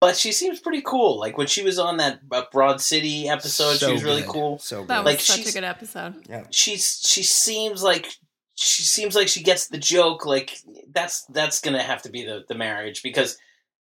[0.00, 1.18] but she seems pretty cool.
[1.18, 4.30] Like when she was on that uh, Broad City episode, So she was really good.
[4.30, 4.58] cool.
[4.58, 6.26] So That was Like, such a she's- good episode.
[6.28, 6.44] yeah.
[6.50, 8.06] She's she seems like
[8.54, 10.24] she seems like she gets the joke.
[10.26, 10.56] Like
[10.90, 13.38] that's that's gonna have to be the the marriage because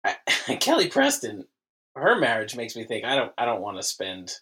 [0.03, 0.16] I,
[0.59, 1.45] Kelly Preston,
[1.95, 4.34] her marriage makes me think I don't I don't want to spend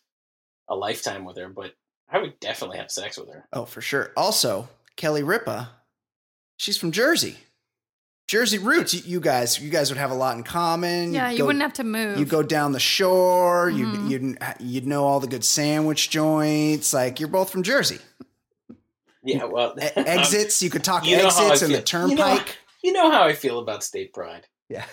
[0.67, 1.74] a lifetime with her, but
[2.11, 3.47] I would definitely have sex with her.
[3.53, 4.11] Oh, for sure.
[4.15, 4.67] Also,
[5.00, 5.70] Kelly Ripa,
[6.58, 7.38] she's from Jersey.
[8.28, 8.93] Jersey roots.
[8.93, 11.14] You, you guys, you guys would have a lot in common.
[11.14, 12.20] Yeah, You'd you go- wouldn't have to move.
[12.20, 13.72] You go down the shore.
[13.72, 14.10] Mhm.
[14.10, 16.93] You'd, you'd you'd know all the good sandwich joints.
[16.93, 17.97] Like you're both from Jersey.
[19.24, 20.62] Yeah, well, E- exits.
[20.62, 22.10] You could talk You know how I exits and the feel.
[22.10, 22.58] You know- turnpike.
[22.84, 24.45] you know how I feel about state pride.
[24.68, 24.86] yeah,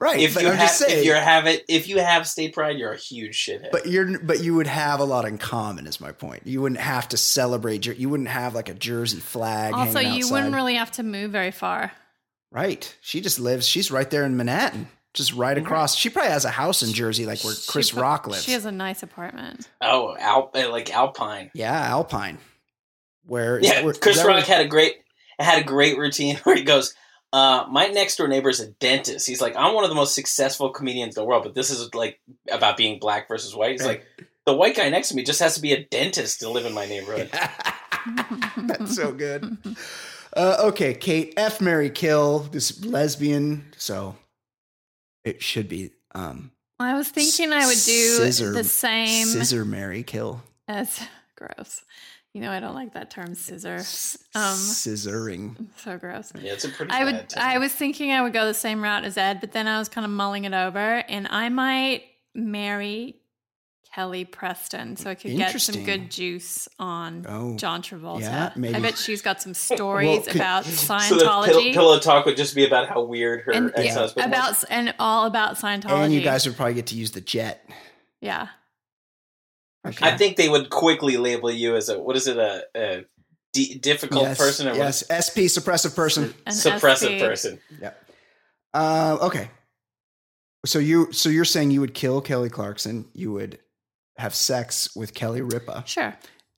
[0.00, 0.18] right.
[0.20, 0.98] If you I'm have just saying.
[1.00, 3.70] if you have it if you have state pride, you're a huge shithead.
[3.72, 5.86] but you're but you would have a lot in common.
[5.86, 6.42] Is my point.
[6.46, 7.78] You wouldn't have to celebrate.
[7.78, 9.74] Jer- You wouldn't have like a Jersey flag.
[9.74, 10.32] also, you outside.
[10.32, 11.92] wouldn't really have to move very far.
[12.50, 12.94] Right.
[13.00, 13.66] She just lives.
[13.66, 14.88] She's right there in Manhattan.
[15.12, 15.94] Just right across.
[15.94, 18.42] She probably has a house in Jersey, like where She Chris pro- Rock lives.
[18.42, 19.68] She has a nice apartment.
[19.80, 21.50] oh, Al, uh, like Alpine.
[21.54, 22.38] Yeah, Alpine.
[23.24, 24.96] Where is Yeah, where- Chris Rock where- had a great
[25.38, 26.94] had a great routine where he goes,
[27.34, 30.14] uh, "My next door neighbor is a dentist." He's like, "I'm one of the most
[30.14, 32.20] successful comedians in the world, but this is like
[32.50, 34.06] about being black versus white." He's like,
[34.46, 36.72] "The white guy next to me just has to be a dentist to live in
[36.72, 37.30] my neighborhood."
[38.56, 39.56] That's so good.
[40.36, 41.60] Uh, okay, Kate F.
[41.60, 43.64] Mary Kill this lesbian.
[43.76, 44.16] So
[45.24, 50.02] it should be um I was thinking I would do Scissor- the same Scissor Mary
[50.02, 50.42] Kill.
[50.68, 51.00] as
[51.36, 51.82] gross.
[52.34, 53.76] You know, I don't like that term scissor.
[53.76, 55.66] Um, Scissoring.
[55.76, 56.32] So gross.
[56.38, 56.90] Yeah, it's a pretty.
[56.92, 57.28] I would.
[57.30, 57.42] term.
[57.42, 59.88] I was thinking I would go the same route as Ed, but then I was
[59.88, 60.78] kind of mulling it over,
[61.08, 62.02] and I might
[62.34, 63.14] marry
[63.94, 67.56] Kelly Preston so I could get some good juice on Oh.
[67.56, 68.22] John Travolta.
[68.22, 68.74] Yeah, maybe.
[68.74, 70.70] I bet she's got some stories could- about so
[71.14, 74.26] the Scientology pillow, pillow talk would just be about how weird her and ex husband
[74.26, 74.64] about was.
[74.64, 75.90] and all about Scientology.
[76.06, 77.64] And you guys would probably get to use the jet.
[78.20, 78.48] yeah.
[79.84, 80.06] For Okay.
[80.08, 83.04] I think they would quickly label you as a what is it a, a
[83.52, 84.78] d- difficult yes, person or what?
[84.78, 86.34] yes, SP suppressive person.
[86.46, 87.20] An suppressive SP.
[87.20, 87.60] person.
[87.80, 87.92] Yeah.
[88.72, 89.50] Uh, okay.
[90.66, 93.58] So you so you're saying you would kill Kelly Clarkson, you would
[94.16, 96.16] have sex with Kelly Ripa, Sure.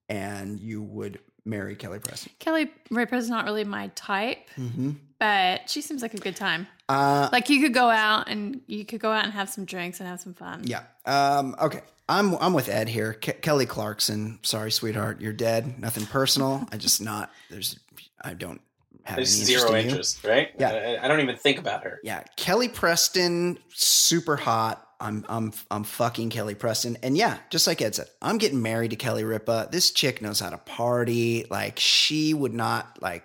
[0.09, 2.31] and you would marry Kelly Preston.
[2.39, 4.91] Kelly Ripa is not really my type, Mm-hmm.
[5.19, 6.67] but she seems like a good time.
[6.89, 9.99] Uh, Like you could go out and you could go out and have some drinks
[9.99, 10.63] and have some fun.
[10.65, 10.83] yeah.
[11.07, 11.81] Um, okay.
[12.09, 13.15] I'm I'm with Ed here.
[13.15, 14.39] Ke- Kelly Clarkson.
[14.43, 15.81] Sorry, sweetheart, you're dead.
[15.81, 16.67] Nothing personal.
[16.73, 17.31] I just not.
[17.51, 17.79] There's.
[18.23, 18.61] I don't
[19.05, 20.51] have There's any interest zero in interest, right?
[20.59, 20.99] Yeah.
[21.01, 22.01] I, I don't even think about her.
[22.03, 24.83] Yeah, Kelly Preston, super hot.
[25.01, 28.91] I'm I'm I'm fucking Kelly Preston, and yeah, just like Ed said, I'm getting married
[28.91, 29.69] to Kelly Ripa.
[29.71, 31.45] This chick knows how to party.
[31.51, 33.25] Like she would not like.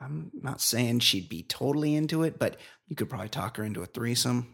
[0.00, 2.58] I'm not saying she'd be totally into it, but
[2.88, 4.53] you could probably talk her into a threesome.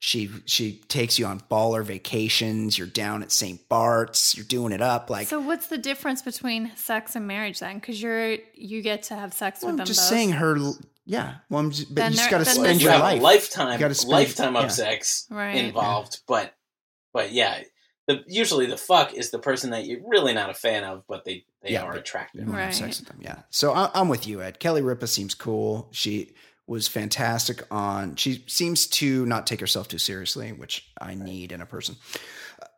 [0.00, 2.76] She she takes you on baller vacations.
[2.76, 3.66] You're down at St.
[3.68, 4.36] Bart's.
[4.36, 5.28] You're doing it up like.
[5.28, 7.76] So what's the difference between sex and marriage then?
[7.76, 10.08] Because you're you get to have sex Well, with I'm them just both.
[10.08, 10.56] saying her.
[11.06, 13.20] Yeah, well, I'm just, but Then you just got to spend your life.
[13.20, 14.68] lifetime, You gotta spend- lifetime of yeah.
[14.68, 15.56] sex Right.
[15.56, 16.20] involved.
[16.26, 16.54] But,
[17.12, 17.60] but yeah,
[18.08, 21.26] the usually the fuck is the person that you're really not a fan of, but
[21.26, 22.46] they they Yeah, are but- attractive.
[22.46, 22.74] You have Right.
[22.74, 23.42] sex with them, yeah.
[23.50, 24.58] So I, I'm with you, Ed.
[24.60, 25.88] Kelly Ripa seems cool.
[25.92, 26.32] She
[26.66, 28.16] was fantastic on.
[28.16, 31.96] She seems to not take herself too seriously, which I need in a person.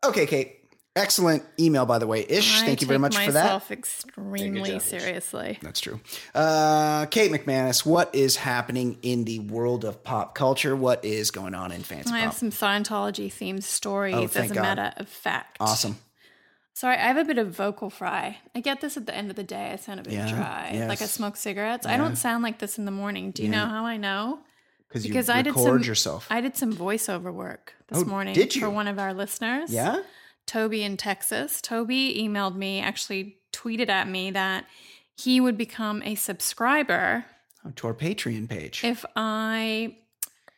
[0.04, 0.52] Okay, Kate.
[0.96, 2.24] Excellent email, by the way.
[2.26, 3.70] Ish, I thank you very take much for that.
[3.70, 4.82] extremely job, Ish.
[4.82, 5.58] seriously.
[5.60, 6.00] That's true.
[6.34, 10.74] Uh, Kate McManus, what is happening in the world of pop culture?
[10.74, 12.38] What is going on in fancy I have pop?
[12.38, 14.62] some Scientology themed stories Oh, as a God.
[14.62, 15.58] matter of fact.
[15.60, 15.98] Awesome.
[16.76, 18.36] Sorry, I have a bit of vocal fry.
[18.54, 19.70] I get this at the end of the day.
[19.72, 20.84] I sound a bit Yeah, dry.
[20.86, 21.86] Like I smoke cigarettes.
[21.86, 23.30] I don't sound like this in the morning.
[23.30, 23.62] Do you Yeah.
[23.62, 24.40] know how I know?
[24.86, 26.26] Because you Because I did record some yourself.
[26.28, 28.60] I did some voiceover work this Oh, morning did you?
[28.60, 29.72] for one of our listeners.
[29.72, 30.02] yeah?
[30.44, 31.62] Toby in Texas.
[31.62, 34.66] Toby emailed me, actually tweeted at me that
[35.16, 37.24] he would become a subscriber
[37.64, 38.84] Oh, to our Patreon page.
[38.84, 39.96] if I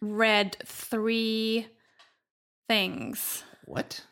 [0.01, 1.69] read three
[2.67, 4.03] things, what?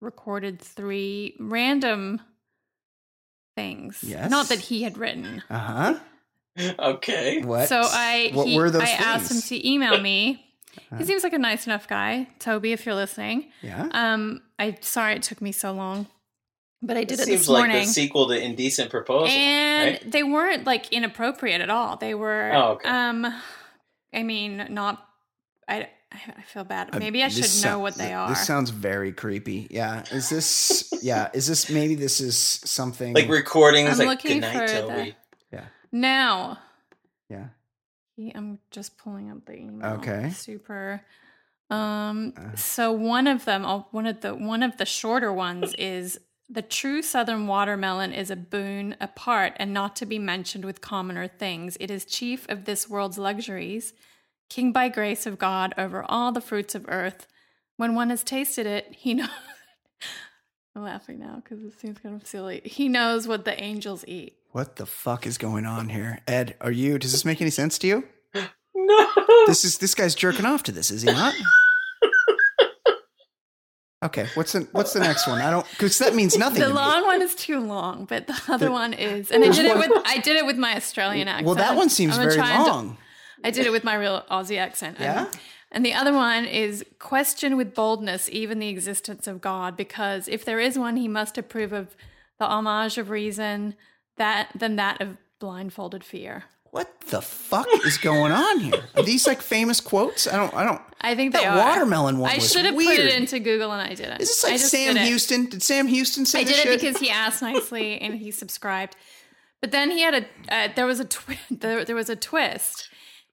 [0.00, 2.20] Recorded three random
[3.56, 4.02] things.
[4.02, 4.30] Yes.
[4.30, 5.42] Not that he had written.
[5.50, 5.98] Uh huh.
[6.78, 7.42] Okay.
[7.42, 7.68] What?
[7.68, 10.44] So I What he, were those I asked him to email me.
[10.76, 10.96] Uh-huh.
[10.98, 12.28] He seems like a nice enough guy.
[12.38, 13.50] Toby, if you're listening.
[13.62, 13.88] Yeah.
[13.92, 16.06] Um, I sorry it took me so long.
[16.80, 17.86] But I did It it, seems this like morning.
[17.86, 19.26] the sequel to Indecent Proposal.
[19.36, 20.10] and right?
[20.10, 21.96] they weren't like inappropriate at all.
[21.96, 22.88] They were Oh, okay.
[22.88, 23.26] um
[24.14, 25.04] I mean not
[25.68, 26.94] I I feel bad.
[26.94, 28.30] Uh, Maybe I should this know sou- what they are.
[28.30, 29.66] This sounds very creepy.
[29.70, 30.04] Yeah.
[30.10, 30.90] Is this?
[31.02, 31.28] yeah.
[31.34, 31.68] Is this?
[31.70, 35.16] Maybe this is something like recordings, I'm like looking Good Night, for Toby.
[35.92, 36.58] now,
[37.28, 37.48] Yeah.
[38.16, 39.92] he- I'm just pulling up the email.
[39.98, 40.30] Okay.
[40.30, 41.02] Super.
[41.70, 42.56] Um Uh.
[42.56, 46.18] so one of them oh, one of the one of the shorter ones is
[46.48, 51.28] the true southern watermelon is a boon apart and not to be mentioned with commoner
[51.28, 51.76] things.
[51.78, 53.92] It is chief of this world's luxuries,
[54.48, 57.26] king by grace of God over all the fruits of earth.
[57.76, 59.28] When one has tasted it, he knows.
[60.76, 62.60] I'm laughing now because it seems kind of silly.
[62.64, 64.34] He knows what the angels eat.
[64.52, 66.56] What the fuck is going on here, Ed?
[66.60, 66.98] Are you?
[66.98, 68.04] Does this make any sense to you?
[68.80, 69.06] No.
[69.48, 71.34] This is this guy's jerking off to this, is he not?
[74.04, 74.28] Okay.
[74.34, 75.40] What's the What's the next one?
[75.40, 76.60] I don't because that means nothing.
[76.60, 76.76] The to me.
[76.76, 79.66] long one is too long, but the other There- one is, and I there's did
[79.66, 81.46] it with I did it with my Australian accent.
[81.46, 82.96] Well, that one seems I'm very trying to- long.
[83.44, 84.98] I did it with my real Aussie accent.
[85.00, 85.30] Yeah?
[85.70, 90.44] And the other one is question with boldness even the existence of God, because if
[90.44, 91.94] there is one, he must approve of
[92.38, 93.74] the homage of reason
[94.16, 96.44] that than that of blindfolded fear.
[96.70, 98.82] What the fuck is going on here?
[98.94, 100.26] Are these like famous quotes?
[100.26, 100.52] I don't.
[100.54, 100.82] I don't.
[101.00, 104.20] I think That watermelon one I should have put it into Google and I didn't.
[104.20, 104.96] Is this like Sam.
[104.96, 105.46] Houston?
[105.46, 106.80] Did Sam Houston say I did it shit?
[106.80, 108.96] because he asked nicely and he subscribed.
[109.60, 112.90] But then he had a uh, there was a twi- there, there was a twist,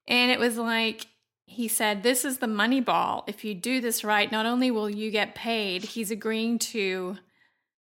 [0.07, 1.07] and it was like
[1.47, 3.23] he said, "This is the money ball.
[3.27, 7.17] If you do this right, not only will you get paid, he's agreeing to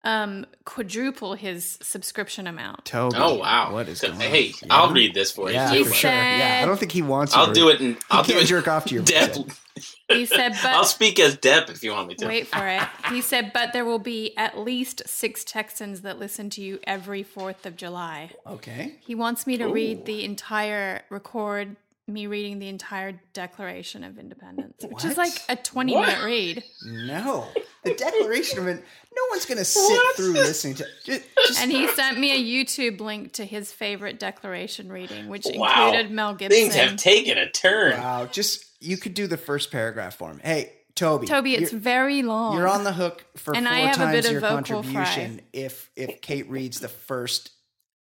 [0.04, 3.16] um quadruple his subscription amount." Toby.
[3.20, 3.74] Oh wow!
[3.74, 4.72] What is So, going hey, on?
[4.72, 4.94] I'll Yeah.
[4.94, 5.56] read this for you.
[5.56, 5.96] Yeah, He for too.
[5.96, 6.12] sure.
[6.12, 7.34] Yeah, I don't think he wants.
[7.34, 8.48] I'll do it, and I'll do can't it.
[8.48, 9.34] jerk off to your Depp.
[9.36, 9.54] bullshit.
[10.10, 12.26] He said, "But I'll speak as Depp if you want me to.
[12.28, 12.82] wait for it."
[13.12, 17.22] He said, "But there will be at least six Texans that listen to you every
[17.22, 18.96] Fourth of July." Okay.
[19.02, 21.76] He wants me to read the entire, record
[22.08, 26.08] me reading the entire Declaration of Independence, which is like a 20 What?
[26.08, 26.64] minute read.
[26.86, 27.48] No,
[27.84, 28.84] the Declaration of it.
[29.16, 30.16] No one's gonna sit What?
[30.16, 30.86] through listening to.
[31.06, 35.46] Just, just And he sent me a YouTube link to his favorite Declaration reading, which
[35.54, 35.88] Wow.
[35.88, 36.58] included Mel Gibson.
[36.62, 37.98] Things have taken a turn.
[38.00, 38.26] wow.
[38.26, 40.40] Just you could do the first paragraph for him.
[40.44, 41.28] Hey, Toby.
[41.28, 42.56] Toby, it's very long.
[42.58, 44.82] you're on the hook for And four I have a times bit of your vocal
[44.84, 47.52] contribution if if Kate reads the first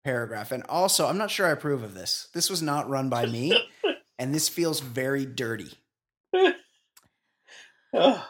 [0.06, 0.52] paragraph.
[0.52, 2.28] And also, I'm not sure I approve of this.
[2.32, 3.58] This was not run by me,
[4.18, 5.72] and this feels very dirty.
[7.94, 8.22] Oh,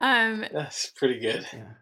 [0.00, 1.46] Um, that's pretty good.
[1.52, 1.72] Yeah.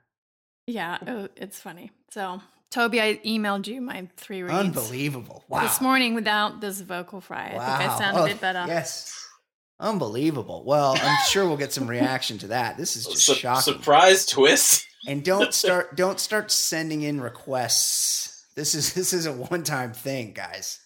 [0.66, 1.92] yeah, oh, it's funny.
[2.10, 5.44] So Toby, I emailed you my three reads Unbelievable.
[5.48, 5.62] Wow.
[5.62, 7.46] this morning without this vocal fry.
[7.58, 8.64] I think I sound Oh, a bit better.
[8.66, 9.14] Yes.
[9.78, 10.64] Unbelievable.
[10.66, 12.76] Well, I'm sure we'll get some reaction to that.
[12.76, 13.74] This is just Su- shocking.
[13.74, 14.84] surprise twist.
[15.06, 18.27] And don't start don't start sending in requests.
[18.58, 20.80] This is this is a one time thing, guys.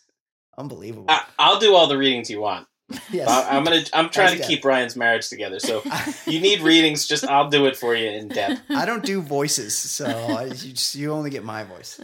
[0.58, 1.06] Unbelievable.
[1.08, 2.68] I, I'll do all the readings you want.
[3.10, 3.26] yes.
[3.26, 3.82] I, I'm gonna.
[3.94, 5.58] I'm trying to That's keep Ryan's marriage together.
[5.58, 5.82] So
[6.26, 7.06] you need readings.
[7.06, 8.60] Just I'll do it for you in depth.
[8.68, 11.98] I don't do voices, so I, you, just, you only get my voice.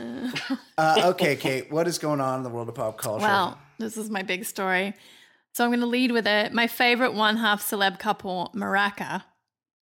[0.79, 3.27] Uh, okay, Kate, what is going on in the world of pop culture?
[3.27, 4.95] Well, this is my big story.
[5.53, 6.53] So I'm going to lead with it.
[6.55, 9.25] My favorite one half celeb couple, Maraca,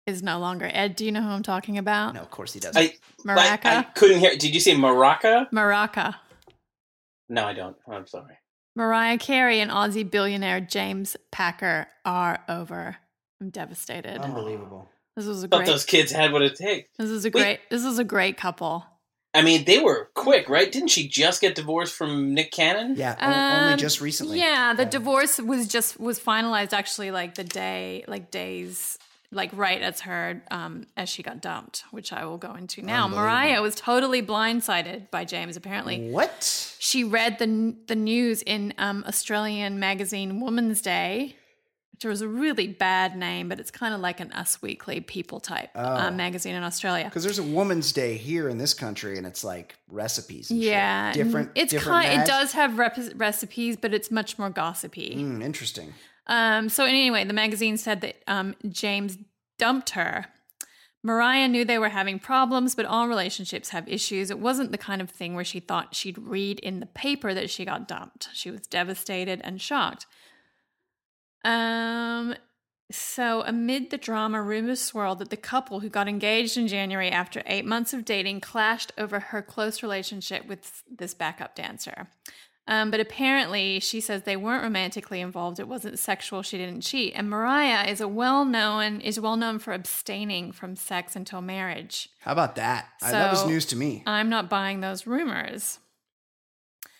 [0.05, 0.69] is no longer.
[0.71, 2.13] Ed, do you know who I'm talking about?
[2.13, 2.81] no, of course he doesn't.
[2.81, 2.93] I,
[3.25, 3.65] Maraca?
[3.65, 4.35] I, I couldn't hear.
[4.37, 5.49] Did you say Maraca?
[5.51, 6.15] Maraca.
[7.29, 7.75] No, I don't.
[7.89, 8.37] I'm sorry.
[8.75, 12.97] Mariah Carey and Aussie billionaire James Packer are over.
[13.41, 14.19] I'm devastated.
[14.21, 14.89] Unbelievable.
[15.15, 15.67] This was a I thought great.
[15.67, 16.89] those kids had what it takes.
[16.97, 17.31] This is a Wait.
[17.31, 17.59] great.
[17.69, 18.85] This is a great couple.
[19.33, 20.71] I mean, they were quick, right?
[20.71, 22.95] Didn't she just get divorced from Nick Cannon?
[22.95, 24.39] Yeah, o- only Um, just recently.
[24.39, 24.89] Yeah, the Yeah.
[24.89, 28.97] divorce was just was finalized actually like the day, like days,
[29.31, 33.07] like right as her um as she got dumped, which I will go into now.
[33.07, 35.57] Mariah was totally blindsided by James.
[35.57, 36.75] Apparently, What?
[36.79, 41.35] she read the the news in um, Australian magazine Woman's Day,
[41.93, 45.39] which was a really bad name, but it's kind of like an Us Weekly People
[45.39, 45.81] type Oh.
[46.07, 47.05] uh, magazine in Australia.
[47.05, 50.51] Because there's a Woman's Day here in this country, and it's like recipes.
[50.51, 50.71] And shit.
[50.71, 51.51] Yeah, different.
[51.55, 52.21] It's different kind.
[52.21, 55.15] It does have rep- recipes, but it's much more gossipy.
[55.17, 55.93] Mm, interesting.
[56.27, 59.17] Um, so anyway, the magazine said that um, James
[59.57, 60.27] dumped her.
[61.03, 64.31] Mariah knew they were having problems, but all relationships have issues.
[64.31, 67.51] It wasn't the kind of thing where she thought she'd read in the paper that
[67.51, 68.29] she got dumped.
[68.33, 70.07] She was devastated and shocked.
[71.43, 72.33] Um,
[72.91, 77.43] so amid the drama, rumors swirled that the couple who got engaged in January after
[77.45, 82.07] eight months of dating clashed over her close relationship with this backup dancer.
[82.67, 85.59] Um, but apparently, she says they weren't romantically involved.
[85.59, 86.41] It wasn't sexual.
[86.41, 87.13] She didn't cheat.
[87.15, 92.09] And Mariah is a well known is well known for abstaining from sex until marriage.
[92.21, 92.87] How about that?
[93.03, 94.01] I, that was news to me.
[94.07, 95.77] I'm not buying those rumors.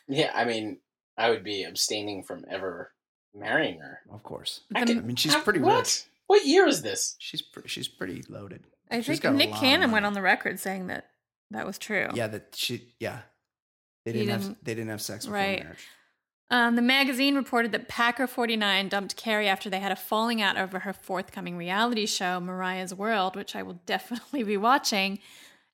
[0.08, 0.78] Yeah, I mean,
[1.18, 2.92] I would be abstaining from ever
[3.34, 4.02] marrying her.
[4.12, 4.62] Of course.
[4.76, 5.78] I, The- could- I mean, she's how- pretty what?
[5.80, 6.04] rich.
[6.28, 7.16] What year is this?
[7.20, 7.70] She's pretty.
[7.70, 8.64] She's pretty loaded.
[8.92, 11.08] I She's think got Nick Cannon went on the record saying that
[11.52, 12.10] that was true.
[12.14, 12.94] Yeah, that she.
[13.00, 13.20] Yeah,
[14.06, 14.42] they didn't, have.
[14.42, 15.64] didn't- They didn't have sex before Right.
[15.64, 15.88] marriage.
[16.52, 20.58] Um, the magazine reported that Packer 49 dumped Carey after they had a falling out
[20.58, 25.20] over her forthcoming reality show, Mariah's World, which I will definitely be watching,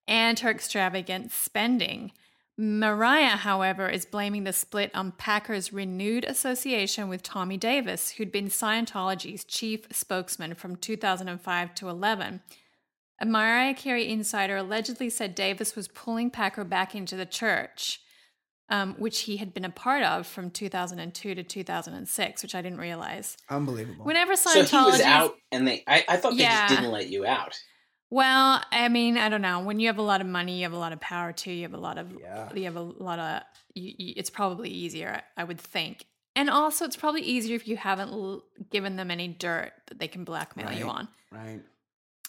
[0.08, 2.14] and her extravagant spending.
[2.58, 8.48] Mariah, however, is blaming the split on Packer's renewed association with Tommy Davis, who'd been
[8.48, 12.42] Scientology's chief spokesman from 2005 to 11.
[13.20, 18.00] A Mariah Carey insider allegedly said Davis was pulling Packer back into the church
[18.72, 22.80] um, which he had been a part of from 2002 to 2006, which I didn't
[22.80, 23.38] realize.
[23.50, 24.06] Unbelievable.
[24.06, 25.84] Whenever Scientology So he was out, and they.
[25.88, 27.54] I, I thought they just didn't let you out.
[28.10, 29.60] well, I mean, I don't know.
[29.60, 31.52] When you have a lot of money, you have a lot of power too.
[31.52, 32.50] You have a lot of, Yeah.
[32.54, 33.44] you have a lot of.
[33.74, 37.78] You, you, it's probably easier, I would think, and also it's probably easier if you
[37.78, 41.08] haven't l- given them any dirt that they can blackmail you on.
[41.32, 41.62] right.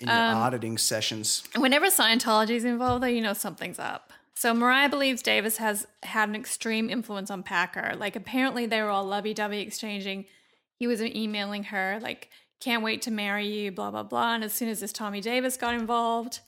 [0.01, 1.44] In your Um, auditing sessions.
[1.56, 4.12] Whenever Scientology is involved, though, you know something's up.
[4.34, 7.94] So Mariah believes Davis has had an extreme influence on Packer.
[7.96, 10.24] Like apparently they were all lovey-dovey exchanging.
[10.76, 12.30] He was emailing her like,
[12.60, 14.34] "Can't wait to marry you," blah blah blah.
[14.34, 16.40] And as soon as this Tommy Davis got involved,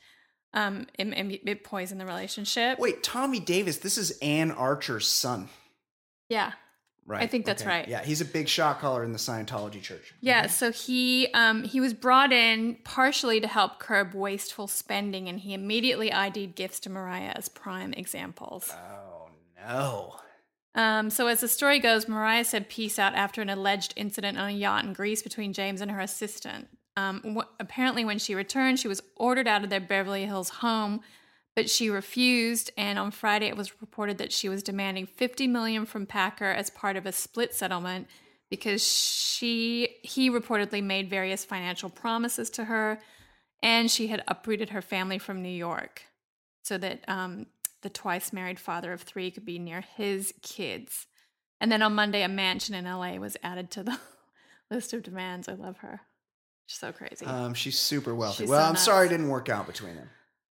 [0.55, 2.79] um, it, it, it poisoned the relationship.
[2.79, 3.79] Wait, Tommy Davis.
[3.79, 5.49] This is Anne Archer's son,
[6.29, 6.53] Yeah,
[7.07, 7.23] right?
[7.23, 7.71] I think that's Okay.
[7.71, 7.89] right.
[7.89, 10.15] Yeah, he's a big shot caller in the Scientology church.
[10.21, 15.41] Yeah, so he um, he was brought in partially to help curb wasteful spending, and
[15.41, 18.71] he immediately ID'd gifts to Mariah as prime examples.
[18.73, 19.29] Oh
[19.67, 20.17] no.
[20.77, 24.49] Um, so as the story goes, Mariah said peace out after an alleged incident on
[24.49, 26.67] a yacht in Greece between James and her assistant.
[26.97, 31.01] Um, wh- apparently, when she returned, she was ordered out of their Beverly Hills home,
[31.55, 32.71] but she refused.
[32.77, 36.71] And on Friday, it was reported that she was demanding 50 million from Packer as
[36.71, 38.09] part of a split settlement
[38.51, 43.01] because she he reportedly made various financial promises to her,
[43.63, 46.03] and she had uprooted her family from New York
[46.63, 47.47] so that um,
[47.83, 51.07] the twice married father of three could be near his kids.
[51.61, 53.99] And then on Monday, a mansion in LA was added to the
[54.71, 55.49] list of demands.
[55.49, 56.01] I love her.
[56.67, 57.27] She's so crazy.
[57.27, 58.45] Um, she's super wealthy.
[58.45, 58.85] She's well, so I'm nuts.
[58.85, 60.11] sorry it didn't work out between them.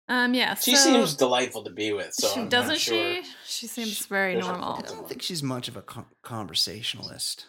[0.10, 0.56] Um, yeah.
[0.56, 2.14] She so- seems delightful to be with.
[2.14, 3.24] So she- I'm doesn't sure.
[3.24, 3.30] she?
[3.46, 4.76] She seems very There's normal.
[4.76, 7.48] I don't think she's much of a con- conversationalist.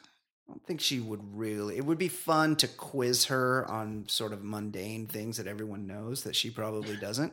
[0.48, 1.76] I don't think she would really.
[1.76, 6.24] It would be fun to quiz her on sort of mundane things that everyone knows
[6.24, 7.32] that she probably doesn't.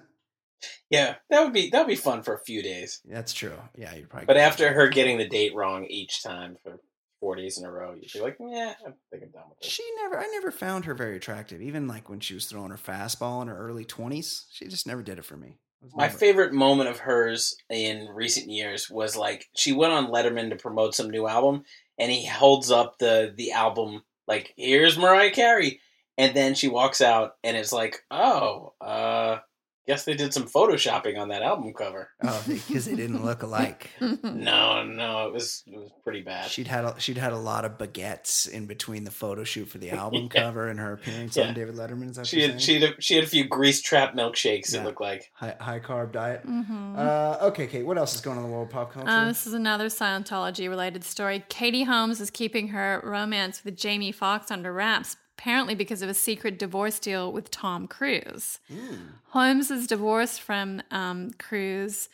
[0.90, 3.02] Yeah, that would be that would be fun for a few days.
[3.06, 3.58] That's true.
[3.78, 4.26] Yeah, you're probably.
[4.26, 6.80] But after her getting the date wrong each time for
[7.26, 9.72] four days in a row, you'd be like, yeah, I think I'm done with this.
[9.72, 11.60] she never, I never found her very attractive.
[11.60, 15.02] Even like when she was throwing her fastball in her early twenties, she just never
[15.02, 15.58] did it for me.
[15.84, 20.08] It My never- favorite moment of hers in recent years was like she went on
[20.12, 21.64] Letterman to promote some new album,
[21.98, 25.80] and he holds up the the album like, "Here's Mariah Carey,"
[26.20, 29.40] and then she walks out, and it's like, "Oh, uh,
[29.88, 33.90] guess they did some photoshopping on that album cover." Oh, because they didn't look alike.
[34.24, 36.50] No, no, it was it was pretty bad.
[36.50, 39.78] She'd had a, she'd had a lot of baguettes in between the photo shoot for
[39.78, 40.42] the album Yeah.
[40.44, 41.48] cover and her appearance Yeah.
[41.48, 42.18] on David Letterman.
[42.18, 44.74] Is She had she had a, she had a few grease trap milkshakes.
[44.74, 44.82] Yeah.
[44.82, 45.32] It looked like.
[45.34, 46.46] high, high carb diet.
[46.46, 46.98] Mhm.
[46.98, 47.86] Uh, okay, Kate.
[47.86, 49.10] What else is going on in the world of pop culture?
[49.10, 51.44] Uh, this is another Scientology related story.
[51.50, 56.14] Katie Holmes is keeping her romance with Jamie Foxx under wraps, apparently because of a
[56.16, 58.60] secret divorce deal with Tom Cruise.
[58.68, 58.96] Hmm.
[59.28, 62.10] Holmes is divorced from um, Cruise,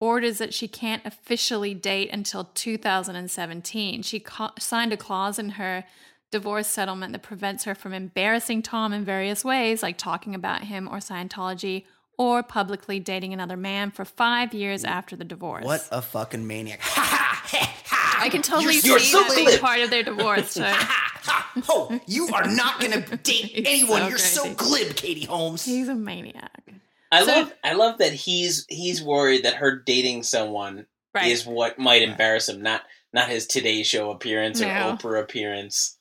[0.00, 4.02] orders that she can't officially date until 2017.
[4.02, 5.84] She ca- signed a clause in her
[6.32, 10.88] divorce settlement that prevents her from embarrassing Tom in various ways, like talking about him
[10.88, 11.84] or Scientology.
[12.18, 15.64] Or publicly dating another man for five years after the divorce.
[15.64, 16.80] What a fucking maniac!
[16.94, 20.50] I can totally You're- you're see so that being part of their divorce.
[20.52, 20.62] So
[21.22, 21.62] Ha ha!
[21.68, 24.02] Oh, you are not gonna date anyone.
[24.02, 25.64] so You're so glib, Katie Holmes.
[25.64, 26.62] he's a maniac.
[27.10, 31.26] I So- love I love that he's he's worried that her dating someone Right.
[31.30, 32.82] is what might embarrass him, not
[33.12, 34.96] not his Today Show appearance or No.
[34.96, 35.98] Oprah appearance.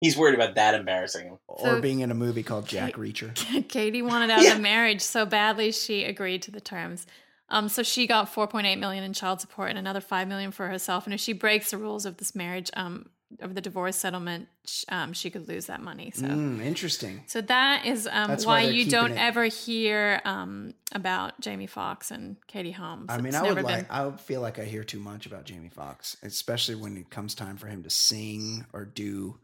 [0.00, 1.38] He's worried about that embarrassing him.
[1.48, 3.34] or being in a movie called Jack Reacher.
[3.68, 4.54] Katie wanted out Yeah.
[4.54, 7.06] of marriage so badly she agreed to the terms.
[7.48, 11.04] Um, so she got 4.8 million in child support and another 5 million for herself.
[11.06, 14.48] And if she breaks the rules of this marriage, um, of the divorce settlement,
[14.88, 16.10] um, she could lose that money.
[16.14, 16.26] So.
[16.26, 17.22] Mm, interesting.
[17.26, 22.10] So that is um, why why, you don't it- ever hear um, about Jamie Foxx
[22.10, 23.06] and Katie Holmes.
[23.08, 23.76] I mean, It's I would never like.
[23.88, 27.10] been- I would feel like I hear too much about Jamie Foxx, especially when it
[27.10, 29.38] comes time for him to sing or do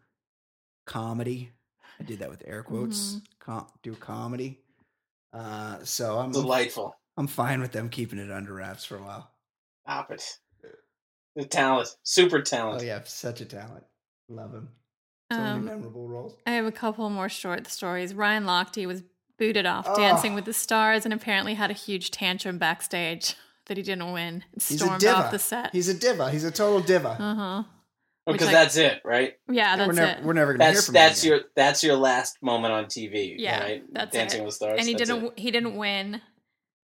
[0.86, 1.50] comedy.
[1.98, 3.14] I did that with air quotes.
[3.14, 3.22] Mhm.
[3.40, 4.60] Com- do comedy.
[5.32, 6.94] Uh, so I'm Delightful.
[7.16, 9.30] I'm fine with them keeping it under wraps for a while.
[9.86, 10.22] Stop it.
[11.36, 11.88] The talent.
[12.02, 12.76] Super talent.
[12.82, 12.86] Oh talent.
[12.86, 13.84] yeah, such a talent.
[14.28, 14.68] Love him.
[15.32, 16.36] So many Um, memorable roles.
[16.46, 18.14] I have a couple more short stories.
[18.14, 19.02] Ryan Lochte was
[19.38, 19.96] booted off Oh.
[19.96, 23.36] Dancing with the Stars and apparently had a huge tantrum backstage
[23.66, 24.34] that he didn't win.
[24.52, 25.14] and He's a Stormed diva.
[25.16, 25.70] off the set.
[25.72, 26.30] He's a diva.
[26.30, 27.10] He's a total diva.
[27.10, 27.62] uh huh.
[28.26, 29.34] Because Which I- that's it, right?
[29.50, 30.24] Yeah, that's we're, never, it.
[30.24, 31.38] we're never gonna hear That's from that's him again.
[31.44, 33.34] your that's your last moment on TV.
[33.38, 33.82] Yeah, right?
[33.92, 34.44] that's Dancing it.
[34.44, 34.76] with the Stars.
[34.78, 35.24] and he didn't.
[35.24, 35.32] it.
[35.38, 36.20] He didn't win,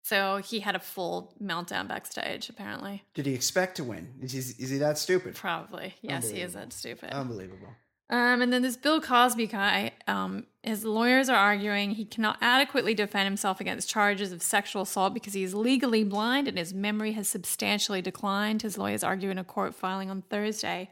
[0.05, 2.47] so he had a full meltdown backstage.
[2.49, 4.13] Apparently, Did he expect to win?
[4.21, 5.33] Is he, is he that stupid?
[5.35, 5.95] probably.
[6.01, 7.09] Yes, he is that stupid.
[7.11, 7.69] Unbelievable.
[8.07, 12.93] Um, and then this Bill Cosby guy, um, his lawyers are arguing he cannot adequately
[12.93, 17.13] defend himself against charges of sexual assault because he is legally blind and his memory
[17.13, 18.61] has substantially declined.
[18.61, 20.91] His lawyers argue in a court filing on Thursday.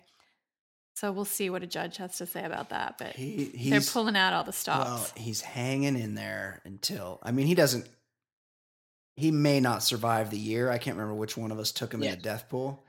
[0.96, 2.98] So we'll see what a judge has to say about that.
[2.98, 4.86] But He they're pulling out all the stops.
[4.90, 5.22] well, stops.
[5.22, 7.88] he's hanging in there until I mean he doesn't
[9.16, 10.70] he may not survive the year.
[10.70, 12.12] I can't remember which one of us took him Yeah.
[12.14, 12.84] in the death pool.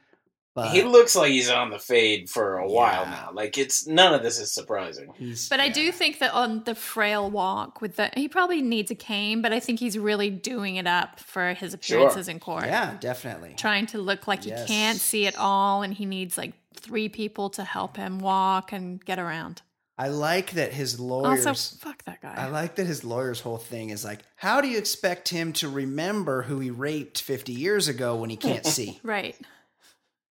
[0.54, 3.30] But he looks like he's on the fade for a while now.
[3.32, 5.12] Like it's none of this is surprising.
[5.18, 8.88] he's But I do think that on the frail walk with the, he probably needs
[8.92, 12.66] a cane, but I think he's really doing it up for his appearances in court.
[12.66, 13.54] Yeah, definitely.
[13.56, 17.50] trying to look like he can't see it all and he needs like three people
[17.50, 19.62] to help him walk and get around.
[19.96, 22.34] I like that his lawyers Also, fuck that guy.
[22.36, 25.68] I like that his lawyer's whole thing is like, how do you expect him to
[25.68, 28.98] remember who he raped 50 years ago when he can't see?
[29.04, 29.36] right.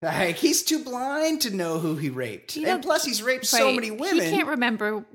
[0.02, 2.52] Like he's too blind to know who he raped.
[2.52, 4.26] He and plus he's raped so many women.
[4.26, 5.06] He can't remember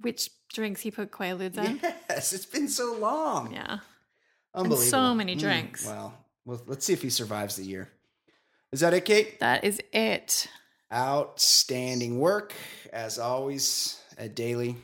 [0.00, 1.78] which drinks he put Quaaludes in.
[2.10, 3.52] Yes, it's been so long.
[3.52, 3.78] Yeah.
[4.52, 4.90] Unbelievable.
[4.90, 5.86] so many Mm, drinks.
[5.86, 6.12] well,
[6.44, 7.88] well, let's see if he survives the year.
[8.72, 9.38] Is that it, Kate?
[9.38, 10.48] That is it.
[10.92, 12.52] Outstanding work
[12.92, 14.76] as always at Daily.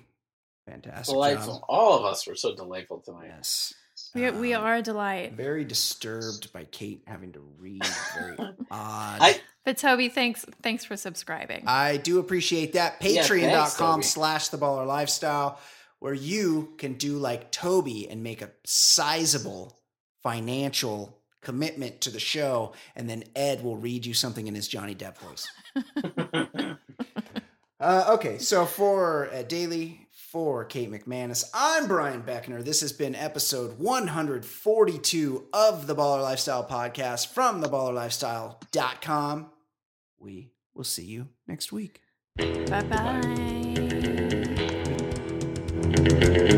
[0.67, 1.55] Fantastic Delightful.
[1.55, 1.65] job.
[1.69, 3.29] All of us were so delightful tonight.
[3.37, 3.75] Yes.
[4.15, 5.33] We, we Um, are a delight.
[5.35, 7.85] very disturbed by Kate having to read.
[8.19, 8.37] Very
[8.71, 9.19] odd.
[9.21, 11.65] I But Toby, thanks thanks for subscribing.
[11.67, 13.01] I do appreciate that.
[13.01, 14.03] Patreon.com Toby.
[14.05, 15.59] slash the baller lifestyle,
[15.99, 19.79] where you can do like Toby and make a sizable
[20.23, 24.95] financial commitment to the show, and then Ed will read you something in his Johnny
[24.95, 25.47] Depp voice.
[27.81, 32.65] Uh, okay, so for uh, Daily, for Kate McManus, I'm Brian Beckner.
[32.65, 39.51] This has been episode 142 of the Baller Lifestyle podcast from theballerlifestyle.com.
[40.19, 42.01] We will see you next week.
[42.37, 42.83] bye
[46.43, 46.55] bye.